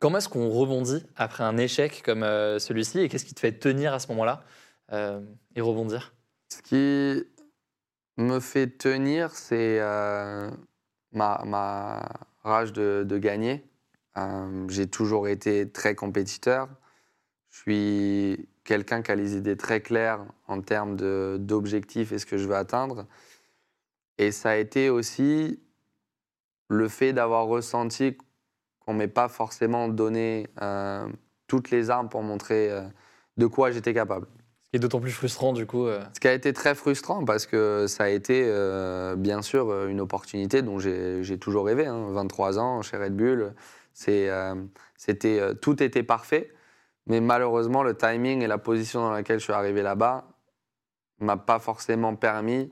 Comment 0.04 0.18
est-ce 0.18 0.28
qu'on 0.28 0.50
rebondit 0.50 1.06
après 1.16 1.46
un 1.46 1.56
échec 1.56 2.02
comme 2.04 2.24
euh, 2.24 2.60
celui-ci 2.60 3.00
et 3.00 3.08
qu'est-ce 3.08 3.24
qui 3.24 3.34
te 3.34 3.40
fait 3.40 3.54
tenir 3.54 3.94
à 3.94 4.00
ce 4.00 4.10
moment-là 4.10 4.44
euh, 4.92 5.22
et 5.56 5.62
rebondir? 5.62 6.14
Ce 6.50 6.62
qui 6.62 7.26
me 8.18 8.42
fait 8.42 8.68
tenir, 8.68 9.32
c'est 9.32 9.80
euh, 9.80 10.52
ma, 11.14 12.02
rage 12.44 12.74
de, 12.74 13.06
de 13.08 13.18
gagner. 13.18 13.64
J'ai 14.68 14.88
toujours 14.88 15.30
été 15.30 15.72
très 15.72 15.96
compétiteur. 15.96 16.68
Je 17.50 17.60
suis 17.60 18.50
quelqu'un 18.66 19.04
qui 19.04 19.12
a 19.12 19.16
les 19.16 19.38
idées 19.38 19.56
très 19.56 19.80
claires 19.80 20.26
en 20.50 20.60
termes 20.60 20.98
d'objectifs 21.38 22.12
et 22.12 22.20
ce 22.20 22.26
que 22.26 22.38
je 22.38 22.46
veux 22.46 22.58
atteindre. 22.58 23.08
Et 24.18 24.34
ça 24.34 24.50
a 24.50 24.56
été 24.58 24.90
aussi 24.90 25.62
le 26.68 26.90
fait 26.90 27.14
d'avoir 27.14 27.46
ressenti 27.46 28.18
qu'on 28.86 28.94
ne 28.94 29.00
m'ait 29.00 29.08
pas 29.08 29.28
forcément 29.28 29.88
donné 29.88 30.48
euh, 30.62 31.08
toutes 31.48 31.72
les 31.72 31.90
armes 31.90 32.10
pour 32.10 32.24
montrer 32.24 32.70
euh, 32.70 32.82
de 33.38 33.48
quoi 33.48 33.72
j'étais 33.72 33.94
capable. 33.94 34.28
Ce 34.66 34.70
qui 34.70 34.76
est 34.78 34.80
d'autant 34.80 35.00
plus 35.00 35.12
frustrant 35.12 35.54
du 35.54 35.66
coup. 35.66 35.86
euh, 35.88 36.04
Ce 36.14 36.20
qui 36.20 36.28
a 36.28 36.34
été 36.34 36.54
très 36.54 36.76
frustrant 36.76 37.24
parce 37.26 37.46
que 37.46 37.86
ça 37.88 38.06
a 38.06 38.10
été 38.10 38.44
bien 39.18 39.42
sûr 39.42 39.88
une 39.88 40.02
opportunité 40.02 40.62
dont 40.62 40.80
j'ai 40.80 41.38
toujours 41.40 41.66
rêvé. 41.66 41.86
hein. 41.86 42.08
23 42.10 42.60
ans 42.60 42.82
chez 42.82 42.98
Red 42.98 43.16
Bull, 43.16 43.54
c'était, 43.94 44.32
tout 45.62 45.84
était 45.84 46.04
parfait, 46.04 46.52
mais 47.06 47.22
malheureusement 47.22 47.84
le 47.84 47.96
timing 47.96 48.42
et 48.42 48.48
la 48.48 48.58
position 48.58 49.02
dans 49.02 49.12
laquelle 49.12 49.40
je 49.40 49.44
suis 49.44 49.54
arrivé 49.54 49.82
là-bas 49.84 50.26
m'a 51.20 51.38
pas 51.38 51.60
forcément 51.60 52.16
permis 52.16 52.72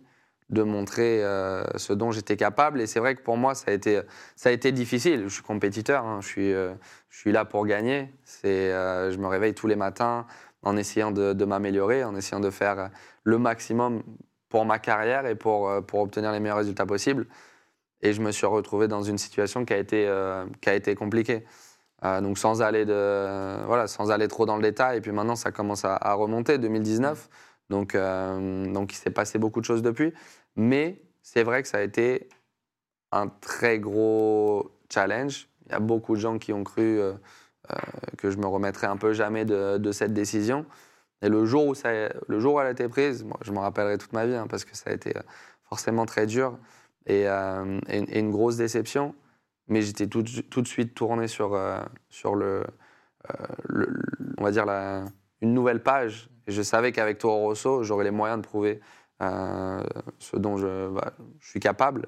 de 0.51 0.63
montrer 0.63 1.23
euh, 1.23 1.63
ce 1.77 1.93
dont 1.93 2.11
j'étais 2.11 2.35
capable. 2.35 2.81
Et 2.81 2.87
c'est 2.87 2.99
vrai 2.99 3.15
que 3.15 3.21
pour 3.21 3.37
moi, 3.37 3.55
ça 3.55 3.71
a 3.71 3.73
été, 3.73 4.01
ça 4.35 4.49
a 4.49 4.51
été 4.51 4.71
difficile. 4.71 5.23
Je 5.23 5.33
suis 5.33 5.43
compétiteur, 5.43 6.05
hein. 6.05 6.19
je, 6.21 6.27
suis, 6.27 6.53
euh, 6.53 6.73
je 7.09 7.17
suis 7.19 7.31
là 7.31 7.45
pour 7.45 7.65
gagner. 7.65 8.13
Euh, 8.45 9.11
je 9.11 9.17
me 9.17 9.27
réveille 9.27 9.53
tous 9.53 9.67
les 9.67 9.77
matins 9.77 10.25
en 10.61 10.77
essayant 10.77 11.11
de, 11.11 11.45
m'améliorer, 11.45 12.03
en 12.03 12.15
essayant 12.15 12.41
de 12.41 12.49
faire 12.49 12.91
le 13.23 13.39
maximum 13.39 14.03
pour 14.49 14.65
ma 14.65 14.77
carrière 14.77 15.25
et 15.25 15.35
pour, 15.35 15.71
pour 15.87 16.01
obtenir 16.01 16.31
les 16.31 16.39
meilleurs 16.39 16.57
résultats 16.57 16.85
possibles. 16.85 17.25
Et 18.01 18.13
je 18.13 18.21
me 18.21 18.31
suis 18.31 18.45
retrouvé 18.45 18.87
dans 18.87 19.01
une 19.01 19.17
situation 19.17 19.65
qui 19.65 19.73
a 19.73 19.77
été, 19.77 20.07
qui 20.59 20.69
a 20.69 20.75
été 20.75 20.93
compliquée. 20.93 21.45
Donc 22.03 22.37
sans 22.37 22.61
aller, 22.61 22.85
de, 22.85 23.65
voilà, 23.65 23.87
sans 23.87 24.11
aller 24.11 24.27
trop 24.27 24.45
dans 24.45 24.55
le 24.55 24.61
détail. 24.61 24.99
Et 24.99 25.01
puis 25.01 25.11
maintenant, 25.11 25.35
ça 25.35 25.51
commence 25.51 25.83
à, 25.83 25.95
à 25.95 26.13
remonter, 26.13 26.59
2019. 26.59 27.27
Donc, 27.71 27.95
donc 27.95 28.93
il 28.93 28.97
s'est 28.97 29.09
passé 29.09 29.39
beaucoup 29.39 29.61
de 29.61 29.65
choses 29.65 29.81
depuis. 29.81 30.13
Mais 30.55 31.01
c'est 31.21 31.43
vrai 31.43 31.61
que 31.61 31.67
ça 31.67 31.77
a 31.77 31.81
été 31.81 32.29
un 33.11 33.27
très 33.27 33.79
gros 33.79 34.71
challenge. 34.91 35.49
Il 35.65 35.71
y 35.71 35.75
a 35.75 35.79
beaucoup 35.79 36.15
de 36.15 36.21
gens 36.21 36.37
qui 36.37 36.53
ont 36.53 36.63
cru 36.63 36.99
euh, 36.99 37.13
euh, 37.71 37.75
que 38.17 38.31
je 38.31 38.37
me 38.37 38.47
remettrais 38.47 38.87
un 38.87 38.97
peu 38.97 39.13
jamais 39.13 39.45
de, 39.45 39.91
cette 39.91 40.13
décision. 40.13 40.65
Et 41.21 41.29
le 41.29 41.45
jour 41.45 41.67
où, 41.67 41.75
ça, 41.75 41.91
le 42.27 42.39
jour 42.39 42.55
où 42.55 42.59
elle 42.59 42.67
a 42.67 42.71
été 42.71 42.87
prise, 42.87 43.23
moi, 43.23 43.37
je 43.41 43.51
m'en 43.51 43.61
rappellerai 43.61 43.97
toute 43.97 44.13
ma 44.13 44.25
vie 44.25 44.35
hein, 44.35 44.47
parce 44.49 44.65
que 44.65 44.75
ça 44.75 44.89
a 44.89 44.93
été 44.93 45.15
euh, 45.15 45.21
forcément 45.63 46.05
très 46.05 46.25
dur 46.25 46.57
et, 47.05 47.27
une 47.27 48.31
grosse 48.31 48.57
déception. 48.57 49.15
Mais 49.67 49.81
j'étais 49.81 50.07
tout, 50.07 50.21
de- 50.21 50.67
suite 50.67 50.93
tourné 50.93 51.27
sur, 51.27 51.57
sur 52.09 52.35
le, 52.35 52.63
on 54.37 54.43
va 54.43 54.51
dire 54.51 54.65
la, 54.65 55.05
une 55.41 55.53
nouvelle 55.53 55.81
page. 55.81 56.29
Je 56.47 56.61
savais 56.61 56.91
qu'avec 56.91 57.19
Toro 57.19 57.39
Rosso, 57.39 57.83
j'aurais 57.83 58.03
les 58.03 58.11
moyens 58.11 58.41
de 58.41 58.45
prouver 58.45 58.81
ce 60.19 60.36
dont 60.38 60.57
je, 60.57 60.89
bah, 60.89 61.13
je 61.39 61.49
suis 61.49 61.60
capable. 61.60 62.07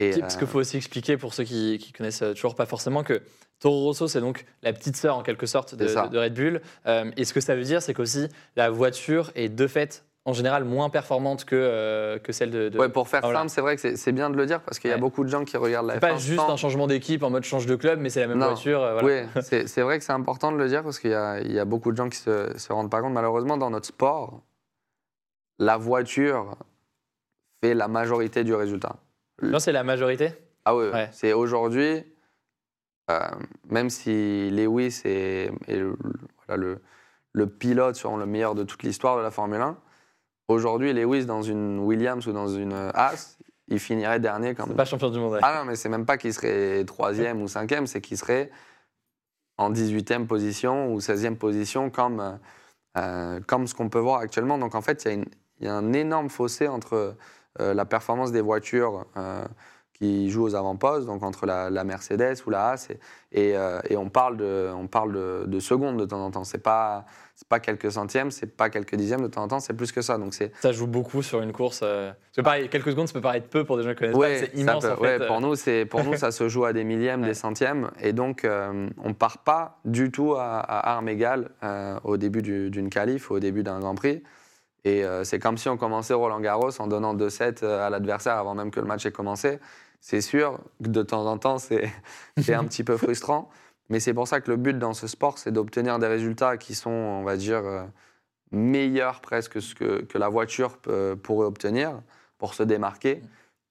Et, 0.00 0.18
Parce 0.20 0.36
qu'il 0.36 0.44
euh, 0.44 0.46
faut 0.46 0.60
aussi 0.60 0.76
expliquer 0.76 1.16
pour 1.16 1.34
ceux 1.34 1.42
qui, 1.44 1.78
qui 1.78 1.92
connaissent 1.92 2.22
euh, 2.22 2.32
toujours 2.32 2.54
pas 2.54 2.66
forcément 2.66 3.02
que 3.02 3.20
Toro 3.58 3.82
Rosso, 3.84 4.06
c'est 4.06 4.20
donc 4.20 4.44
la 4.62 4.72
petite 4.72 4.94
sœur 4.96 5.16
en 5.16 5.22
quelque 5.24 5.46
sorte 5.46 5.74
de, 5.74 5.86
Red 6.16 6.34
Bull. 6.34 6.60
Euh, 6.86 7.10
et 7.16 7.24
ce 7.24 7.34
que 7.34 7.40
ça 7.40 7.56
veut 7.56 7.64
dire, 7.64 7.82
c'est 7.82 7.94
qu'aussi 7.94 8.28
la 8.54 8.70
voiture 8.70 9.32
est 9.34 9.48
de 9.48 9.66
fait 9.66 10.04
en 10.24 10.34
général 10.34 10.62
moins 10.64 10.88
performante 10.88 11.44
que, 11.46 11.56
euh, 11.56 12.18
que 12.20 12.32
celle 12.32 12.50
de. 12.50 12.68
de- 12.68 12.78
ouais, 12.78 12.88
pour 12.90 13.08
faire 13.08 13.20
Ah, 13.24 13.26
voilà. 13.26 13.38
simple, 13.40 13.50
c'est 13.50 13.60
vrai 13.60 13.74
que 13.76 13.96
c'est- 13.96 14.12
bien 14.12 14.30
de 14.30 14.36
le 14.36 14.46
dire 14.46 14.60
parce 14.60 14.78
qu'il 14.78 14.90
y 14.90 14.92
a 14.92 14.98
beaucoup 14.98 15.24
de 15.24 15.28
gens 15.30 15.44
qui 15.44 15.56
regardent 15.56 15.86
la 15.88 15.94
c'est 15.94 16.00
pas 16.00 16.12
F1 16.14 16.18
juste 16.18 16.40
sans- 16.40 16.52
un 16.52 16.56
changement 16.56 16.86
d'équipe 16.86 17.22
en 17.24 17.30
mode 17.30 17.42
change 17.44 17.66
de 17.66 17.74
club, 17.74 17.98
mais 17.98 18.08
c'est 18.10 18.20
la 18.20 18.28
même 18.28 18.38
Non. 18.38 18.46
voiture. 18.48 18.80
euh, 18.82 19.00
voilà. 19.00 19.24
Oui, 19.34 19.42
c'est 19.42 19.80
vrai 19.80 19.98
que 19.98 20.04
c'est 20.04 20.12
important 20.12 20.52
de 20.52 20.58
le 20.58 20.68
dire 20.68 20.84
parce 20.84 21.00
qu'il 21.00 21.10
y, 21.10 21.14
a- 21.14 21.40
il 21.40 21.50
y 21.50 21.58
a 21.58 21.64
beaucoup 21.64 21.90
de 21.90 21.96
gens 21.96 22.08
qui 22.08 22.18
se, 22.18 22.56
se 22.56 22.72
rendent 22.72 22.90
pas 22.90 23.00
compte. 23.00 23.14
Malheureusement, 23.14 23.56
dans 23.56 23.70
notre 23.70 23.86
sport, 23.86 24.42
la 25.58 25.76
voiture 25.76 26.56
fait 27.62 27.74
la 27.74 27.88
majorité 27.88 28.44
du 28.44 28.54
résultat. 28.54 28.96
Non, 29.42 29.58
c'est 29.58 29.72
la 29.72 29.84
majorité? 29.84 30.32
Ah 30.64 30.76
oui. 30.76 30.88
Ouais. 30.90 31.08
c'est 31.12 31.32
aujourd'hui, 31.32 32.04
euh, 33.10 33.18
même 33.68 33.90
si 33.90 34.50
Lewis 34.50 35.00
est, 35.04 35.50
voilà, 35.66 36.56
le, 36.62 36.82
le 37.32 37.46
pilote 37.46 37.96
sur 37.96 38.16
le 38.16 38.26
meilleur 38.26 38.54
de 38.54 38.64
toute 38.64 38.82
l'histoire 38.82 39.16
de 39.16 39.22
la 39.22 39.30
Formule 39.30 39.60
1, 39.60 39.76
aujourd'hui, 40.48 40.92
Lewis 40.92 41.24
dans 41.26 41.42
une 41.42 41.78
Williams 41.80 42.26
ou 42.26 42.32
dans 42.32 42.48
une 42.48 42.72
Haas, 42.94 43.38
il 43.68 43.78
finirait 43.78 44.20
dernier 44.20 44.54
quand 44.54 44.66
même. 44.66 44.76
pas 44.76 44.84
champion 44.84 45.10
du 45.10 45.18
monde. 45.18 45.32
ouais. 45.34 45.40
Ah 45.42 45.58
non, 45.58 45.64
mais 45.64 45.76
c'est 45.76 45.88
même 45.88 46.06
pas 46.06 46.18
qu'il 46.18 46.32
serait 46.34 46.84
troisième 46.84 47.40
ou 47.42 47.48
cinquième, 47.48 47.86
c'est 47.86 48.00
qu'il 48.00 48.16
serait 48.18 48.50
en 49.56 49.70
18e 49.70 50.26
position 50.26 50.92
ou 50.92 51.00
16e 51.00 51.36
position 51.36 51.90
comme, 51.90 52.38
euh, 52.96 53.40
comme 53.46 53.66
ce 53.66 53.74
qu'on 53.74 53.88
peut 53.88 53.98
voir 53.98 54.20
actuellement. 54.20 54.58
Donc 54.58 54.74
en 54.74 54.82
fait, 54.82 55.04
il 55.04 55.08
y, 55.08 55.10
a 55.10 55.14
une- 55.14 55.24
il 55.60 55.66
y 55.66 55.70
a 55.70 55.74
un 55.74 55.92
énorme 55.92 56.28
fossé 56.28 56.68
entre 56.68 57.14
euh, 57.60 57.74
la 57.74 57.84
performance 57.84 58.32
des 58.32 58.40
voitures 58.40 59.06
euh, 59.16 59.44
qui 59.94 60.30
jouent 60.30 60.44
aux 60.44 60.54
avant-postes, 60.54 61.06
donc 61.06 61.24
entre 61.24 61.44
la, 61.44 61.70
la 61.70 61.82
Mercedes 61.82 62.36
ou 62.46 62.50
la 62.50 62.68
Haas, 62.68 62.88
et, 63.32 63.48
et, 63.50 63.56
euh, 63.56 63.80
et 63.90 63.96
on 63.96 64.08
parle, 64.08 64.36
de, 64.36 64.70
on 64.72 64.86
parle 64.86 65.12
de, 65.12 65.44
de 65.46 65.58
secondes 65.58 65.98
de 65.98 66.04
temps 66.04 66.24
en 66.24 66.30
temps. 66.30 66.44
C'est 66.44 66.62
pas, 66.62 67.04
c'est 67.34 67.48
pas 67.48 67.58
quelques 67.58 67.90
centièmes, 67.90 68.30
c'est 68.30 68.46
pas 68.56 68.70
quelques 68.70 68.94
dixièmes 68.94 69.22
de 69.22 69.26
temps 69.26 69.42
en 69.42 69.48
temps, 69.48 69.58
c'est 69.58 69.72
plus 69.74 69.90
que 69.90 70.00
ça. 70.00 70.16
Donc 70.16 70.34
c'est 70.34 70.52
Ça 70.60 70.70
joue 70.70 70.86
beaucoup 70.86 71.20
sur 71.24 71.40
une 71.42 71.52
course. 71.52 71.80
Parce 71.80 72.14
que 72.36 72.40
pareil, 72.42 72.68
quelques 72.68 72.90
secondes, 72.90 73.08
ça 73.08 73.14
peut 73.14 73.20
paraître 73.20 73.48
peu 73.48 73.64
pour 73.64 73.76
des 73.76 73.82
gens 73.82 73.90
qui 73.90 73.96
connaissent 73.96 74.12
pas. 74.14 74.18
Ouais, 74.20 74.38
C'est 74.38 74.54
ça 74.54 74.60
immense 74.60 74.84
peut- 74.84 74.92
en 74.92 74.96
fait. 74.98 75.18
ouais, 75.18 75.26
pour 75.26 75.40
nous, 75.40 75.56
c'est 75.56 75.84
pour 75.84 76.04
nous, 76.04 76.14
ça 76.14 76.30
se 76.30 76.48
joue 76.48 76.64
à 76.64 76.72
des 76.72 76.84
millièmes, 76.84 77.22
Ouais. 77.22 77.28
des 77.28 77.34
centièmes, 77.34 77.90
et 78.00 78.12
donc 78.12 78.46
on 79.02 79.14
part 79.14 79.38
pas 79.38 79.80
du 79.84 80.12
tout 80.12 80.34
à, 80.36 80.60
à 80.60 80.92
armes 80.94 81.08
égales 81.08 81.50
au 82.04 82.16
début 82.18 82.42
du- 82.42 82.70
d'une 82.70 82.88
qualif, 82.88 83.32
au 83.32 83.40
début 83.40 83.64
d'un 83.64 83.80
Grand 83.80 83.96
Prix. 83.96 84.22
Et 84.88 85.04
euh, 85.04 85.22
c'est 85.22 85.38
comme 85.38 85.58
si 85.58 85.68
on 85.68 85.76
commençait 85.76 86.14
Roland 86.14 86.40
Garros 86.40 86.80
en 86.80 86.86
donnant 86.86 87.14
2-7 87.14 87.62
à 87.64 87.90
l'adversaire 87.90 88.36
avant 88.36 88.54
même 88.54 88.70
que 88.70 88.80
le 88.80 88.86
match 88.86 89.04
ait 89.04 89.12
commencé. 89.12 89.58
C'est 90.00 90.22
sûr 90.22 90.58
que 90.82 90.88
de 90.88 91.02
temps 91.02 91.26
en 91.26 91.36
temps, 91.36 91.58
c'est 91.58 92.54
un 92.54 92.64
petit 92.64 92.84
peu 92.84 92.96
frustrant, 92.96 93.50
mais 93.90 94.00
c'est 94.00 94.14
pour 94.14 94.26
ça 94.26 94.40
que 94.40 94.50
le 94.50 94.56
but 94.56 94.78
dans 94.78 94.94
ce 94.94 95.06
sport, 95.06 95.36
c'est 95.36 95.52
d'obtenir 95.52 95.98
des 95.98 96.06
résultats 96.06 96.56
qui 96.56 96.74
sont, 96.74 96.90
on 96.90 97.22
va 97.22 97.36
dire, 97.36 97.64
euh, 97.66 97.84
meilleur 98.50 99.20
presque 99.20 99.58
que, 99.74 100.02
que 100.02 100.16
la 100.18 100.28
voiture 100.30 100.78
peut- 100.78 101.18
pourrait 101.22 101.46
obtenir 101.46 102.00
pour 102.38 102.54
se 102.54 102.62
démarquer 102.62 103.20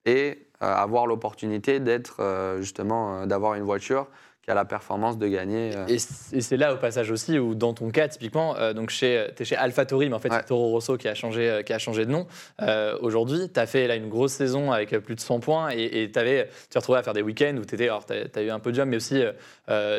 et 0.06 0.48
euh, 0.62 0.74
avoir 0.74 1.08
l'opportunité 1.08 1.80
d'être 1.80 2.18
euh, 2.20 2.62
justement 2.62 3.22
euh, 3.22 3.26
d'avoir 3.26 3.56
une 3.56 3.64
voiture 3.64 4.08
qui 4.48 4.52
a 4.52 4.56
la 4.56 4.64
performance 4.64 5.18
de 5.18 5.28
gagner. 5.28 5.72
euh. 5.76 5.86
Et 5.88 6.00
c'est 6.42 6.56
là 6.56 6.74
au 6.74 6.78
passage 6.78 7.12
aussi 7.12 7.38
où 7.38 7.54
dans 7.54 7.74
ton 7.74 7.90
cas 7.92 8.08
typiquement, 8.08 8.56
euh, 8.56 8.72
donc 8.72 8.92
chez, 8.92 9.28
t'es 9.36 9.44
chez 9.44 9.58
AlphaTauri, 9.58 10.08
mais 10.08 10.16
en 10.16 10.20
fait 10.20 10.30
Ouais. 10.32 10.38
c'est 10.38 10.46
Toro 10.46 10.70
Rosso 10.70 10.96
qui 10.96 11.10
a 11.10 11.16
changé, 11.16 11.50
euh, 11.50 11.62
qui 11.64 11.74
a 11.74 11.80
changé 11.80 12.06
de 12.06 12.12
nom. 12.12 12.28
Euh, 12.62 12.98
Aujourd'hui, 13.02 13.50
tu 13.54 13.60
as 13.60 13.66
fait 13.66 13.88
là 13.88 13.96
une 13.96 14.08
grosse 14.08 14.32
saison 14.32 14.72
avec 14.72 14.98
plus 15.00 15.16
de 15.16 15.20
100 15.20 15.42
points 15.42 15.70
et 15.74 16.04
et 16.04 16.12
t'avais- 16.12 16.48
tu 16.70 16.78
retrouvé 16.78 16.98
à 17.00 17.04
faire 17.04 17.14
des 17.14 17.22
week-ends 17.22 17.56
où 17.58 17.66
tu 17.66 17.76
alors 17.84 18.06
tu 18.06 18.14
as, 18.14 18.42
eu 18.42 18.50
un 18.50 18.60
podium, 18.60 18.88
mais 18.88 18.96
aussi 18.96 19.22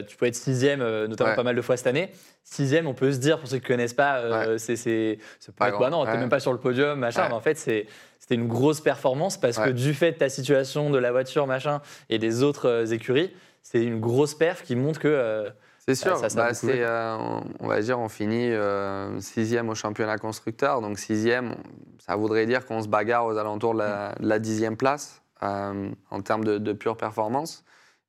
tu 0.08 0.16
peux 0.16 0.24
être 0.26 0.34
sixième, 0.34 0.80
notamment 1.06 1.30
Ouais. 1.30 1.36
pas 1.36 1.42
mal 1.42 1.54
de 1.56 1.60
fois 1.62 1.76
cette 1.76 1.86
année. 1.86 2.10
Sixième, 2.42 2.86
on 2.86 2.94
peut 2.94 3.12
se 3.12 3.18
dire 3.18 3.38
pour 3.38 3.48
ceux 3.48 3.58
qui 3.58 3.66
connaissent 3.66 3.92
pas, 3.92 4.56
c'est 4.58 4.76
c'est 4.76 5.18
Pas 5.58 5.70
bah 5.72 5.90
non, 5.90 6.06
t'es 6.06 6.16
même 6.16 6.30
pas 6.30 6.40
sur 6.40 6.52
le 6.52 6.58
podium, 6.58 6.98
machin. 6.98 7.26
Mais 7.28 7.34
en 7.34 7.40
fait, 7.40 7.58
c'est 7.58 7.86
c'était 8.18 8.34
une 8.36 8.48
grosse 8.48 8.80
performance 8.80 9.36
parce 9.38 9.58
que 9.58 9.70
du 9.70 9.92
fait 9.94 10.12
de 10.12 10.16
ta 10.18 10.28
situation, 10.30 10.88
de 10.90 10.98
la 10.98 11.12
voiture, 11.12 11.46
machin, 11.46 11.80
et 12.10 12.18
des 12.18 12.42
autres 12.42 12.92
écuries, 12.94 13.30
c'est 13.70 13.84
une 13.84 14.00
grosse 14.00 14.34
perf 14.34 14.62
qui 14.62 14.76
montre 14.76 14.98
que 14.98 15.08
euh, 15.08 15.50
C'est 15.76 15.94
sûr, 15.94 16.16
ça, 16.16 16.30
ça 16.30 16.46
a 16.46 16.52
bah, 16.52 16.58
euh, 16.64 17.40
on, 17.60 17.66
va 17.66 17.80
dire 17.82 17.98
on 17.98 18.08
finit 18.08 18.50
euh, 18.50 19.20
sixième 19.20 19.68
au 19.68 19.74
championnat 19.74 20.16
constructeur. 20.16 20.80
Donc 20.80 20.98
sixième, 20.98 21.54
ça 21.98 22.16
voudrait 22.16 22.46
dire 22.46 22.64
qu'on 22.64 22.80
se 22.80 22.88
bagarre 22.88 23.26
aux 23.26 23.36
alentours 23.36 23.74
de 23.74 23.80
la, 23.80 24.14
de 24.18 24.26
la 24.26 24.38
dixième 24.38 24.78
place 24.78 25.22
en 25.42 26.22
termes 26.24 26.44
de, 26.44 26.56
de 26.56 26.72
pure 26.72 26.96
performance. 26.96 27.62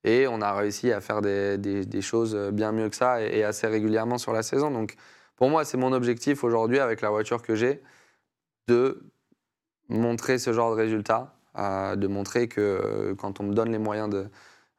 Et 0.05 0.27
on 0.29 0.39
a 0.41 0.53
réussi 0.53 0.93
à 0.93 1.01
faire 1.01 1.21
des, 1.21 1.57
des- 1.57 1.85
des 1.85 2.01
choses 2.01 2.37
bien 2.53 2.71
mieux 2.71 2.87
que 2.89 2.95
ça 2.95 3.21
et, 3.21 3.39
et 3.39 3.43
assez 3.43 3.67
régulièrement 3.67 4.17
sur 4.17 4.31
la 4.31 4.43
saison. 4.43 4.71
Donc 4.71 4.95
pour 5.35 5.49
moi, 5.49 5.65
c'est 5.65 5.77
mon 5.77 5.91
objectif 5.91 6.45
aujourd'hui 6.45 6.79
avec 6.79 7.01
la 7.01 7.09
voiture 7.09 7.41
que 7.41 7.55
j'ai 7.55 7.83
de 8.69 9.11
montrer 9.89 10.37
ce 10.37 10.53
genre 10.53 10.71
de 10.71 10.77
résultat, 10.77 11.35
de 11.57 12.07
montrer 12.07 12.47
que 12.47 13.13
quand 13.17 13.41
on 13.41 13.43
me 13.43 13.53
donne 13.53 13.71
les 13.73 13.77
moyens 13.77 14.09
de, 14.09 14.29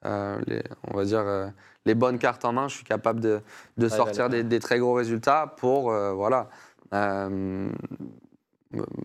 les, 0.04 0.62
on 0.88 0.96
va 0.96 1.04
dire, 1.04 1.20
euh, 1.20 1.48
les 1.86 1.94
bonnes 1.94 2.18
cartes 2.18 2.44
en 2.44 2.52
main, 2.52 2.68
je 2.68 2.76
suis 2.76 2.84
capable 2.84 3.20
de, 3.20 3.40
de 3.76 3.84
Ouais, 3.86 3.96
sortir 3.96 4.28
des, 4.28 4.42
des 4.42 4.60
très 4.60 4.78
gros 4.78 4.94
résultats 4.94 5.54
pour, 5.58 5.90
euh, 5.90 6.12
voilà. 6.12 6.48
Euh, 6.94 7.70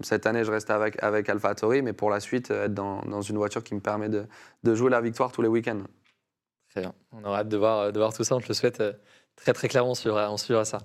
cette 0.01 0.27
année, 0.27 0.43
je 0.43 0.51
reste 0.51 0.69
avec, 0.69 1.01
avec 1.01 1.27
AlphaTauri, 1.27 1.81
mais 1.81 1.93
pour 1.93 2.09
la 2.09 2.19
suite, 2.19 2.51
être 2.51 2.73
dans, 2.73 3.01
dans 3.01 3.21
une 3.21 3.37
voiture 3.37 3.63
qui 3.63 3.73
me 3.73 3.79
permet 3.79 4.09
de, 4.09 4.25
de 4.63 4.75
jouer 4.75 4.91
la 4.91 5.01
victoire 5.01 5.31
tous 5.31 5.41
les 5.41 5.47
week-ends. 5.47 5.81
Très 6.71 6.81
bien. 6.81 6.93
On 7.13 7.23
aura 7.23 7.39
hâte 7.39 7.49
de 7.49 7.57
voir, 7.57 7.91
de 7.91 7.97
voir 7.99 8.13
tout 8.13 8.23
ça. 8.23 8.35
On 8.35 8.41
te 8.41 8.47
le 8.47 8.53
souhaite 8.53 8.79
euh, 8.81 8.93
très 9.35 9.53
très 9.53 9.67
clairement. 9.67 9.91
On 9.91 9.95
suivra, 9.95 10.31
on 10.31 10.37
suivra 10.37 10.65
ça. 10.65 10.79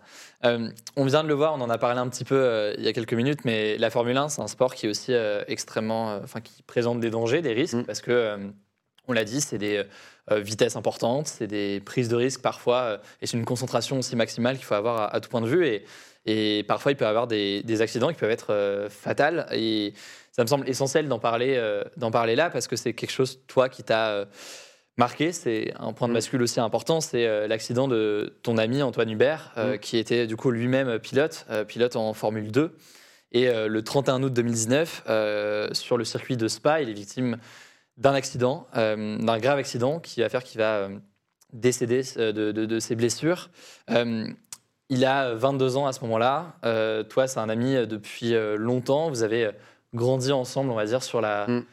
Euh, 0.45 0.71
on 0.97 1.05
vient 1.05 1.23
de 1.23 1.29
le 1.29 1.35
voir. 1.35 1.53
On 1.55 1.61
en 1.61 1.69
a 1.69 1.79
parlé 1.79 1.99
un 1.99 2.09
petit 2.09 2.25
peu 2.25 2.37
euh, 2.37 2.75
il 2.79 2.85
y 2.85 2.89
a 2.89 2.93
quelques 2.95 3.13
minutes, 3.13 3.45
mais 3.45 3.77
la 3.77 3.91
Formule 3.91 4.17
1, 4.17 4.31
c'est 4.31 4.41
un 4.41 4.47
sport 4.47 4.75
qui 4.75 4.87
est 4.87 4.89
aussi 4.89 5.13
euh, 5.13 5.43
extrêmement, 5.47 6.13
euh, 6.13 6.21
enfin 6.23 6.41
qui 6.41 6.63
présente 6.63 7.01
des 7.01 7.11
dangers, 7.11 7.43
des 7.43 7.53
risques, 7.53 7.75
Mm. 7.75 7.85
parce 7.85 8.01
que 8.01 8.13
euh, 8.13 8.39
on 9.11 9.15
l'a 9.15 9.25
dit, 9.25 9.41
c'est 9.41 9.59
des 9.59 9.85
euh, 10.31 10.41
vitesses 10.41 10.77
importantes, 10.77 11.27
c'est 11.27 11.47
des 11.47 11.81
prises 11.81 12.09
de 12.09 12.17
risques 12.17 12.43
parfois, 12.43 12.81
euh, 12.83 12.99
et 13.21 13.27
c'est 13.27 13.37
une 13.37 13.45
concentration 13.45 13.99
aussi 13.99 14.17
maximale 14.17 14.57
qu'il 14.57 14.65
faut 14.65 14.75
avoir 14.75 14.99
à, 15.01 15.15
à 15.15 15.21
tout 15.21 15.29
point 15.29 15.41
de 15.41 15.49
vue. 15.49 15.67
Et, 15.67 15.85
et 16.27 16.65
parfois, 16.65 16.93
il 16.93 16.97
peut 16.97 17.05
y 17.05 17.09
avoir 17.09 17.27
des, 17.27 17.63
des 17.63 17.81
accidents 17.81 18.09
qui 18.09 18.15
peuvent 18.15 18.31
être 18.31 18.53
euh, 18.53 18.89
fatals. 18.91 19.47
Et 19.53 19.95
ça 20.33 20.43
me 20.43 20.47
semble 20.49 20.69
essentiel 20.69 21.09
d'en 21.09 21.19
parler, 21.19 21.55
euh, 21.57 21.83
d'en 21.97 22.11
parler 22.11 22.37
là, 22.37 22.51
parce 22.51 22.69
que 22.69 22.77
c'est 22.77 22.93
quelque 22.93 23.11
chose, 23.13 23.41
toi, 23.47 23.69
qui 23.69 23.83
t'a 23.83 24.11
euh, 24.11 24.25
marqué. 24.99 25.33
C'est 25.33 25.73
un 25.79 25.93
point 25.95 26.09
de 26.09 26.13
Mm. 26.13 26.17
bascule 26.17 26.43
aussi 26.43 26.61
important. 26.61 27.01
C'est 27.01 27.27
euh, 27.27 27.49
l'accident 27.49 27.89
de 27.89 28.35
ton 28.43 28.59
ami 28.59 28.83
Antoine 28.83 29.11
Hubert, 29.11 29.53
euh, 29.57 29.75
Mm. 29.75 29.79
qui 29.79 29.97
était 29.97 30.27
du 30.27 30.37
coup 30.37 30.51
lui-même 30.51 30.99
pilote, 30.99 31.47
euh, 31.51 31.65
pilote 31.65 31.97
en 31.97 32.13
Formule 32.13 32.53
2. 32.53 32.77
Et 33.33 33.49
euh, 33.49 33.69
le 33.69 33.83
31 33.83 34.23
août 34.23 34.33
2019, 34.33 35.05
euh, 35.09 35.73
sur 35.73 35.97
le 35.97 36.05
circuit 36.05 36.37
de 36.37 36.49
Spa, 36.49 36.83
il 36.83 36.91
est 36.91 36.93
victime 36.93 37.39
d'un 38.01 38.15
accident, 38.15 38.67
euh, 38.77 39.19
d'un 39.19 39.39
grave 39.39 39.59
accident 39.59 40.01
qui 40.01 40.21
va 40.23 40.29
faire 40.29 40.43
qu'il 40.43 40.59
va 40.59 40.77
euh, 40.79 40.99
décéder 41.53 42.03
euh, 42.17 42.33
de, 42.33 42.51
de- 42.51 42.65
de 42.67 42.79
ses 42.81 42.97
blessures. 42.97 43.51
Il 44.93 45.05
a 45.05 45.35
22 45.35 45.77
ans 45.77 45.87
à 45.87 45.93
ce 45.93 46.01
moment-là. 46.01 46.57
Toi, 47.11 47.29
c'est 47.29 47.39
un 47.39 47.49
ami 47.49 47.75
depuis 47.87 48.33
longtemps. 48.57 49.09
Vous 49.09 49.23
avez 49.23 49.51
grandi 49.95 50.33
ensemble, 50.33 50.71
on 50.71 50.75
va 50.75 50.85
dire, 50.85 51.03
sur, 51.05 51.21
la, 51.21 51.47
Mm. 51.47 51.65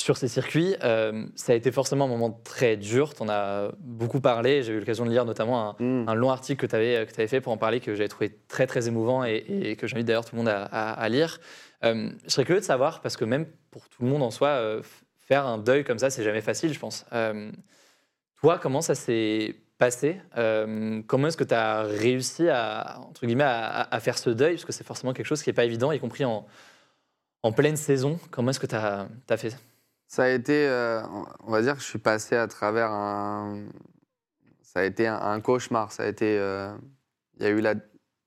sur 0.00 0.16
ces 0.16 0.26
circuits. 0.26 0.74
Euh, 0.82 1.24
ça 1.36 1.52
a 1.52 1.54
été 1.54 1.70
forcément 1.70 2.06
un 2.06 2.08
moment 2.08 2.30
très 2.42 2.76
dur. 2.76 3.14
Tu 3.14 3.22
en 3.22 3.28
as 3.28 3.70
beaucoup 3.78 4.20
parlé. 4.20 4.64
J'ai 4.64 4.72
eu 4.72 4.80
l'occasion 4.80 5.04
de 5.04 5.10
lire 5.10 5.24
notamment 5.24 5.70
un, 5.70 5.76
Mm. 5.78 6.08
un 6.08 6.14
long 6.14 6.30
article 6.30 6.60
que 6.60 6.66
tu 6.66 6.74
avais, 6.74 7.06
que 7.06 7.12
avais 7.14 7.28
fait 7.28 7.40
pour 7.40 7.52
en 7.52 7.58
parler, 7.58 7.78
que 7.78 7.94
j'avais 7.94 8.08
trouvé 8.08 8.36
très 8.48 8.66
très 8.66 8.88
émouvant 8.88 9.24
et, 9.24 9.36
et 9.48 9.76
que 9.76 9.86
j'invite 9.86 10.06
d'ailleurs 10.08 10.24
tout 10.24 10.34
le 10.34 10.38
monde 10.38 10.48
à, 10.48 10.64
à- 10.64 10.94
à 10.94 11.08
lire. 11.08 11.38
Euh, 11.84 12.10
je 12.24 12.30
serais 12.30 12.44
curieux 12.44 12.60
de 12.60 12.64
savoir, 12.66 13.02
parce 13.02 13.16
que 13.16 13.24
même 13.24 13.46
pour 13.70 13.88
tout 13.88 14.02
le 14.02 14.08
monde 14.08 14.22
en 14.24 14.32
soi, 14.32 14.48
euh, 14.48 14.82
faire 15.32 15.46
un 15.46 15.56
deuil 15.56 15.82
comme 15.82 15.98
ça, 15.98 16.10
c'est 16.10 16.24
jamais 16.24 16.42
facile, 16.42 16.74
je 16.74 16.78
pense. 16.78 17.06
Euh, 17.14 17.50
toi, 18.38 18.58
comment 18.58 18.82
ça 18.82 18.94
s'est 18.94 19.56
passé? 19.78 20.20
Euh, 20.36 21.00
Comment 21.06 21.28
est-ce 21.28 21.38
que 21.38 21.44
tu 21.44 21.54
as 21.54 21.84
réussi 21.84 22.50
à, 22.50 22.98
entre 23.08 23.24
guillemets, 23.24 23.44
à, 23.46 23.98
faire 24.00 24.18
ce 24.18 24.28
deuil? 24.28 24.54
Parce 24.56 24.66
que 24.66 24.72
c'est 24.72 24.84
forcément 24.86 25.14
quelque 25.14 25.24
chose 25.26 25.42
qui 25.42 25.48
n'est 25.48 25.54
pas 25.54 25.64
évident, 25.64 25.90
y 25.90 25.98
compris 25.98 26.26
en, 26.26 26.44
en 27.42 27.52
pleine 27.52 27.76
saison. 27.76 28.18
Comment 28.30 28.50
est-ce 28.50 28.60
que 28.60 28.66
tu 28.66 28.74
as, 28.74 29.08
fait? 29.38 29.56
Ça 30.06 30.24
a 30.24 30.28
été, 30.28 30.68
euh, 30.68 31.00
on 31.46 31.50
va 31.50 31.62
dire 31.62 31.76
que 31.76 31.80
je 31.80 31.86
suis 31.86 31.98
passé 31.98 32.36
à 32.36 32.46
travers 32.46 32.90
un. 32.90 33.62
Ça 34.60 34.80
a 34.80 34.84
été 34.84 35.06
un, 35.06 35.16
un 35.18 35.40
cauchemar. 35.40 35.92
Ça 35.92 36.02
a 36.02 36.06
été. 36.08 36.36
euh, 36.38 36.74
Il 37.38 37.44
y 37.44 37.46
a 37.46 37.50
eu 37.50 37.62
la. 37.62 37.74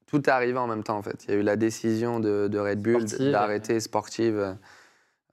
Tout 0.08 0.24
est 0.28 0.30
arrivé 0.30 0.58
en 0.58 0.66
même 0.68 0.84
temps, 0.84 0.98
en 0.98 1.04
fait. 1.04 1.24
Il 1.26 1.32
y 1.32 1.38
a 1.38 1.40
eu 1.40 1.44
la 1.44 1.56
décision 1.56 2.20
de, 2.20 2.48
de 2.48 2.58
Red 2.58 2.82
Bull 2.82 3.06
d'arrêter 3.32 3.80
sportive 3.80 4.58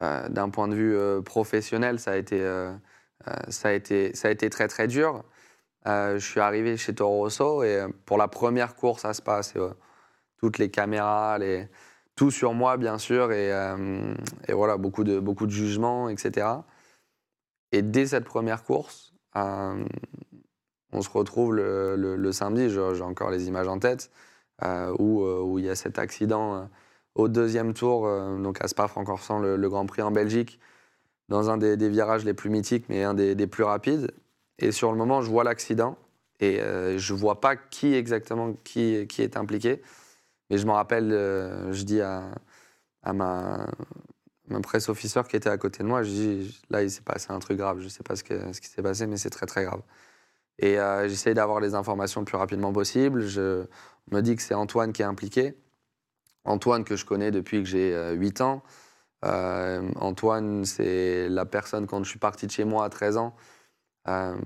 euh, 0.03 0.29
d'un 0.29 0.49
point 0.49 0.67
de 0.67 0.75
vue 0.75 0.97
euh, 0.97 1.23
professionnel. 1.23 2.01
Ça 2.01 2.13
a 2.13 2.17
été, 2.17 2.41
euh, 2.41 2.73
ça 3.49 3.69
a 3.69 3.73
été, 3.73 4.15
ça 4.17 4.29
a 4.29 4.31
été 4.33 4.51
très, 4.51 4.67
très 4.67 4.89
dur. 4.89 5.23
Je 5.87 6.19
suis 6.19 6.41
arrivé 6.41 6.77
chez 6.77 6.95
Toro 6.95 7.19
Rosso 7.19 7.63
et 7.63 7.85
pour 8.07 8.17
la 8.17 8.29
première 8.29 8.75
course 8.75 9.05
à 9.05 9.15
Spa, 9.15 9.43
c'est 9.43 9.59
toutes 10.39 10.59
les 10.59 10.71
caméras, 10.71 11.39
tout 12.15 12.31
sur 12.31 12.53
moi, 12.55 12.77
bien 12.77 12.99
sûr, 12.99 13.33
et, 13.33 13.51
voilà, 14.49 14.77
beaucoup 14.77 15.03
de, 15.03 15.19
beaucoup 15.19 15.47
de 15.47 15.51
jugements, 15.51 16.09
etc. 16.09 16.47
Et 17.73 17.83
dès 17.83 18.07
cette 18.07 18.25
première 18.25 18.63
course, 18.63 19.13
on 19.35 21.03
se 21.03 21.11
retrouve 21.11 21.57
le, 21.57 22.33
samedi, 22.33 22.71
j'ai 22.71 23.03
encore 23.03 23.31
les 23.31 23.49
images 23.49 23.67
en 23.67 23.81
tête, 23.81 24.13
où, 25.01 25.59
il 25.59 25.65
y 25.65 25.69
a 25.69 25.75
cet 25.75 25.99
accident 25.99 26.69
au 27.15 27.29
deuxième 27.29 27.75
tour, 27.75 28.07
euh, 28.07 28.39
donc 28.39 28.63
à 28.63 28.69
Spa-Francorchamps, 28.69 29.41
le, 29.41 29.57
le 29.57 29.69
Grand 29.69 29.87
Prix 29.87 30.03
en 30.03 30.11
Belgique, 30.11 30.59
dans 31.29 31.51
un 31.51 31.57
des, 31.57 31.89
virages 31.89 32.25
les 32.25 32.35
plus 32.35 32.51
mythiques, 32.51 32.87
mais 32.89 33.03
un 33.05 33.15
des, 33.15 33.47
plus 33.47 33.65
rapides. 33.65 34.13
Et 34.59 34.73
sur 34.73 34.93
le 34.93 34.99
moment, 34.99 35.23
je 35.23 35.31
vois 35.31 35.45
l'accident 35.45 35.97
et 36.41 36.61
euh, 36.61 36.99
je 36.99 37.15
vois 37.15 37.41
pas 37.41 37.57
qui 37.57 37.95
exactement 37.95 38.55
qui, 38.65 38.95
est 39.19 39.37
impliqué. 39.37 39.83
Mais 40.51 40.59
je 40.59 40.67
me 40.67 40.73
rappelle, 40.73 41.11
euh, 41.13 41.73
je 41.73 41.83
dis 41.85 42.01
à, 42.01 42.33
ma, 43.13 43.67
ma 44.49 44.61
presse 44.61 44.89
officer 44.89 45.23
qui 45.29 45.37
était 45.37 45.49
à 45.49 45.57
côté 45.59 45.83
de 45.83 45.89
moi, 45.89 46.03
je 46.03 46.11
dis 46.11 46.63
là, 46.71 46.83
il 46.83 46.91
s'est 46.91 47.03
passé 47.03 47.29
un 47.31 47.39
truc 47.39 47.59
grave. 47.59 47.81
Je 47.81 47.89
sais 47.89 48.03
pas 48.03 48.17
ce, 48.17 48.23
qui 48.25 48.69
s'est 48.69 48.83
passé, 48.83 49.07
mais 49.07 49.17
c'est 49.17 49.31
très 49.31 49.47
très 49.47 49.65
grave. 49.65 49.83
Et 50.59 50.79
euh, 50.79 51.09
j'essaye 51.09 51.35
d'avoir 51.35 51.61
les 51.61 51.75
informations 51.75 52.21
le 52.21 52.27
plus 52.27 52.37
rapidement 52.37 52.73
possible. 52.73 53.27
Je 53.27 53.65
me 54.11 54.21
dit 54.21 54.37
que 54.37 54.43
c'est 54.43 54.55
Antoine 54.55 54.93
qui 54.93 55.03
est 55.03 55.07
impliqué. 55.07 55.57
Antoine 56.45 56.85
que 56.85 56.97
je 56.97 57.05
connais 57.05 57.31
depuis 57.31 57.63
que 57.63 57.69
j'ai 57.69 57.95
euh, 57.95 58.13
8 58.13 58.41
ans. 58.43 58.63
Euh, 59.25 59.89
Antoine, 59.97 60.65
c'est 60.65 61.29
la 61.29 61.47
personne 61.47 61.87
quand 61.87 62.03
je 62.05 62.11
suis 62.11 62.19
parti 62.19 62.47
de 62.47 62.53
chez 62.53 62.65
moi 62.65 62.85
à 62.85 62.91
13 62.91 63.17
ans. 63.19 63.35
euh, 64.09 64.37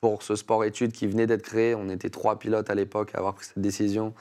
pour 0.00 0.22
ce 0.22 0.34
sport-études 0.34 0.92
qui 0.92 1.06
venait 1.06 1.26
d'être 1.26 1.42
créé, 1.42 1.74
on 1.74 1.88
était 1.88 2.10
trois 2.10 2.38
pilotes 2.38 2.70
à 2.70 2.74
l'époque 2.74 3.10
à 3.14 3.18
avoir 3.18 3.34
pris 3.34 3.46
cette 3.46 3.60
décision. 3.60 4.14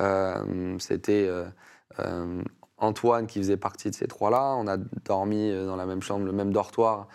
Euh, 0.00 0.76
C'était 0.80 1.26
euh, 1.28 1.46
euh, 2.00 2.42
Antoine 2.78 3.26
qui 3.26 3.38
faisait 3.38 3.56
partie 3.56 3.90
de 3.90 3.94
ces 3.94 4.08
trois-là. 4.08 4.54
On 4.58 4.66
a 4.66 4.76
dormi 4.76 5.50
euh, 5.50 5.66
dans 5.66 5.76
la 5.76 5.86
même 5.86 6.02
chambre, 6.02 6.24
le 6.26 6.32
même 6.32 6.52
dortoir 6.52 7.08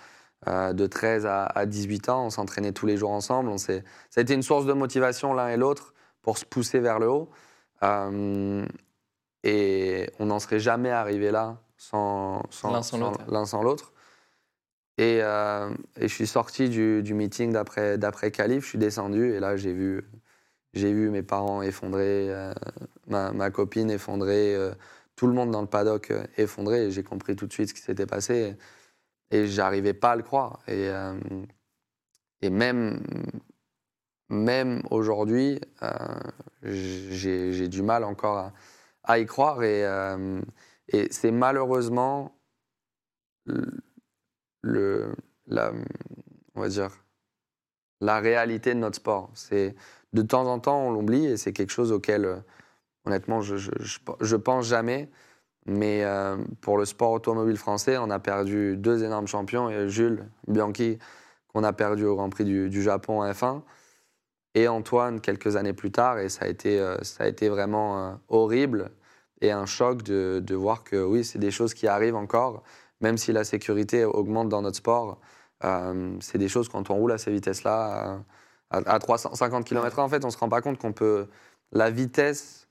euh, 0.48 0.74
de 0.74 0.88
13 0.88 1.26
à, 1.26 1.46
à 1.46 1.66
18 1.66 2.10
ans. 2.10 2.26
On 2.28 2.30
s'entraînait 2.30 2.72
tous 2.74 2.86
les 2.86 2.98
jours 2.98 3.12
ensemble. 3.12 3.50
On 3.50 3.58
ça 3.58 3.74
a 4.18 4.22
été 4.22 4.34
une 4.34 4.44
source 4.44 4.66
de 4.66 4.74
motivation 4.74 5.34
l'un 5.34 5.50
et 5.50 5.58
l'autre 5.58 5.94
pour 6.22 6.38
se 6.38 6.46
pousser 6.46 6.80
vers 6.80 7.00
le 7.00 7.10
haut. 7.10 7.30
Euh, 7.86 8.66
et 9.44 10.10
on 10.20 10.26
n'en 10.28 10.40
serait 10.40 10.60
jamais 10.60 10.90
arrivé 10.90 11.32
là 11.32 11.58
sans, 11.78 12.42
sans- 12.50 12.72
L'un 12.72 12.82
sans 12.82 12.98
l'autre. 13.00 13.22
l'un 13.32 13.46
sans 13.46 13.62
l'autre. 13.64 13.94
Et, 14.98 15.20
euh, 15.22 15.70
et 15.98 16.08
je 16.08 16.14
suis 16.14 16.26
sorti 16.28 16.70
du, 16.70 17.04
du 17.04 17.14
meeting 17.14 17.52
d'après 17.52 17.98
d'après 17.98 18.32
Calif, 18.32 18.64
je 18.64 18.70
suis 18.70 18.78
descendu 18.78 19.34
et 19.34 19.40
là 19.42 19.58
j'ai 19.58 19.74
vu 19.74 20.04
j'ai 20.74 20.92
vu 20.94 21.10
mes 21.10 21.24
parents 21.24 21.62
effondrés, 21.62 22.30
euh, 22.34 22.54
ma, 23.08 23.32
ma 23.32 23.50
copine 23.52 23.90
effondrée, 23.92 24.56
euh, 24.56 24.74
tout 25.16 25.28
le 25.28 25.34
monde 25.34 25.52
dans 25.52 25.62
le 25.62 25.68
paddock 25.68 26.12
effondré 26.38 26.86
et 26.88 26.92
j'ai 26.92 27.04
compris 27.04 27.36
tout 27.36 27.46
de 27.48 27.54
suite 27.54 27.70
ce 27.70 27.74
qui 27.74 27.82
s'était 27.82 28.06
passé 28.06 28.56
et, 29.32 29.38
et 29.38 29.48
j'arrivais 29.48 29.94
pas 29.94 30.12
à 30.12 30.16
le 30.16 30.24
croire 30.24 30.60
et 30.68 30.90
et 32.42 32.50
même 32.50 33.02
même 34.30 34.82
aujourd'hui, 34.90 35.60
euh, 35.84 35.94
j'ai 36.64 37.68
du 37.68 37.82
mal 37.82 38.04
encore 38.04 38.52
à, 39.04 39.20
y 39.20 39.26
croire. 39.26 39.64
Et, 39.64 39.86
euh, 39.86 40.42
et 40.90 41.08
c'est 41.12 41.32
malheureusement 41.32 42.36
le, 44.62 45.14
la, 45.48 45.72
on 46.56 46.62
va 46.62 46.70
dire, 46.70 46.90
la 48.02 48.20
réalité 48.20 48.74
de 48.74 48.80
notre 48.80 48.98
sport. 48.98 49.32
De 50.14 50.22
temps 50.22 50.48
en 50.48 50.60
temps, 50.60 50.88
on 50.88 50.92
l'oublie 50.92 51.26
et 51.26 51.38
c'est 51.38 51.54
quelque 51.54 51.72
chose 51.72 51.92
auquel, 51.92 52.26
euh, 52.26 52.38
honnêtement, 53.06 53.42
je, 53.42 53.56
je, 53.58 54.36
pense 54.36 54.66
jamais. 54.66 55.10
Mais 55.68 56.04
pour 56.62 56.78
le 56.78 56.86
sport 56.86 57.12
automobile 57.12 57.58
français, 57.58 57.98
on 57.98 58.12
a 58.12 58.20
perdu 58.20 58.78
deux 58.78 59.04
énormes 59.04 59.26
champions, 59.26 59.88
Jules 59.88 60.30
Bianchi, 60.48 61.00
qu'on 61.48 61.64
a 61.64 61.74
perdu 61.74 62.06
au 62.06 62.16
Grand 62.16 62.30
Prix 62.30 62.46
du, 62.46 62.70
du 62.70 62.84
Japon 62.84 63.22
en 63.22 63.32
F1, 63.32 63.64
et 64.56 64.68
Antoine 64.68 65.22
quelques 65.22 65.56
années 65.58 65.74
plus 65.74 65.92
tard. 65.92 66.20
Et 66.20 66.30
ça 66.30 66.46
a 66.46 66.48
été, 66.50 66.80
euh, 66.80 66.98
ça 67.04 67.26
a 67.26 67.28
été 67.28 67.50
vraiment 67.50 68.00
euh, 68.10 68.14
horrible 68.30 68.92
et 69.42 69.52
un 69.52 69.66
choc 69.68 70.02
de, 70.04 70.42
de 70.44 70.56
voir 70.56 70.84
que 70.84 70.98
oui, 71.04 71.24
c'est 71.26 71.40
des 71.40 71.52
choses 71.52 71.74
qui 71.76 71.88
arrivent 71.88 72.16
encore, 72.16 72.64
même 73.02 73.18
si 73.18 73.32
la 73.34 73.44
sécurité 73.44 74.06
augmente 74.06 74.50
dans 74.50 74.62
notre 74.64 74.78
sport. 74.78 75.20
euh, 75.64 76.18
c'est 76.22 76.38
des 76.40 76.48
choses 76.50 76.70
quand 76.70 76.90
on 76.90 76.96
roule 76.96 77.12
à 77.14 77.18
ces 77.18 77.32
vitesses-là, 77.32 78.20
à, 78.72 78.78
à 78.96 79.00
350 79.00 79.66
km/h, 79.66 80.02
en 80.02 80.10
fait, 80.10 80.26
on 80.26 80.30
se 80.32 80.38
rend 80.38 80.50
pas 80.50 80.62
compte 80.62 80.78
qu'on 80.80 80.94
peut. 80.94 81.28
La 81.72 81.90
vitesse 81.92 82.68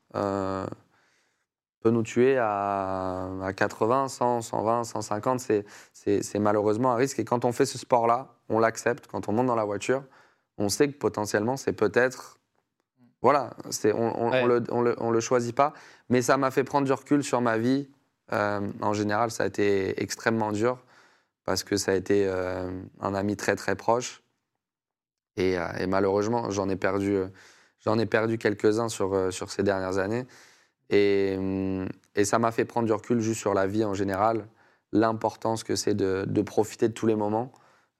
peut 1.80 1.90
nous 1.90 2.02
tuer 2.02 2.38
à, 2.38 3.28
à 3.42 3.52
80, 3.52 4.08
100, 4.08 4.42
120, 4.42 4.84
150. 4.84 5.40
C'est- 5.40 5.64
C'est 5.92 6.22
c'est 6.22 6.38
malheureusement 6.38 6.92
un 6.92 6.96
risque. 6.96 7.18
Et 7.18 7.24
quand 7.24 7.44
on 7.44 7.52
fait 7.52 7.66
ce 7.66 7.78
sport-là, 7.78 8.28
on 8.48 8.58
l'accepte. 8.58 9.06
Quand 9.06 9.28
on 9.28 9.32
monte 9.32 9.46
dans 9.46 9.54
la 9.56 9.64
voiture, 9.64 10.02
on 10.58 10.68
sait 10.68 10.88
que 10.88 10.96
potentiellement, 10.98 11.56
c'est 11.56 11.72
peut-être. 11.72 12.38
Voilà, 13.22 13.50
c'est- 13.70 13.92
on, 13.92 14.20
on, 14.26 14.30
Ouais. 14.30 14.42
on 14.42 14.46
le, 14.46 14.62
on, 14.70 14.82
le, 14.82 14.94
on 14.98 15.10
le 15.10 15.20
choisit 15.20 15.54
pas. 15.54 15.72
Mais 16.10 16.20
ça 16.22 16.36
m'a 16.36 16.50
fait 16.50 16.64
prendre 16.64 16.86
du 16.86 16.92
recul 16.92 17.24
sur 17.24 17.40
ma 17.40 17.56
vie. 17.58 17.88
Euh, 18.32 18.60
en 18.80 18.92
général, 18.92 19.30
ça 19.30 19.44
a 19.44 19.46
été 19.46 20.00
extrêmement 20.02 20.52
dur 20.52 20.78
parce 21.44 21.62
que 21.64 21.76
ça 21.76 21.92
a 21.92 21.94
été 21.94 22.26
euh, 22.26 22.70
un 23.00 23.14
ami 23.14 23.36
très 23.36 23.56
très 23.56 23.76
proche. 23.76 24.22
Et, 25.36 25.58
euh, 25.58 25.66
et 25.78 25.86
malheureusement, 25.86 26.50
j'en 26.50 26.68
ai 26.68 26.76
perdu, 26.76 27.18
j'en 27.80 27.98
ai 27.98 28.06
perdu 28.06 28.38
quelques-uns 28.38 28.88
sur, 28.88 29.32
sur 29.32 29.50
ces 29.50 29.62
dernières 29.62 29.98
années. 29.98 30.26
Et, 30.90 31.34
hum, 31.38 31.88
et 32.14 32.24
ça 32.24 32.38
m'a 32.38 32.52
fait 32.52 32.64
prendre 32.64 32.86
du 32.86 32.92
recul 32.92 33.20
juste 33.20 33.40
sur 33.40 33.54
la 33.54 33.66
vie 33.66 33.84
en 33.84 33.94
général, 33.94 34.46
l'importance 34.92 35.64
que 35.64 35.76
c'est 35.76 35.94
de, 35.94 36.24
de 36.26 36.42
profiter 36.42 36.88
de 36.88 36.92
tous 36.94 37.06
les 37.06 37.16
moments, 37.16 37.50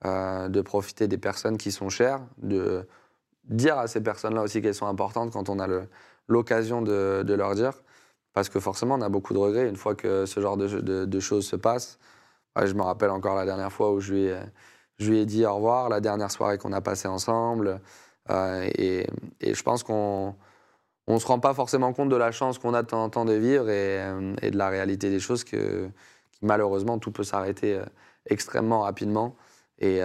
euh, 0.07 0.48
de 0.48 0.61
profiter 0.61 1.09
des 1.09 1.16
personnes 1.16 1.57
qui 1.57 1.72
sont 1.72 1.88
chères, 1.88 2.20
de 2.36 2.86
dire 3.44 3.78
à 3.78 3.86
ces 3.86 4.02
personnes-là 4.02 4.42
aussi 4.42 4.61
qu'elles 4.61 4.74
sont 4.74 4.86
importantes 4.86 5.32
quand 5.32 5.48
on 5.48 5.59
a 5.59 5.66
l'occasion 6.28 6.82
de, 6.82 7.24
leur 7.26 7.55
dire. 7.55 7.72
Parce 8.34 8.50
que 8.50 8.61
forcément, 8.61 8.96
on 8.96 9.00
a 9.00 9.09
beaucoup 9.09 9.32
de 9.32 9.38
regrets 9.38 9.66
une 9.66 9.76
fois 9.76 9.94
que 9.94 10.26
ce 10.26 10.40
genre 10.40 10.59
de, 10.59 11.20
choses 11.20 11.46
se 11.46 11.57
passe. 11.57 11.98
Je 12.62 12.74
me 12.74 12.82
rappelle 12.82 13.11
encore 13.11 13.34
la 13.34 13.46
dernière 13.46 13.72
fois 13.72 13.92
où 13.92 14.00
je 14.00 14.12
lui 14.12 15.18
ai, 15.18 15.26
dit 15.26 15.46
au 15.46 15.55
revoir, 15.55 15.88
la 15.88 16.00
dernière 16.00 16.30
soirée 16.30 16.59
qu'on 16.59 16.72
a 16.72 16.80
passée 16.80 17.09
ensemble. 17.09 17.80
Euh, 18.30 18.68
et, 18.76 19.07
je 19.40 19.62
pense 19.62 19.82
qu'on 19.82 20.34
on 21.07 21.18
se 21.18 21.26
rend 21.26 21.38
pas 21.38 21.55
forcément 21.55 21.92
compte 21.94 22.09
de 22.09 22.16
la 22.16 22.30
chance 22.30 22.59
qu'on 22.59 22.74
a 22.74 22.82
de 22.82 22.88
temps 22.88 23.05
en 23.05 23.11
temps 23.11 23.24
de 23.24 23.34
vivre 23.34 23.70
et, 23.70 24.50
de 24.50 24.59
la 24.59 24.68
réalité 24.68 25.11
des 25.11 25.20
choses 25.20 25.44
que, 25.44 25.88
malheureusement, 26.42 26.98
tout 26.98 27.11
peut 27.11 27.24
s'arrêter 27.24 27.74
euh, 27.76 27.84
extrêmement 28.26 28.80
rapidement. 28.82 29.36
Et 29.79 30.01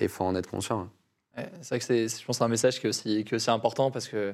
il 0.00 0.08
faut 0.08 0.24
en 0.24 0.34
être 0.34 0.50
conscient. 0.50 0.88
Ouais, 1.36 1.50
c'est 1.60 1.68
vrai 1.68 1.78
que 1.78 1.84
c'est, 1.84 2.08
je 2.08 2.24
pense, 2.24 2.36
que 2.36 2.38
c'est 2.38 2.44
un 2.44 2.48
message 2.48 2.80
qui 2.80 2.86
est 2.86 2.88
aussi, 2.88 3.24
qui 3.24 3.34
est 3.34 3.36
aussi 3.36 3.50
important 3.50 3.90
parce 3.90 4.08
que 4.08 4.16
euh, 4.16 4.32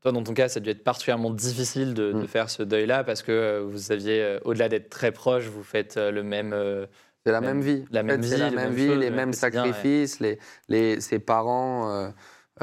toi, 0.00 0.10
dans 0.12 0.22
ton 0.22 0.32
cas, 0.34 0.48
ça 0.48 0.58
a 0.58 0.60
dû 0.60 0.70
être 0.70 0.82
particulièrement 0.82 1.30
difficile 1.30 1.92
de, 1.94 2.12
de 2.12 2.22
Mm. 2.22 2.26
faire 2.28 2.50
ce 2.50 2.62
deuil-là 2.62 3.04
parce 3.04 3.22
que 3.22 3.30
euh, 3.32 3.62
vous 3.64 3.92
aviez, 3.92 4.22
euh, 4.22 4.38
au-delà 4.44 4.68
d'être 4.68 4.88
très 4.90 5.12
proche, 5.12 5.44
vous 5.46 5.62
faites 5.62 5.96
euh, 5.96 6.10
le 6.10 6.22
même. 6.22 6.52
euh, 6.54 6.86
C'est 7.26 7.32
la 7.32 7.40
Même- 7.40 7.58
même, 7.58 7.60
vie. 7.62 7.84
la 7.90 8.00
En 8.00 8.04
même 8.04 8.22
fait, 8.22 8.28
c'est 8.28 8.34
vie, 8.36 8.40
la 8.40 8.50
les 8.50 8.56
même 8.56 8.64
mêmes 8.66 8.74
vie, 8.74 8.86
les 8.88 9.10
le 9.10 9.16
mêmes 9.16 9.30
quotidien, 9.32 9.64
ouais. 9.64 9.72
sacrifices, 9.72 10.20
les, 10.20 10.38
les, 10.68 11.00
ses 11.00 11.18
parents. 11.18 11.90
euh, 11.92 12.08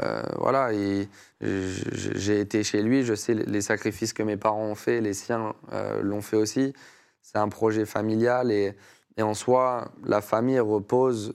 euh, 0.02 0.22
voilà, 0.36 0.72
et 0.74 1.08
j'ai 1.40 2.40
été 2.40 2.62
chez 2.62 2.82
lui, 2.82 3.02
je 3.02 3.14
sais 3.14 3.32
les 3.32 3.60
sacrifices 3.62 4.12
que 4.12 4.22
mes 4.22 4.36
parents 4.36 4.66
ont 4.66 4.74
fait, 4.74 5.00
les 5.00 5.14
siens 5.14 5.54
euh, 5.72 6.02
l'ont 6.02 6.20
fait 6.20 6.36
aussi. 6.36 6.74
C'est 7.22 7.38
un 7.38 7.48
projet 7.48 7.86
familial 7.86 8.50
et, 8.52 8.74
et 9.16 9.22
en 9.22 9.34
soi, 9.34 9.92
la 10.04 10.20
famille 10.20 10.60
repose 10.60 11.34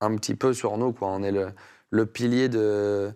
un 0.00 0.16
petit 0.16 0.34
peu 0.34 0.52
sur 0.54 0.76
nous. 0.78 0.94
On 1.00 1.22
est 1.22 1.32
le, 1.90 2.06
pilier 2.06 2.48
de, 2.48 3.12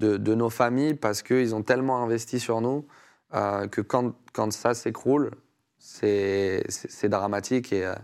nos 0.00 0.50
familles 0.50 0.94
parce 0.94 1.22
qu'ils 1.22 1.54
ont 1.54 1.62
tellement 1.62 2.02
investi 2.02 2.40
sur 2.40 2.60
nous 2.60 2.86
euh, 3.34 3.68
que 3.68 3.80
quand, 3.80 4.14
ça 4.50 4.74
s'écroule, 4.74 5.30
c'est 5.78 6.64
dramatique. 7.04 7.72
Et, 7.72 7.86
euh, 7.86 7.94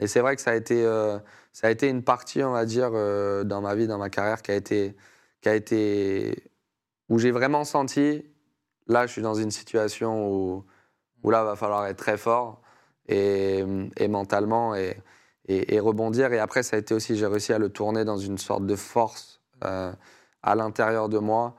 et 0.00 0.06
c'est 0.06 0.20
vrai 0.20 0.36
que 0.36 0.42
ça 0.42 0.52
a, 0.52 0.54
été, 0.54 0.84
euh, 0.84 1.18
ça 1.52 1.66
a 1.66 1.70
été 1.70 1.88
une 1.88 2.02
partie, 2.02 2.42
on 2.42 2.52
va 2.52 2.64
dire, 2.64 2.90
dans 2.90 3.60
ma 3.60 3.74
vie, 3.74 3.86
dans 3.86 3.98
ma 3.98 4.08
carrière, 4.08 4.40
qui 4.42 4.52
a 4.52 5.54
été 5.54 6.44
où 7.10 7.18
j'ai 7.18 7.32
vraiment 7.32 7.64
senti, 7.64 8.24
là, 8.86 9.06
je 9.06 9.12
suis 9.12 9.22
dans 9.22 9.34
une 9.34 9.50
situation 9.50 10.28
où, 10.32 10.64
où 11.24 11.30
là, 11.30 11.44
va 11.44 11.56
falloir 11.56 11.86
être 11.86 11.98
très 11.98 12.16
fort 12.16 12.62
et, 13.10 13.64
et 13.96 14.08
mentalement 14.08 14.74
et, 14.74 14.96
et, 15.48 15.74
et 15.74 15.80
rebondir. 15.80 16.32
Et 16.32 16.38
après, 16.38 16.62
ça 16.62 16.76
a 16.76 16.78
été 16.78 16.94
aussi, 16.94 17.16
j'ai 17.16 17.26
réussi 17.26 17.52
à 17.52 17.58
le 17.58 17.68
tourner 17.68 18.04
dans 18.04 18.16
une 18.18 18.38
sorte 18.38 18.66
de 18.66 18.76
force 18.76 19.40
euh, 19.64 19.92
à 20.42 20.54
l'intérieur 20.54 21.08
de 21.08 21.18
moi 21.18 21.54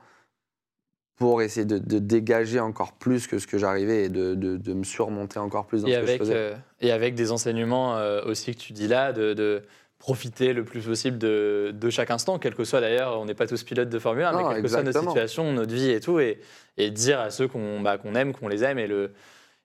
pour 1.16 1.42
essayer 1.42 1.66
de, 1.66 1.78
de 1.78 1.98
dégager 1.98 2.58
encore 2.58 2.92
plus 2.94 3.26
que 3.26 3.38
ce 3.38 3.46
que 3.46 3.58
j'arrivais 3.58 4.04
et 4.04 4.08
de, 4.08 4.34
de, 4.34 4.56
de 4.56 4.72
me 4.72 4.82
surmonter 4.82 5.38
encore 5.38 5.66
plus 5.66 5.82
dans 5.82 5.88
et, 5.88 5.92
ce 5.92 6.00
que 6.00 6.06
je 6.06 6.10
avec, 6.10 6.18
faisais. 6.20 6.34
euh, 6.34 6.54
et 6.80 6.90
avec 6.90 7.14
des 7.14 7.30
enseignements 7.30 7.96
euh, 7.96 8.22
aussi 8.24 8.54
que 8.54 8.60
tu 8.60 8.72
dis 8.72 8.88
là, 8.88 9.12
de, 9.12 9.62
profiter 9.98 10.52
le 10.52 10.64
plus 10.64 10.80
possible 10.84 11.16
de, 11.16 11.70
de 11.72 11.88
chaque 11.88 12.10
instant, 12.10 12.40
quel 12.40 12.56
que 12.56 12.64
soit 12.64 12.80
d'ailleurs, 12.80 13.20
on 13.20 13.24
n'est 13.24 13.34
pas 13.36 13.46
tous 13.46 13.62
pilotes 13.62 13.88
de 13.88 14.00
Formule 14.00 14.24
1, 14.24 14.32
Non, 14.32 14.38
mais 14.48 14.54
quelle 14.54 14.62
que 14.64 14.68
soit 14.68 14.82
notre 14.82 14.98
situation, 14.98 15.52
notre 15.52 15.72
vie 15.72 15.90
et 15.90 16.00
tout, 16.00 16.18
et, 16.18 16.40
et 16.76 16.90
dire 16.90 17.20
à 17.20 17.30
ceux 17.30 17.46
qu'on 17.46 17.80
bah, 17.80 17.98
qu'on 17.98 18.16
aime, 18.16 18.32
qu'on 18.32 18.48
les 18.48 18.64
aime. 18.64 18.80
Et, 18.80 18.88
le, 18.88 19.12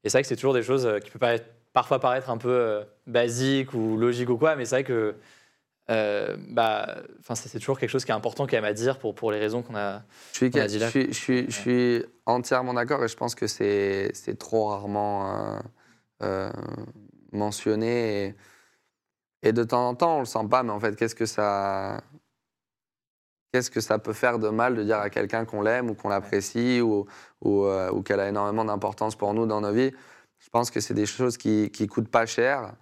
et 0.04 0.10
c'est 0.10 0.18
vrai 0.20 0.22
que 0.22 0.28
c'est 0.28 0.36
toujours 0.36 0.54
des 0.54 0.62
choses 0.62 0.88
qui 1.04 1.10
peuvent 1.10 1.20
paraître- 1.20 1.48
parfois 1.78 2.00
paraître 2.00 2.32
un 2.32 2.40
peu 2.40 2.50
euh, 2.50 2.84
basiques 3.06 3.72
ou 3.76 3.98
logiques 3.98 4.32
ou 4.32 4.38
quoi, 4.38 4.56
mais 4.56 4.66
c'est 4.66 4.78
vrai 4.78 4.84
que 4.84 5.14
euh, 5.92 6.36
bah, 6.50 7.04
c'est 7.36 7.60
toujours 7.60 7.78
quelque 7.78 7.92
chose 7.92 8.04
qui 8.04 8.10
est 8.10 8.16
important 8.16 8.48
quand 8.48 8.58
même 8.58 8.66
à 8.66 8.74
dire 8.74 8.98
pour, 8.98 9.14
pour 9.14 9.32
les 9.32 9.38
raisons 9.38 9.62
qu'on 9.62 9.76
a. 9.76 10.02
Je 10.32 10.38
suis, 10.38 10.60
a 10.60 10.66
dit 10.66 10.80
je 10.80 10.80
là. 10.80 10.90
suis, 10.90 11.06
je 11.10 11.20
suis, 11.20 11.46
je 11.46 11.52
suis 11.52 12.06
entièrement 12.26 12.74
d'accord 12.74 13.04
et 13.04 13.08
je 13.08 13.16
pense 13.16 13.36
que 13.36 13.46
c'est 13.46 14.12
trop 14.40 14.70
rarement 14.70 15.30
euh, 15.30 15.60
euh, 16.24 16.52
mentionné. 17.32 18.26
Et, 18.26 18.36
et 19.44 19.54
de 19.54 19.64
temps 19.64 19.90
en 19.90 19.94
temps, 19.94 20.16
on 20.16 20.20
le 20.22 20.26
sent 20.26 20.48
pas, 20.50 20.64
mais 20.64 20.72
en 20.72 20.80
fait, 20.80 20.96
qu'est-ce 20.96 21.14
que 21.14 21.28
ça. 21.28 22.02
Qu'est-ce 23.54 23.70
que 23.70 23.82
ça 23.82 24.00
peut 24.00 24.14
faire 24.14 24.40
de 24.40 24.50
mal 24.50 24.76
de 24.76 24.84
dire 24.84 24.98
à 24.98 25.12
quelqu'un 25.12 25.46
qu'on 25.46 25.62
l'aime 25.62 25.92
ou 25.92 25.94
qu'on 25.94 26.10
l'apprécie 26.10 26.82
ou, 26.82 27.06
ou, 27.42 27.68
ou 27.68 28.02
qu'elle 28.02 28.20
a 28.20 28.30
énormément 28.30 28.66
d'importance 28.66 29.16
pour 29.16 29.36
nous 29.36 29.46
dans 29.46 29.62
nos 29.62 29.72
vies? 29.72 29.92
Je 30.40 30.50
pense 30.50 30.72
que 30.72 30.80
c'est 30.80 30.94
des 30.94 31.06
choses 31.06 31.38
qui 31.38 31.70
qui 31.72 31.88
coûtent 31.88 32.10
pas 32.10 32.26
cher 32.26 32.74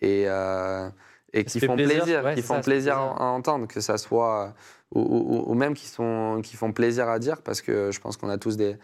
et, 0.00 0.24
euh, 0.28 0.88
et 1.32 1.44
qui 1.44 1.60
font 1.60 1.76
plaisir, 1.76 1.96
plaisir, 2.02 2.24
ouais, 2.24 2.34
qui 2.34 2.42
font 2.42 2.54
ça, 2.56 2.60
plaisir 2.60 2.94
plaisir. 2.94 3.22
à, 3.22 3.24
entendre, 3.26 3.66
que 3.66 3.80
ça 3.80 3.98
soit 3.98 4.54
ou, 4.92 5.00
ou- 5.00 5.44
ou 5.50 5.54
même 5.54 5.74
qui, 5.74 5.86
sont, 5.88 6.40
qui 6.42 6.56
font 6.56 6.72
plaisir 6.72 7.08
à 7.08 7.18
dire, 7.18 7.42
parce 7.42 7.60
que 7.62 7.90
je 7.90 8.00
pense 8.00 8.16
qu'on 8.16 8.28
a 8.28 8.38
tous 8.38 8.56
des, 8.56 8.76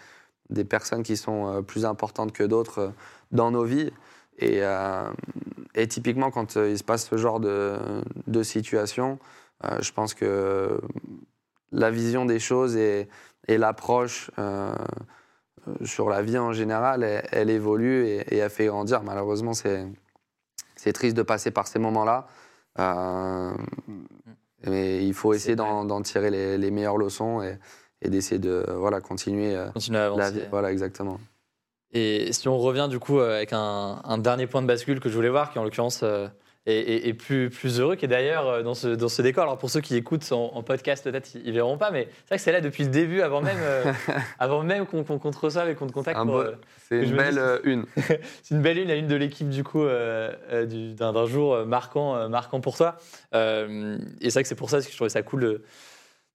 des 0.49 0.65
personnes 0.65 1.03
qui 1.05 1.17
sont 1.17 1.47
euh, 1.47 1.63
plus 1.63 1.85
importantes 1.85 2.33
que 2.33 2.43
d'autres 2.43 2.79
euh, 2.81 2.89
dans 3.31 3.51
nos 3.53 3.65
vies. 3.65 3.93
Et, 4.39 4.65
euh, 4.65 5.09
et 5.75 5.87
typiquement, 5.87 6.31
quand 6.31 6.57
il 6.57 6.77
se 6.79 6.83
passe 6.85 7.07
ce 7.09 7.17
genre 7.17 7.39
de, 7.41 7.77
de 8.27 8.43
situation, 8.43 9.19
euh, 9.65 9.79
je 9.81 9.93
pense 9.93 10.15
que 10.15 10.81
la 11.73 11.91
vision 11.91 12.25
des 12.25 12.39
choses 12.41 12.75
et, 12.77 13.09
et 13.47 13.59
l'approche 13.59 14.31
euh, 14.39 14.75
sur 15.85 16.09
la 16.09 16.23
vie 16.23 16.39
en 16.39 16.53
général, 16.53 17.03
elle, 17.05 17.25
elle 17.33 17.51
évolue 17.51 18.07
et, 18.07 18.35
et 18.35 18.39
elle 18.39 18.51
fait 18.51 18.67
grandir. 18.67 19.03
Malheureusement, 19.03 19.53
c'est 19.55 20.93
triste 20.93 21.17
de 21.17 21.23
passer 21.23 21.51
par 21.51 21.67
ces 21.67 21.79
moments-là. 21.79 22.27
Euh, 22.79 23.53
mais 24.67 25.05
il 25.05 25.15
faut 25.15 25.35
essayer 25.35 25.57
d'en 25.57 26.03
tirer 26.03 26.31
les, 26.31 26.59
les 26.59 26.71
meilleures 26.71 26.99
leçons 26.99 27.43
et, 27.43 27.59
et 28.03 28.09
d'essayer 28.11 28.39
de 28.39 28.65
voilà, 28.77 29.01
continuer 29.01 29.55
euh, 29.57 29.71
Continuer 29.71 29.99
à 29.99 30.07
avancer. 30.07 30.21
la 30.21 30.31
vie. 30.31 30.43
Voilà, 30.51 30.71
exactement. 30.73 31.19
Et 31.93 32.33
si 32.33 32.47
on 32.49 32.57
revient 32.59 32.87
du 32.89 32.99
coup 33.01 33.19
euh, 33.19 33.37
avec 33.37 33.53
un, 33.53 34.01
un 34.05 34.19
dernier 34.19 34.47
point 34.47 34.63
de 34.63 34.67
bascule 34.67 35.01
que 35.01 35.09
je 35.09 35.15
voulais 35.17 35.29
voir, 35.29 35.51
qui 35.53 35.59
en 35.59 35.65
l'occurrence 35.65 36.01
euh, 36.03 36.29
est 36.67 37.15
plus, 37.15 37.49
plus 37.51 37.81
heureux, 37.81 37.97
qui 37.97 38.05
est 38.05 38.09
d'ailleurs 38.09 38.47
euh, 38.49 38.63
dans 38.63 38.75
ce, 38.75 38.89
dans 38.89 39.09
ce 39.09 39.23
décor. 39.23 39.45
Alors 39.45 39.59
pour 39.59 39.71
ceux 39.71 39.81
qui 39.81 39.97
écoutent 39.97 40.31
en, 40.33 40.53
en 40.55 40.63
podcast, 40.63 41.03
peut-être 41.05 41.35
ils, 41.35 41.43
ils 41.47 41.53
verront 41.53 41.79
pas, 41.79 41.91
mais 41.91 42.09
c'est 42.11 42.29
vrai 42.29 42.37
que 42.37 42.43
c'est 42.43 42.53
là 42.53 42.61
depuis 42.61 42.85
le 42.85 42.91
début, 42.91 43.23
avant 43.23 43.41
même, 43.41 43.57
euh, 43.61 43.85
avant 44.39 44.63
même 44.63 44.87
qu'on 44.87 45.03
qu'on 45.03 45.19
qu'on 45.19 45.31
te 45.31 45.39
reçoive 45.39 45.69
et 45.71 45.75
qu'on 45.75 45.87
te 45.87 45.93
contacte. 45.93 46.19
Un 46.19 46.29
euh, 46.29 46.53
C'est 46.89 47.03
une 47.03 47.17
belle 47.17 47.35
dis- 47.35 47.39
euh, 47.41 47.59
une. 47.65 47.87
c'est 48.43 48.55
une 48.55 48.63
belle 48.63 48.79
une, 48.79 48.89
la 48.89 48.95
une 48.97 49.09
de 49.09 49.17
l'équipe 49.17 49.49
du 49.49 49.65
coup 49.65 49.85
du- 50.69 50.95
d'un 50.95 51.27
jour 51.27 51.65
marquant, 51.67 52.29
marquant 52.29 52.61
pour 52.61 52.77
toi. 52.77 52.97
Et 53.33 53.37
c'est 54.21 54.31
vrai 54.33 54.43
que 54.43 54.49
c'est 54.49 54.55
pour 54.55 54.71
ça 54.71 54.81
que 54.81 54.89
je 54.91 54.95
trouvais 54.95 55.11
ça 55.11 55.23
cool 55.23 55.61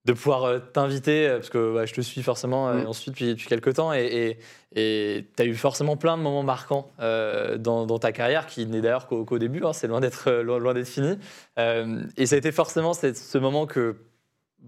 de, 0.06 0.14
pouvoir 0.14 0.44
euh, 0.44 0.60
t'inviter, 0.60 1.28
euh, 1.28 1.38
parce 1.38 1.50
que 1.50 1.74
bah, 1.74 1.86
je 1.86 1.94
te 1.94 2.02
suis 2.02 2.22
forcément 2.24 2.70
euh, 2.70 2.84
Mm. 2.84 2.88
ensuite 2.88 3.10
depuis, 3.10 3.30
depuis 3.30 3.48
quelques 3.48 3.76
temps, 3.76 3.94
et 3.94 4.38
tu 4.76 5.42
as 5.42 5.46
eu 5.46 5.56
forcément 5.56 5.98
plein 5.98 6.18
de 6.18 6.22
moments 6.22 6.44
marquants 6.44 6.92
euh, 7.00 7.58
dans, 7.58 7.86
dans 7.86 8.00
ta 8.00 8.12
carrière, 8.12 8.46
qui 8.46 8.66
n'est 8.66 8.82
d'ailleurs 8.82 9.08
qu'au 9.08 9.40
début, 9.40 9.64
hein, 9.64 9.74
c'est 9.74 9.88
loin 9.88 10.02
d'être 10.02 10.32
loin, 10.32 10.84
fini. 10.84 11.18
Euh, 11.58 12.04
et 12.18 12.26
ça 12.26 12.36
a 12.36 12.38
été 12.38 12.52
forcément 12.52 12.94
ce 12.94 13.38
moment 13.38 13.66
que 13.66 13.96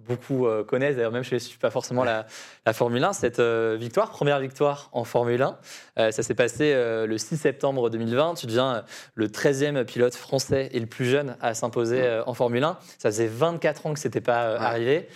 beaucoup 0.06 0.48
euh, 0.48 0.64
connaissent, 0.64 0.96
d'ailleurs 0.96 1.12
même 1.12 1.24
je 1.24 1.34
ne 1.36 1.40
suis 1.40 1.58
pas 1.58 1.70
forcément 1.70 2.04
la, 2.04 2.26
la 2.66 2.74
Formule 2.74 3.04
1, 3.04 3.14
cette 3.14 3.40
euh, 3.40 3.76
victoire, 3.80 4.10
première 4.10 4.40
victoire 4.40 4.90
en 4.94 5.04
Formule 5.04 5.42
1. 5.42 5.58
Euh, 6.00 6.12
ça 6.12 6.24
s'est 6.24 6.36
passé 6.36 6.72
euh, 6.74 7.06
le 7.08 7.18
6 7.18 7.38
septembre 7.38 7.90
2020. 7.90 8.36
Tu 8.36 8.46
deviens 8.46 8.84
le 9.16 9.28
13e 9.28 9.84
pilote 9.86 10.16
français 10.16 10.70
et 10.72 10.80
le 10.80 10.86
plus 10.86 11.06
jeune 11.06 11.36
à 11.42 11.54
s'imposer 11.54 12.22
en 12.26 12.34
Formule 12.34 12.64
1. 12.64 12.78
Ça 13.00 13.10
faisait 13.10 13.28
24 13.28 13.86
ans 13.88 13.94
que 13.94 14.00
ce 14.00 14.08
n'était 14.08 14.22
pas 14.22 14.54
Ouais. 14.54 14.66
arrivé. 14.66 15.08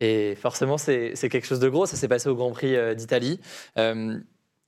Et 0.00 0.34
forcément, 0.34 0.76
c'est 0.76 1.14
quelque 1.30 1.46
chose 1.46 1.60
de 1.60 1.68
gros. 1.68 1.86
Ça 1.86 1.96
s'est 1.96 2.08
passé 2.08 2.28
au 2.28 2.34
Grand 2.34 2.50
Prix 2.50 2.76
d'Italie. 2.94 3.40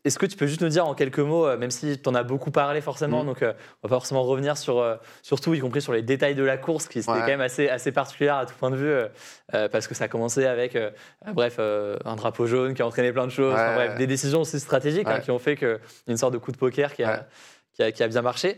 Est-ce 0.04 0.18
que 0.18 0.26
tu 0.26 0.36
peux 0.36 0.46
juste 0.46 0.60
nous 0.62 0.68
dire 0.68 0.86
en 0.86 0.94
quelques 0.94 1.18
mots, 1.18 1.46
euh, 1.46 1.56
même 1.58 1.70
si 1.72 2.00
tu 2.00 2.08
en 2.08 2.14
as 2.14 2.22
beaucoup 2.22 2.50
parlé 2.52 2.80
forcément, 2.80 3.24
Mm. 3.24 3.26
donc 3.26 3.42
euh, 3.42 3.52
on 3.82 3.88
va 3.88 3.90
pas 3.90 3.96
forcément 3.96 4.22
revenir 4.22 4.56
sur, 4.56 4.78
euh, 4.78 4.96
sur 5.22 5.40
tout, 5.40 5.54
y 5.54 5.58
compris 5.60 5.82
sur 5.82 5.92
les 5.92 6.02
détails 6.02 6.34
de 6.36 6.44
la 6.44 6.56
course, 6.56 6.86
qui 6.86 7.00
c'était 7.02 7.12
Ouais. 7.14 7.20
quand 7.20 7.26
même 7.26 7.40
assez, 7.40 7.68
assez 7.68 7.90
particulière 7.92 8.36
à 8.36 8.46
tout 8.46 8.54
point 8.54 8.70
de 8.70 8.76
vue, 8.76 8.86
euh, 8.88 9.08
euh, 9.54 9.68
parce 9.68 9.88
que 9.88 9.94
ça 9.94 10.04
a 10.04 10.08
commencé 10.08 10.46
avec, 10.46 10.78
bref, 11.32 11.58
un 11.58 12.16
drapeau 12.16 12.46
jaune 12.46 12.74
qui 12.74 12.82
a 12.82 12.86
entraîné 12.86 13.12
plein 13.12 13.26
de 13.26 13.32
choses, 13.32 13.52
Ouais, 13.54 13.60
Enfin, 13.60 13.74
bref, 13.74 13.90
ouais. 13.92 13.98
des 13.98 14.06
décisions 14.06 14.40
aussi 14.42 14.60
stratégiques 14.60 15.08
hein, 15.08 15.20
qui 15.20 15.30
ont 15.32 15.38
fait 15.40 15.56
que 15.56 15.80
une 16.06 16.16
sorte 16.16 16.32
de 16.32 16.38
coup 16.38 16.52
de 16.52 16.56
poker 16.58 16.94
qui 16.94 17.02
a, 17.02 17.26
qui 17.72 17.82
a, 17.82 17.90
qui 17.92 18.02
a 18.02 18.08
bien 18.08 18.22
marché. 18.22 18.56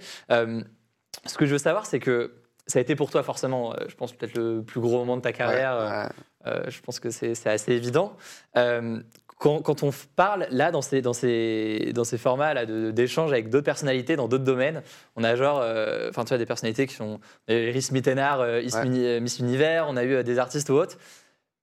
Ce 1.27 1.37
que 1.37 1.47
je 1.47 1.53
veux 1.53 1.59
savoir, 1.59 1.87
c'est 1.87 2.01
que 2.01 2.33
ça 2.67 2.79
a 2.79 2.83
été 2.83 2.95
pour 2.95 3.11
toi 3.11 3.23
forcément, 3.23 3.75
je 3.89 3.95
pense 3.97 4.13
peut-être 4.13 4.35
le 4.37 4.63
plus 4.63 4.81
gros 4.81 4.99
moment 4.99 5.17
de 5.17 5.23
ta 5.23 5.33
carrière. 5.33 6.11
euh, 6.47 6.63
je 6.69 6.81
pense 6.81 7.01
que 7.01 7.11
c'est 7.11 7.35
c'est 7.35 7.51
assez 7.51 7.73
évident. 7.73 8.17
Euh, 8.57 9.01
quand, 9.41 9.63
quand 9.63 9.83
on 9.83 9.91
parle 10.17 10.47
là 10.51 10.71
dans 10.71 10.83
ces, 10.83 11.01
dans 11.01 11.15
ces, 11.15 11.93
dans 11.95 12.05
ces 12.05 12.19
formats 12.19 12.53
là 12.53 12.67
de- 12.67 12.91
d'échange 12.91 13.33
avec 13.33 13.49
d'autres 13.49 13.65
personnalités 13.65 14.15
dans 14.15 14.29
d'autres 14.29 14.45
domaines, 14.45 14.83
on 15.17 15.25
a 15.25 15.35
genre, 15.35 15.61
euh, 15.63 16.11
enfin 16.11 16.25
tu 16.25 16.29
vois, 16.29 16.39
des 16.39 16.45
personnalités 16.47 16.87
qui 16.87 16.95
sont 16.95 17.21
euh, 17.51 17.71
Rhys 17.73 17.89
Mittenard, 17.91 18.41
euh, 18.43 18.61
Miss, 18.63 18.75
Ouais. 18.75 18.83
Mini- 18.85 19.07
euh, 19.07 19.21
Miss 19.21 19.39
Univers, 19.39 19.87
on 19.89 19.97
a 19.97 20.05
eu 20.05 20.15
euh, 20.17 20.23
des 20.23 20.39
artistes 20.39 20.69
ou 20.69 20.75
autres. 20.75 20.99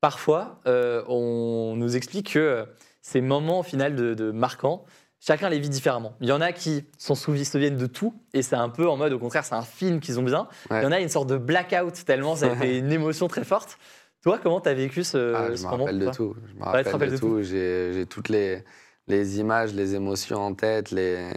Parfois, 0.02 0.60
euh, 0.68 1.04
on 1.08 1.76
nous 1.76 1.96
explique 1.96 2.34
que 2.34 2.40
euh, 2.40 2.66
ces 3.02 3.22
moments 3.22 3.60
au 3.60 3.64
final 3.64 3.96
de, 3.96 4.14
de 4.14 4.32
marquants, 4.32 4.84
chacun 5.20 5.50
les 5.50 5.60
vit 5.60 5.70
différemment. 5.70 6.14
Il 6.22 6.28
y 6.30 6.32
en 6.32 6.42
a 6.42 6.52
qui 6.52 6.84
s'en 6.98 7.14
souvi- 7.16 7.44
se 7.46 7.52
souviennent 7.54 7.78
de 7.78 7.88
tout 7.88 8.14
et 8.34 8.42
c'est 8.42 8.56
un 8.56 8.70
peu 8.70 8.88
en 8.90 8.98
mode 8.98 9.14
au 9.14 9.20
contraire 9.20 9.44
c'est 9.46 9.56
un 9.56 9.62
film 9.64 10.00
qu'ils 10.00 10.20
ont 10.20 10.24
bien. 10.24 10.48
Ouais. 10.70 10.82
Il 10.82 10.84
y 10.84 10.86
en 10.88 10.92
a 10.92 11.00
une 11.00 11.10
sorte 11.10 11.30
de 11.30 11.38
blackout 11.38 12.06
tellement 12.06 12.36
ça 12.36 12.48
a 12.52 12.56
été 12.56 12.78
une 12.78 12.92
émotion 12.92 13.28
très 13.28 13.44
forte. 13.44 13.78
Toi, 14.24 14.40
comment 14.42 14.60
tu 14.62 14.70
as 14.70 14.74
vécu 14.74 15.04
ce, 15.04 15.34
Ah, 15.34 15.52
je 15.52 15.56
ce 15.56 15.64
me 15.66 15.70
moment 15.70 15.84
rappelle 15.86 16.00
de 16.00 16.10
tout. 16.12 16.36
Je 16.48 16.54
me 16.56 16.64
rappelle 16.64 17.10
de 17.10 17.16
de 17.16 17.18
tout. 17.18 17.42
J'ai 17.44 17.94
j'ai 17.94 18.06
toutes 18.06 18.30
les, 18.30 18.64
les 19.08 19.40
images, 19.40 19.74
les 19.74 19.96
émotions 19.96 20.40
en 20.40 20.54
tête, 20.54 20.92
les, 20.92 21.32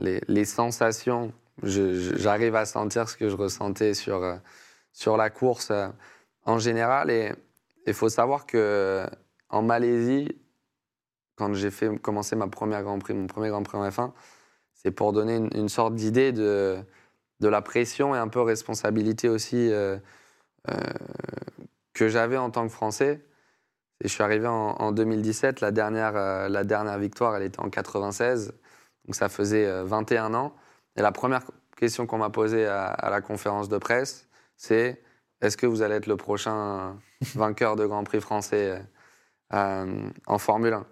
les, 0.00 0.20
les 0.26 0.44
sensations. 0.44 1.32
J'arrive 1.62 2.56
à 2.56 2.64
sentir 2.64 3.08
ce 3.08 3.16
que 3.16 3.28
je 3.28 3.36
ressentais 3.36 3.94
sur, 3.94 4.22
euh, 4.22 4.36
sur 4.92 5.16
la 5.16 5.30
course 5.30 5.70
euh, 5.70 5.88
en 6.44 6.58
général. 6.58 7.10
Et 7.10 7.32
il 7.86 7.94
faut 7.94 8.08
savoir 8.08 8.46
que 8.46 9.06
en 9.50 9.62
Malaisie, 9.62 10.28
quand 11.36 11.52
j'ai 11.54 11.70
fait 11.70 11.96
commencer 12.00 12.36
ma 12.36 12.48
première 12.48 12.82
Grand 12.82 12.98
Prix, 12.98 13.14
mon 13.14 13.26
premier 13.26 13.50
Grand 13.50 13.62
Prix 13.62 13.78
en 13.78 13.88
F1, 13.88 14.12
c'est 14.74 14.90
pour 14.90 15.12
donner 15.12 15.36
une, 15.36 15.50
une 15.54 15.68
sorte 15.68 15.94
d'idée 15.94 16.32
de, 16.32 16.78
de 17.40 17.48
la 17.48 17.62
pression 17.62 18.14
et 18.14 18.18
un 18.18 18.28
peu 18.28 18.40
responsabilité 18.40 19.28
aussi 19.28 19.70
euh, 19.70 19.98
euh, 20.70 20.74
que 21.94 22.08
j'avais 22.08 22.36
en 22.36 22.50
tant 22.50 22.66
que 22.66 22.72
Français. 22.72 23.20
Et 24.02 24.08
je 24.08 24.12
suis 24.12 24.22
arrivé 24.22 24.46
en, 24.46 24.76
en 24.78 24.92
2017, 24.92 25.60
la 25.60 25.70
dernière, 25.70 26.16
euh, 26.16 26.48
la 26.48 26.64
dernière 26.64 26.98
victoire, 26.98 27.36
elle 27.36 27.44
était 27.44 27.60
en 27.60 27.70
96, 27.70 28.52
donc 29.06 29.14
ça 29.14 29.28
faisait 29.28 29.66
euh, 29.66 29.84
21 29.84 30.34
ans. 30.34 30.54
Et 30.96 31.02
la 31.02 31.12
première 31.12 31.42
question 31.76 32.06
qu'on 32.06 32.18
m'a 32.18 32.30
posée 32.30 32.66
à, 32.66 33.08
la 33.10 33.20
conférence 33.20 33.68
de 33.68 33.78
presse, 33.78 34.28
c'est 34.56 35.00
est-ce 35.40 35.56
que 35.56 35.66
vous 35.66 35.82
allez 35.82 35.94
être 35.94 36.06
le 36.06 36.16
prochain 36.16 36.98
vainqueur 37.34 37.76
de 37.76 37.86
Grand 37.86 38.04
Prix 38.04 38.20
français 38.20 38.82
euh, 39.52 40.10
en 40.26 40.38
Formule 40.38 40.74
1 40.74 40.86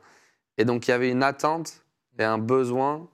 Et 0.58 0.64
donc 0.64 0.86
il 0.86 0.92
y 0.92 0.94
avait 0.94 1.10
une 1.10 1.22
attente 1.22 1.84
et 2.18 2.24
un 2.24 2.38
besoin 2.38 3.08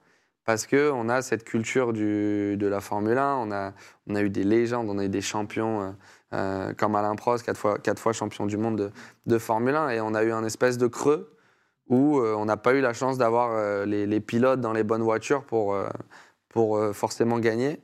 parce 0.45 0.65
qu'on 0.65 1.09
a 1.09 1.21
cette 1.21 1.43
culture 1.43 1.91
de 1.91 2.57
la 2.61 2.79
Formule 2.79 3.17
1, 3.17 3.35
on 3.35 3.51
a, 3.51 3.73
on 4.07 4.15
a 4.15 4.21
eu 4.21 4.29
des 4.29 4.43
légendes, 4.43 4.89
on 4.89 4.97
a 4.97 5.03
eu 5.03 5.09
des 5.09 5.21
champions 5.21 5.93
euh, 6.33 6.73
comme 6.73 6.95
Alain 6.95 7.15
Prost, 7.15 7.45
quatre 7.45 7.57
fois, 7.57 7.77
quatre 7.77 7.99
fois 7.99 8.13
champion 8.13 8.45
du 8.45 8.57
monde 8.57 8.77
de, 8.77 8.91
de 9.25 9.37
Formule 9.37 9.75
1, 9.75 9.89
et 9.89 10.01
on 10.01 10.13
a 10.13 10.23
eu 10.23 10.31
un 10.31 10.43
espèce 10.43 10.77
de 10.77 10.87
creux 10.87 11.33
où 11.87 12.19
euh, 12.19 12.35
on 12.35 12.45
n'a 12.45 12.57
pas 12.57 12.73
eu 12.73 12.81
la 12.81 12.93
chance 12.93 13.17
d'avoir 13.17 13.51
euh, 13.51 13.85
les, 13.85 14.05
les 14.05 14.19
pilotes 14.19 14.59
dans 14.59 14.73
les 14.73 14.83
bonnes 14.83 15.03
voitures 15.03 15.45
pour, 15.45 15.77
pour 16.49 16.79
forcément 16.93 17.39
gagner. 17.39 17.81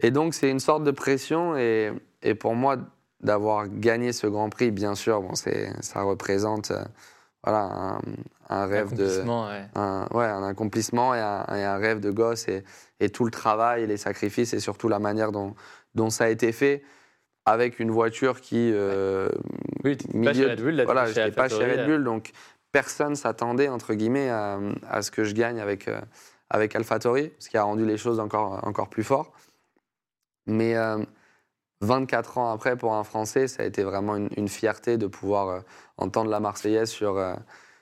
Et 0.00 0.10
donc 0.10 0.34
c'est 0.34 0.50
une 0.50 0.60
sorte 0.60 0.84
de 0.84 0.90
pression, 0.90 1.56
et, 1.56 1.92
et 2.22 2.34
pour 2.34 2.54
moi, 2.54 2.76
d'avoir 3.20 3.68
gagné 3.68 4.12
ce 4.12 4.26
Grand 4.26 4.50
Prix, 4.50 4.70
bien 4.70 4.94
sûr, 4.94 5.22
bon, 5.22 5.34
ça 5.34 6.02
représente 6.02 6.72
voilà, 7.44 7.64
un, 7.64 8.00
un 8.48 8.66
rêve 8.66 8.94
de 8.94 9.22
ouais. 9.22 9.64
un, 9.74 10.06
ouais, 10.12 10.26
un 10.26 10.44
accomplissement 10.44 11.14
et 11.14 11.20
un, 11.20 11.44
et 11.54 11.64
un 11.64 11.76
rêve 11.76 12.00
de 12.00 12.10
gosse 12.10 12.48
et, 12.48 12.64
et 13.00 13.08
tout 13.08 13.24
le 13.24 13.30
travail 13.30 13.82
et 13.82 13.86
les 13.86 13.96
sacrifices 13.96 14.52
et 14.52 14.60
surtout 14.60 14.88
la 14.88 14.98
manière 14.98 15.32
dont, 15.32 15.54
dont 15.94 16.10
ça 16.10 16.24
a 16.24 16.28
été 16.28 16.52
fait 16.52 16.82
avec 17.46 17.80
une 17.80 17.90
voiture 17.90 18.40
qui 18.40 18.70
euh, 18.72 19.28
Oui, 19.84 19.96
pas 20.24 20.32
chez 20.34 20.46
Red 20.46 20.60
Bull, 20.62 20.74
là, 20.74 20.84
voilà, 20.84 21.06
j'étais 21.06 21.30
pas 21.32 21.48
chez 21.48 21.64
Red 21.64 21.86
Bull 21.86 22.04
donc 22.04 22.30
personne 22.72 23.16
s'attendait 23.16 23.68
entre 23.68 23.94
guillemets 23.94 24.30
à, 24.30 24.58
à 24.88 25.02
ce 25.02 25.10
que 25.10 25.24
je 25.24 25.34
gagne 25.34 25.60
avec 25.60 25.88
euh, 25.88 26.00
avec 26.50 26.74
AlphaTauri 26.76 27.32
ce 27.38 27.48
qui 27.50 27.56
a 27.56 27.62
rendu 27.64 27.84
les 27.84 27.96
choses 27.98 28.20
encore 28.20 28.60
encore 28.66 28.88
plus 28.88 29.04
fort 29.04 29.32
mais 30.46 30.76
euh, 30.76 30.98
24 31.80 32.38
ans 32.38 32.50
après 32.52 32.76
pour 32.76 32.94
un 32.94 33.04
Français 33.04 33.48
ça 33.48 33.62
a 33.62 33.66
été 33.66 33.82
vraiment 33.82 34.16
une, 34.16 34.28
une 34.36 34.48
fierté 34.48 34.96
de 34.96 35.06
pouvoir 35.06 35.48
euh, 35.48 35.60
entendre 35.96 36.30
la 36.30 36.40
Marseillaise 36.40 36.90
sur 36.90 37.18
euh, 37.18 37.34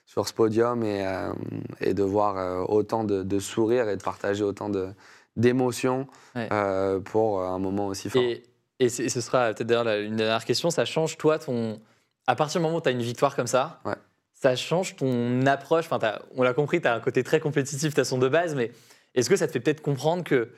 sur 0.07 0.27
ce 0.27 0.33
podium 0.35 0.83
et, 0.83 1.07
euh, 1.07 1.33
et 1.81 1.95
de 1.95 2.03
voir 2.03 2.69
autant 2.69 3.05
de, 3.05 3.23
de 3.23 3.39
sourires 3.39 3.89
et 3.89 3.97
de 3.97 4.03
partager 4.03 4.43
autant 4.43 4.69
de 4.69 4.89
d'émotions 5.37 6.09
Ouais. 6.35 6.49
euh, 6.53 6.99
pour 7.01 7.43
un 7.43 7.59
moment 7.61 7.87
aussi 7.89 8.11
fort. 8.11 8.23
Et, 8.23 8.43
et 8.81 8.89
ce 8.89 9.21
sera 9.21 9.53
peut-être 9.53 9.67
d'ailleurs 9.69 9.87
une 9.89 10.17
dernière 10.17 10.45
question. 10.45 10.71
Ça 10.71 10.85
change, 10.85 11.17
toi, 11.19 11.39
ton. 11.39 11.79
À 12.27 12.35
partir 12.35 12.61
du 12.61 12.65
moment 12.65 12.79
où 12.79 12.81
tu 12.81 12.89
as 12.89 12.93
une 12.93 13.03
victoire 13.03 13.37
comme 13.37 13.47
ça, 13.47 13.81
Ouais. 13.85 13.95
ça 14.35 14.57
change 14.57 14.97
ton 14.97 15.47
approche. 15.47 15.87
Enfin, 15.91 16.19
on 16.37 16.43
l'a 16.43 16.55
compris, 16.55 16.81
tu 16.81 16.89
as 16.89 16.95
un 16.95 17.01
côté 17.01 17.23
très 17.23 17.41
compétitif, 17.41 17.95
tu 17.95 18.01
as 18.01 18.05
son 18.05 18.19
de 18.19 18.29
base, 18.29 18.55
mais 18.55 18.73
est-ce 19.15 19.29
que 19.31 19.37
ça 19.37 19.47
te 19.47 19.53
fait 19.53 19.61
peut-être 19.61 19.81
comprendre 19.83 20.25
que 20.25 20.51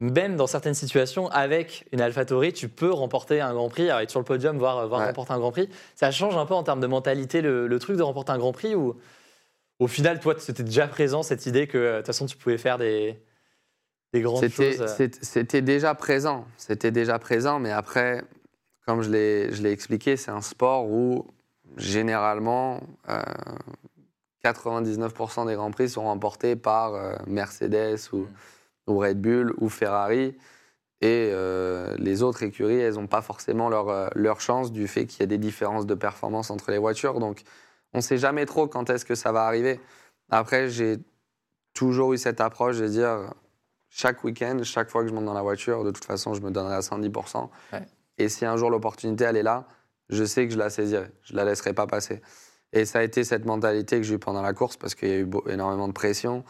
même 0.00 0.36
dans 0.36 0.46
certaines 0.46 0.74
situations, 0.74 1.28
avec 1.28 1.86
une 1.92 2.00
AlphaTauri, 2.00 2.52
tu 2.52 2.68
peux 2.68 2.90
remporter 2.92 3.40
un 3.40 3.52
Grand 3.52 3.68
Prix, 3.68 3.88
alors 3.90 4.00
être 4.00 4.10
sur 4.10 4.20
le 4.20 4.24
podium, 4.24 4.56
voire, 4.56 4.86
voire 4.86 5.00
Ouais. 5.00 5.06
remporter 5.08 5.32
un 5.32 5.38
Grand 5.38 5.50
Prix 5.50 5.68
Ça 5.96 6.10
change 6.12 6.36
un 6.36 6.46
peu 6.46 6.54
en 6.54 6.62
termes 6.62 6.80
de 6.80 6.86
mentalité 6.86 7.40
le, 7.42 7.66
le 7.66 7.78
truc 7.80 7.96
de 7.96 8.02
remporter 8.02 8.30
un 8.32 8.38
Grand 8.38 8.52
Prix 8.52 8.74
ou 8.76 8.96
au 9.80 9.86
final, 9.88 10.20
toi, 10.20 10.34
c'était 10.38 10.62
déjà 10.64 10.86
présent 10.88 11.22
cette 11.22 11.46
idée 11.46 11.66
que 11.66 11.78
de 11.78 11.96
toute 11.98 12.06
façon, 12.06 12.26
tu 12.26 12.36
pouvais 12.36 12.58
faire 12.58 12.78
des, 12.78 13.18
des 14.12 14.20
grandes 14.22 14.40
C'était 14.40 14.72
choses 14.72 15.00
euh, 15.00 15.08
c'était 15.20 15.62
déjà 15.62 15.94
présent, 15.94 16.46
c'était 16.56 16.90
déjà 16.90 17.18
présent, 17.18 17.58
mais 17.58 17.70
après, 17.70 18.24
comme 18.86 19.02
je 19.02 19.10
l'ai 19.10 19.72
expliqué, 19.72 20.16
c'est 20.16 20.30
un 20.30 20.40
sport 20.40 20.86
où 20.88 21.26
généralement 21.76 22.80
euh, 23.08 23.20
99% 24.44 25.46
des 25.46 25.54
grands 25.54 25.70
prix 25.70 25.88
sont 25.88 26.04
remportés 26.04 26.56
par 26.56 26.94
euh, 26.94 27.16
Mercedes 27.26 27.98
ou, 28.12 28.26
Mm. 28.88 28.92
ou 28.92 28.98
Red 28.98 29.20
Bull 29.20 29.54
ou 29.58 29.68
Ferrari. 29.68 30.34
Et 31.00 31.30
euh, 31.32 31.94
les 31.98 32.22
autres 32.22 32.42
écuries, 32.42 32.78
elles 32.78 32.94
n'ont 32.94 33.06
pas 33.06 33.22
forcément 33.22 33.68
leur, 33.68 33.88
euh, 33.88 34.08
leur 34.16 34.40
chance 34.40 34.72
du 34.72 34.88
fait 34.88 35.06
qu'il 35.06 35.20
y 35.20 35.22
a 35.22 35.26
des 35.26 35.38
différences 35.38 35.86
de 35.86 35.94
performance 35.94 36.50
entre 36.50 36.72
les 36.72 36.78
voitures. 36.78 37.20
Donc, 37.20 37.42
on 37.92 37.98
ne 37.98 38.02
sait 38.02 38.18
jamais 38.18 38.46
trop 38.46 38.66
quand 38.66 38.90
est-ce 38.90 39.04
que 39.04 39.14
ça 39.14 39.30
va 39.30 39.44
arriver. 39.44 39.80
Après, 40.30 40.68
j'ai 40.68 40.98
toujours 41.72 42.14
eu 42.14 42.18
cette 42.18 42.40
approche 42.40 42.78
de 42.78 42.88
dire 42.88 43.32
chaque 43.98 44.22
week-end, 44.22 44.58
chaque 44.62 44.90
fois 44.90 45.02
que 45.02 45.08
je 45.08 45.14
monte 45.14 45.24
dans 45.24 45.34
la 45.34 45.42
voiture, 45.42 45.82
de 45.82 45.90
toute 45.90 46.04
façon, 46.04 46.32
je 46.32 46.40
me 46.40 46.50
donnerai 46.50 46.76
à 46.76 46.80
110%. 46.80 47.48
Ouais. 47.72 47.80
Et 48.18 48.28
si 48.28 48.46
un 48.46 48.56
jour 48.56 48.70
l'opportunité, 48.70 49.24
elle 49.24 49.36
est 49.36 49.42
là, 49.42 49.66
je 50.08 50.24
sais 50.24 50.46
que 50.46 50.52
je 50.52 50.58
la 50.58 50.70
saisirai. 50.70 51.10
Je 51.24 51.32
ne 51.32 51.38
la 51.38 51.44
laisserai 51.44 51.72
pas 51.72 51.86
passer. 51.86 52.22
Et 52.72 52.84
ça 52.84 53.00
a 53.00 53.02
été 53.02 53.24
cette 53.24 53.44
mentalité 53.44 53.96
que 53.96 54.04
j'ai 54.04 54.14
eue 54.14 54.18
pendant 54.18 54.42
la 54.42 54.52
course 54.52 54.76
parce 54.76 54.94
qu'il 54.94 55.08
y 55.08 55.12
a 55.12 55.18
eu 55.18 55.28
énormément 55.48 55.88
de 55.88 55.92
pression 55.92 56.44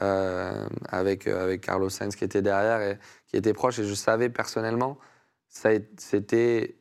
euh, 0.00 0.66
avec, 0.88 1.26
euh, 1.26 1.42
avec 1.42 1.62
Carlos 1.62 1.90
Sainz 1.90 2.14
qui 2.14 2.24
était 2.24 2.42
derrière 2.42 2.80
et 2.80 2.98
qui 3.26 3.36
était 3.36 3.52
proche. 3.52 3.80
Et 3.80 3.84
je 3.84 3.94
savais 3.94 4.28
personnellement, 4.28 4.98
c'était 5.48 6.76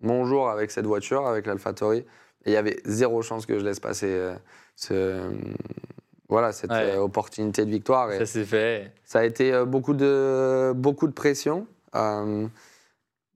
mon 0.00 0.24
jour 0.24 0.48
avec 0.48 0.70
cette 0.70 0.86
voiture, 0.86 1.26
avec 1.26 1.46
l'AlphaTauri. 1.46 1.98
Et 1.98 2.06
il 2.46 2.52
y 2.52 2.56
avait 2.56 2.80
zéro 2.86 3.20
chance 3.20 3.44
que 3.44 3.58
je 3.58 3.64
laisse 3.64 3.80
passer 3.80 4.08
euh, 4.08 4.34
ce, 4.74 5.30
voilà, 6.28 6.52
cette 6.52 6.70
Ouais. 6.70 6.92
euh, 6.96 6.98
opportunité 7.00 7.64
de 7.64 7.70
victoire. 7.70 8.10
Et 8.12 8.18
Ça 8.18 8.26
s'est 8.26 8.44
fait. 8.44 8.92
ça 9.04 9.20
a 9.20 9.24
été 9.24 9.52
euh, 9.52 9.64
beaucoup 9.64 9.94
de, 9.94 10.72
beaucoup 10.74 11.06
de 11.06 11.12
pression. 11.12 11.66
euh, 11.94 12.46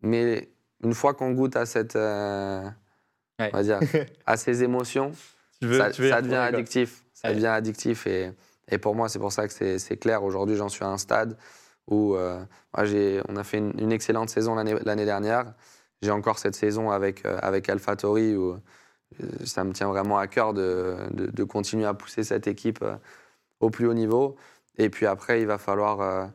mais 0.03 0.49
une 0.83 0.95
fois 0.95 1.15
qu'on 1.15 1.33
goûte 1.33 1.57
à 1.57 1.67
cette, 1.67 1.95
euh, 1.97 2.63
on 3.39 3.49
va 3.51 3.63
dire, 3.63 3.81
à 4.27 4.37
ses 4.37 4.63
émotions, 4.63 5.13
veux- 5.61 5.79
ça, 5.79 5.91
devient 6.23 6.35
addictif. 6.37 7.05
Ça 7.13 7.29
Ouais. 7.29 7.35
devient 7.35 7.47
addictif 7.49 8.07
et, 8.07 8.33
et 8.71 8.79
pour 8.79 8.95
moi, 8.95 9.09
c'est 9.11 9.19
pour 9.19 9.33
ça 9.33 9.47
que 9.47 9.53
c'est- 9.53 9.79
clair. 9.99 10.25
Aujourd'hui, 10.25 10.57
j'en 10.57 10.69
suis 10.71 10.85
à 10.85 10.89
un 10.89 10.97
stade 10.99 11.37
où 11.87 12.15
euh, 12.17 12.41
moi, 12.73 13.21
on 13.29 13.37
a 13.37 13.45
fait 13.45 13.59
une, 13.59 13.73
une 13.79 13.93
excellente 13.93 14.31
saison 14.31 14.55
l'année 14.55 14.75
l'année 14.85 15.05
dernière. 15.05 15.53
J'ai 16.03 16.13
encore 16.13 16.39
cette 16.39 16.55
saison 16.55 16.91
avec, 16.91 17.27
avec 17.27 17.69
AlphaTauri 17.69 18.35
où 18.37 18.57
ça 19.45 19.65
me 19.65 19.73
tient 19.73 19.89
vraiment 19.89 20.19
à 20.19 20.27
cœur 20.27 20.55
de, 20.55 20.97
de- 21.13 21.27
de 21.27 21.45
continuer 21.45 21.87
à 21.87 21.95
pousser 21.95 22.25
cette 22.25 22.47
équipe 22.47 22.81
euh, 22.83 22.95
au 23.61 23.71
plus 23.71 23.87
haut 23.87 23.95
niveau. 23.95 24.37
Et 24.79 24.89
puis 24.91 25.07
après, 25.07 25.41
il 25.41 25.47
va 25.47 25.59
falloir 25.59 26.01
euh, 26.01 26.27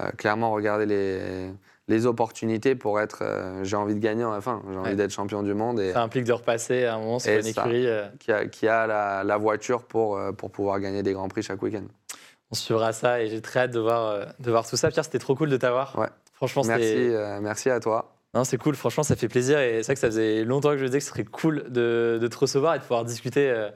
euh, 0.00 0.10
clairement 0.12 0.50
regarder 0.52 0.86
les, 0.86 1.50
les 1.88 2.06
opportunités 2.06 2.74
pour 2.74 3.00
être. 3.00 3.20
euh, 3.22 3.62
j'ai 3.64 3.76
envie 3.76 3.94
de 3.94 4.00
gagner 4.00 4.24
en 4.24 4.38
F1, 4.38 4.60
j'ai 4.70 4.76
envie 4.76 4.88
Ouais. 4.90 4.96
d'être 4.96 5.10
champion 5.12 5.42
du 5.42 5.54
monde. 5.54 5.80
Et, 5.80 5.92
Ça 5.92 6.02
implique 6.02 6.24
de 6.24 6.32
repasser 6.32 6.84
à 6.84 6.96
un 6.96 6.98
moment 6.98 7.18
sur 7.18 7.32
une 7.32 7.46
écurie. 7.46 7.86
euh, 7.86 8.08
qui 8.18 8.32
a, 8.32 8.46
qui 8.46 8.68
a 8.68 8.86
la, 8.86 9.24
la 9.24 9.36
voiture 9.36 9.84
pour, 9.84 10.16
euh, 10.18 10.32
pour 10.32 10.50
pouvoir 10.50 10.80
gagner 10.80 11.02
des 11.02 11.12
grands 11.12 11.28
prix 11.28 11.42
chaque 11.42 11.62
week-end. 11.62 11.84
On 12.50 12.54
suivra 12.54 12.92
ça 12.92 13.20
et 13.22 13.28
j'ai 13.28 13.40
très 13.40 13.60
hâte 13.60 13.70
de 13.70 13.80
voir, 13.80 14.06
euh, 14.10 14.24
de 14.38 14.50
voir 14.50 14.68
tout 14.68 14.76
ça. 14.76 14.90
Pierre, 14.90 15.04
c'était 15.04 15.18
trop 15.18 15.34
cool 15.34 15.48
de 15.48 15.56
t'avoir. 15.56 15.98
Ouais. 15.98 16.08
Franchement, 16.34 16.62
Merci, 16.64 16.94
euh, 16.96 17.40
merci 17.40 17.70
à 17.70 17.80
toi. 17.80 18.13
Non, 18.34 18.44
c'est 18.44 18.58
cool, 18.58 18.74
franchement, 18.74 19.02
ça 19.02 19.16
fait 19.16 19.28
plaisir. 19.28 19.58
Et 19.60 19.78
c'est 19.82 19.86
vrai 19.86 19.94
que 19.94 20.00
ça 20.00 20.08
faisait 20.08 20.44
longtemps 20.44 20.70
que 20.70 20.78
je 20.78 20.84
disais 20.86 20.98
que 20.98 21.04
ce 21.04 21.10
serait 21.10 21.24
cool 21.24 21.64
de, 21.70 22.18
de 22.20 22.26
te 22.28 22.36
recevoir 22.36 22.74
et 22.74 22.78
de 22.78 22.82
pouvoir 22.82 23.04
discuter 23.04 23.48
euh, 23.50 23.70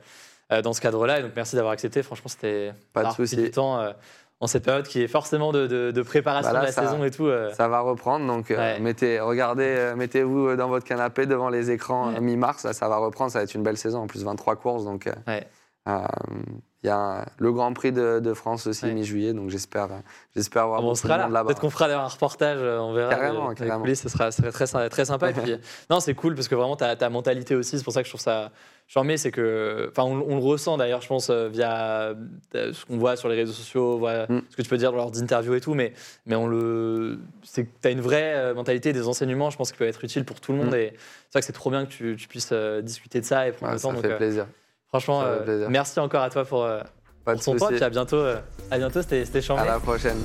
euh, 0.53 0.63
dans 0.63 0.73
ce 0.73 0.81
cadre-là. 0.81 1.21
Et 1.21 1.23
donc, 1.23 1.33
merci 1.37 1.55
d'avoir 1.57 1.73
accepté. 1.73 2.03
Franchement, 2.03 2.29
c'était 2.29 2.73
Pas 2.93 3.05
de 3.05 3.13
souci. 3.13 3.37
du 3.37 3.51
temps 3.51 3.79
euh, 3.81 3.93
en 4.41 4.47
cette 4.47 4.65
période 4.65 4.87
qui 4.87 5.03
est 5.03 5.09
forcément 5.09 5.53
de, 5.53 5.67
de- 5.67 5.91
de 5.91 6.03
préparation 6.03 6.51
Bah 6.53 6.55
là, 6.55 6.61
de 6.61 6.67
la 6.67 6.73
ça- 6.73 6.83
saison 6.87 7.05
et 7.05 7.11
tout. 7.11 7.27
euh. 7.27 7.53
Ça 7.55 7.69
va 7.69 7.81
reprendre, 7.81 8.27
donc 8.27 8.51
euh, 8.51 8.79
mettez, 8.81 9.19
regardez, 9.21 9.65
euh, 9.65 9.97
mettez-vous 9.97 10.55
dans 10.57 10.69
votre 10.69 10.87
canapé 10.87 11.27
devant 11.27 11.49
les 11.51 11.71
écrans 11.71 12.13
Ouais. 12.13 12.21
mi-mars. 12.21 12.63
Ça, 12.63 12.73
ça 12.73 12.89
va 12.89 12.97
reprendre, 12.99 13.31
ça 13.33 13.39
va 13.41 13.45
être 13.45 13.55
une 13.55 13.63
belle 13.65 13.77
saison. 13.79 14.01
En 14.01 14.07
plus, 14.07 14.23
23 14.25 14.57
courses, 14.57 14.85
donc 14.85 15.09
Ouais. 15.27 15.47
Euh, 16.79 16.85
il 16.85 16.87
y 16.87 16.91
a 16.91 17.27
le 17.39 17.53
Grand 17.53 17.73
Prix 17.73 17.93
de, 17.93 18.21
de 18.21 18.35
France 18.35 18.67
aussi 18.67 18.85
Ouais. 18.87 18.93
mi-juillet, 18.93 19.33
donc 19.33 19.51
j'espère, 19.51 19.85
euh, 19.85 19.97
j'espère 20.37 20.63
avoir 20.65 20.81
on 20.81 20.85
beaucoup 20.85 20.97
sera 20.97 21.27
de 21.27 21.33
là. 21.33 21.45
Peut-être 21.45 21.61
qu'on 21.61 21.71
fera 21.71 21.87
un 21.87 22.07
reportage, 22.07 22.59
euh, 22.61 22.79
on 22.79 22.93
verra. 22.93 23.11
Carrément, 23.15 23.49
des 23.51 23.55
carrément. 23.67 23.85
ce 23.95 24.09
sera, 24.09 24.31
ce 24.31 24.43
serait 24.43 24.53
très, 24.53 24.89
très 24.89 25.05
sympa. 25.05 25.31
Et 25.31 25.33
puis, 25.33 25.57
non, 25.91 25.99
c'est 26.01 26.15
cool 26.15 26.35
parce 26.35 26.47
que 26.49 26.55
vraiment, 26.55 26.77
ta, 26.77 26.95
ta 26.97 27.11
mentalité 27.11 27.55
aussi, 27.57 27.79
c'est 27.79 27.85
pour 27.85 27.93
ça 27.93 28.01
que 28.03 28.07
je 28.07 28.13
trouve 28.13 28.21
ça 28.21 28.51
charmé, 28.91 29.19
c'est 29.19 29.31
que, 29.31 29.89
enfin, 29.91 30.05
on, 30.05 30.25
on 30.27 30.37
le 30.37 30.43
ressent 30.43 30.79
d'ailleurs, 30.79 31.03
je 31.03 31.09
pense, 31.09 31.29
euh, 31.31 31.49
via 31.49 32.15
euh, 32.55 32.73
ce 32.73 32.87
qu'on 32.87 32.97
voit 32.97 33.17
sur 33.17 33.29
les 33.29 33.35
réseaux 33.37 33.53
sociaux, 33.53 33.99
voilà, 33.99 34.27
Mm. 34.29 34.41
ce 34.49 34.57
que 34.57 34.63
tu 34.63 34.69
peux 34.71 34.79
dire 34.79 34.93
lors 34.93 35.11
d'interviews 35.11 35.55
et 35.55 35.61
tout, 35.61 35.75
mais, 35.75 35.93
mais 36.27 36.37
on 36.37 36.47
le, 36.47 37.19
c'est 37.43 37.65
que 37.65 37.71
tu 37.83 37.89
as 37.89 37.91
une 37.91 38.01
vraie 38.01 38.35
euh, 38.37 38.55
mentalité, 38.55 38.93
des 38.95 39.07
enseignements, 39.07 39.51
je 39.51 39.57
pense, 39.59 39.73
qui 39.73 39.79
peuvent 39.79 39.89
être 39.89 40.05
utiles 40.05 40.25
pour 40.25 40.41
tout 40.41 40.53
le 40.53 40.59
monde. 40.59 40.71
Mm. 40.71 40.75
Et 40.77 40.93
c'est 40.95 41.33
vrai 41.33 41.41
que 41.41 41.47
c'est 41.47 41.53
trop 41.53 41.71
bien 41.71 41.85
que 41.85 41.91
tu, 41.91 42.17
tu 42.17 42.29
puisses 42.29 42.49
euh, 42.53 42.81
discuter 42.81 43.21
de 43.21 43.27
ça 43.27 43.47
et 43.49 43.53
prendre 43.53 43.73
Ouais, 43.73 43.77
le 43.77 43.83
temps. 43.83 43.89
ça 43.91 43.95
donc, 43.97 44.03
fait 44.07 44.13
euh, 44.13 44.17
plaisir. 44.17 44.47
Franchement, 44.89 45.23
euh, 45.25 45.67
merci 45.69 45.99
encore 46.01 46.23
à 46.23 46.31
toi 46.31 46.45
pour, 46.45 46.65
euh, 46.65 46.81
pour 47.25 47.41
ton 47.41 47.57
temps. 47.57 47.69
Puis 47.69 47.83
à 47.83 47.91
bientôt. 47.91 48.17
euh, 48.17 48.41
à 48.71 48.79
bientôt, 48.79 49.03
c'était 49.03 49.25
c'était 49.25 49.51
À 49.53 49.65
la 49.65 49.81
prochaine. 49.81 50.17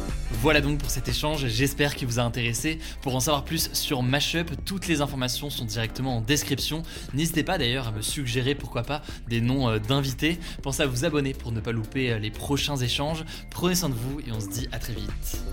Voilà 0.41 0.59
donc 0.61 0.79
pour 0.79 0.89
cet 0.89 1.07
échange, 1.07 1.45
j'espère 1.47 1.95
qu'il 1.95 2.07
vous 2.07 2.19
a 2.19 2.23
intéressé. 2.23 2.79
Pour 3.01 3.15
en 3.15 3.19
savoir 3.19 3.43
plus 3.45 3.69
sur 3.73 4.03
Mashup, 4.03 4.51
toutes 4.65 4.87
les 4.87 4.99
informations 5.01 5.49
sont 5.49 5.65
directement 5.65 6.17
en 6.17 6.21
description. 6.21 6.83
N'hésitez 7.13 7.43
pas 7.43 7.57
d'ailleurs 7.57 7.87
à 7.87 7.91
me 7.91 8.01
suggérer 8.01 8.55
pourquoi 8.55 8.83
pas 8.83 9.01
des 9.29 9.41
noms 9.41 9.69
euh, 9.69 9.79
d'invités. 9.79 10.39
Pensez 10.61 10.83
à 10.83 10.87
vous 10.87 11.05
abonner 11.05 11.33
pour 11.33 11.51
ne 11.51 11.59
pas 11.61 11.71
louper 11.71 12.19
les 12.19 12.31
prochains 12.31 12.77
échanges. 12.77 13.23
Prenez 13.51 13.75
soin 13.75 13.89
de 13.89 13.95
vous 13.95 14.19
et 14.21 14.31
on 14.31 14.39
se 14.39 14.49
dit 14.49 14.67
à 14.71 14.79
très 14.79 14.93
vite. 14.93 15.43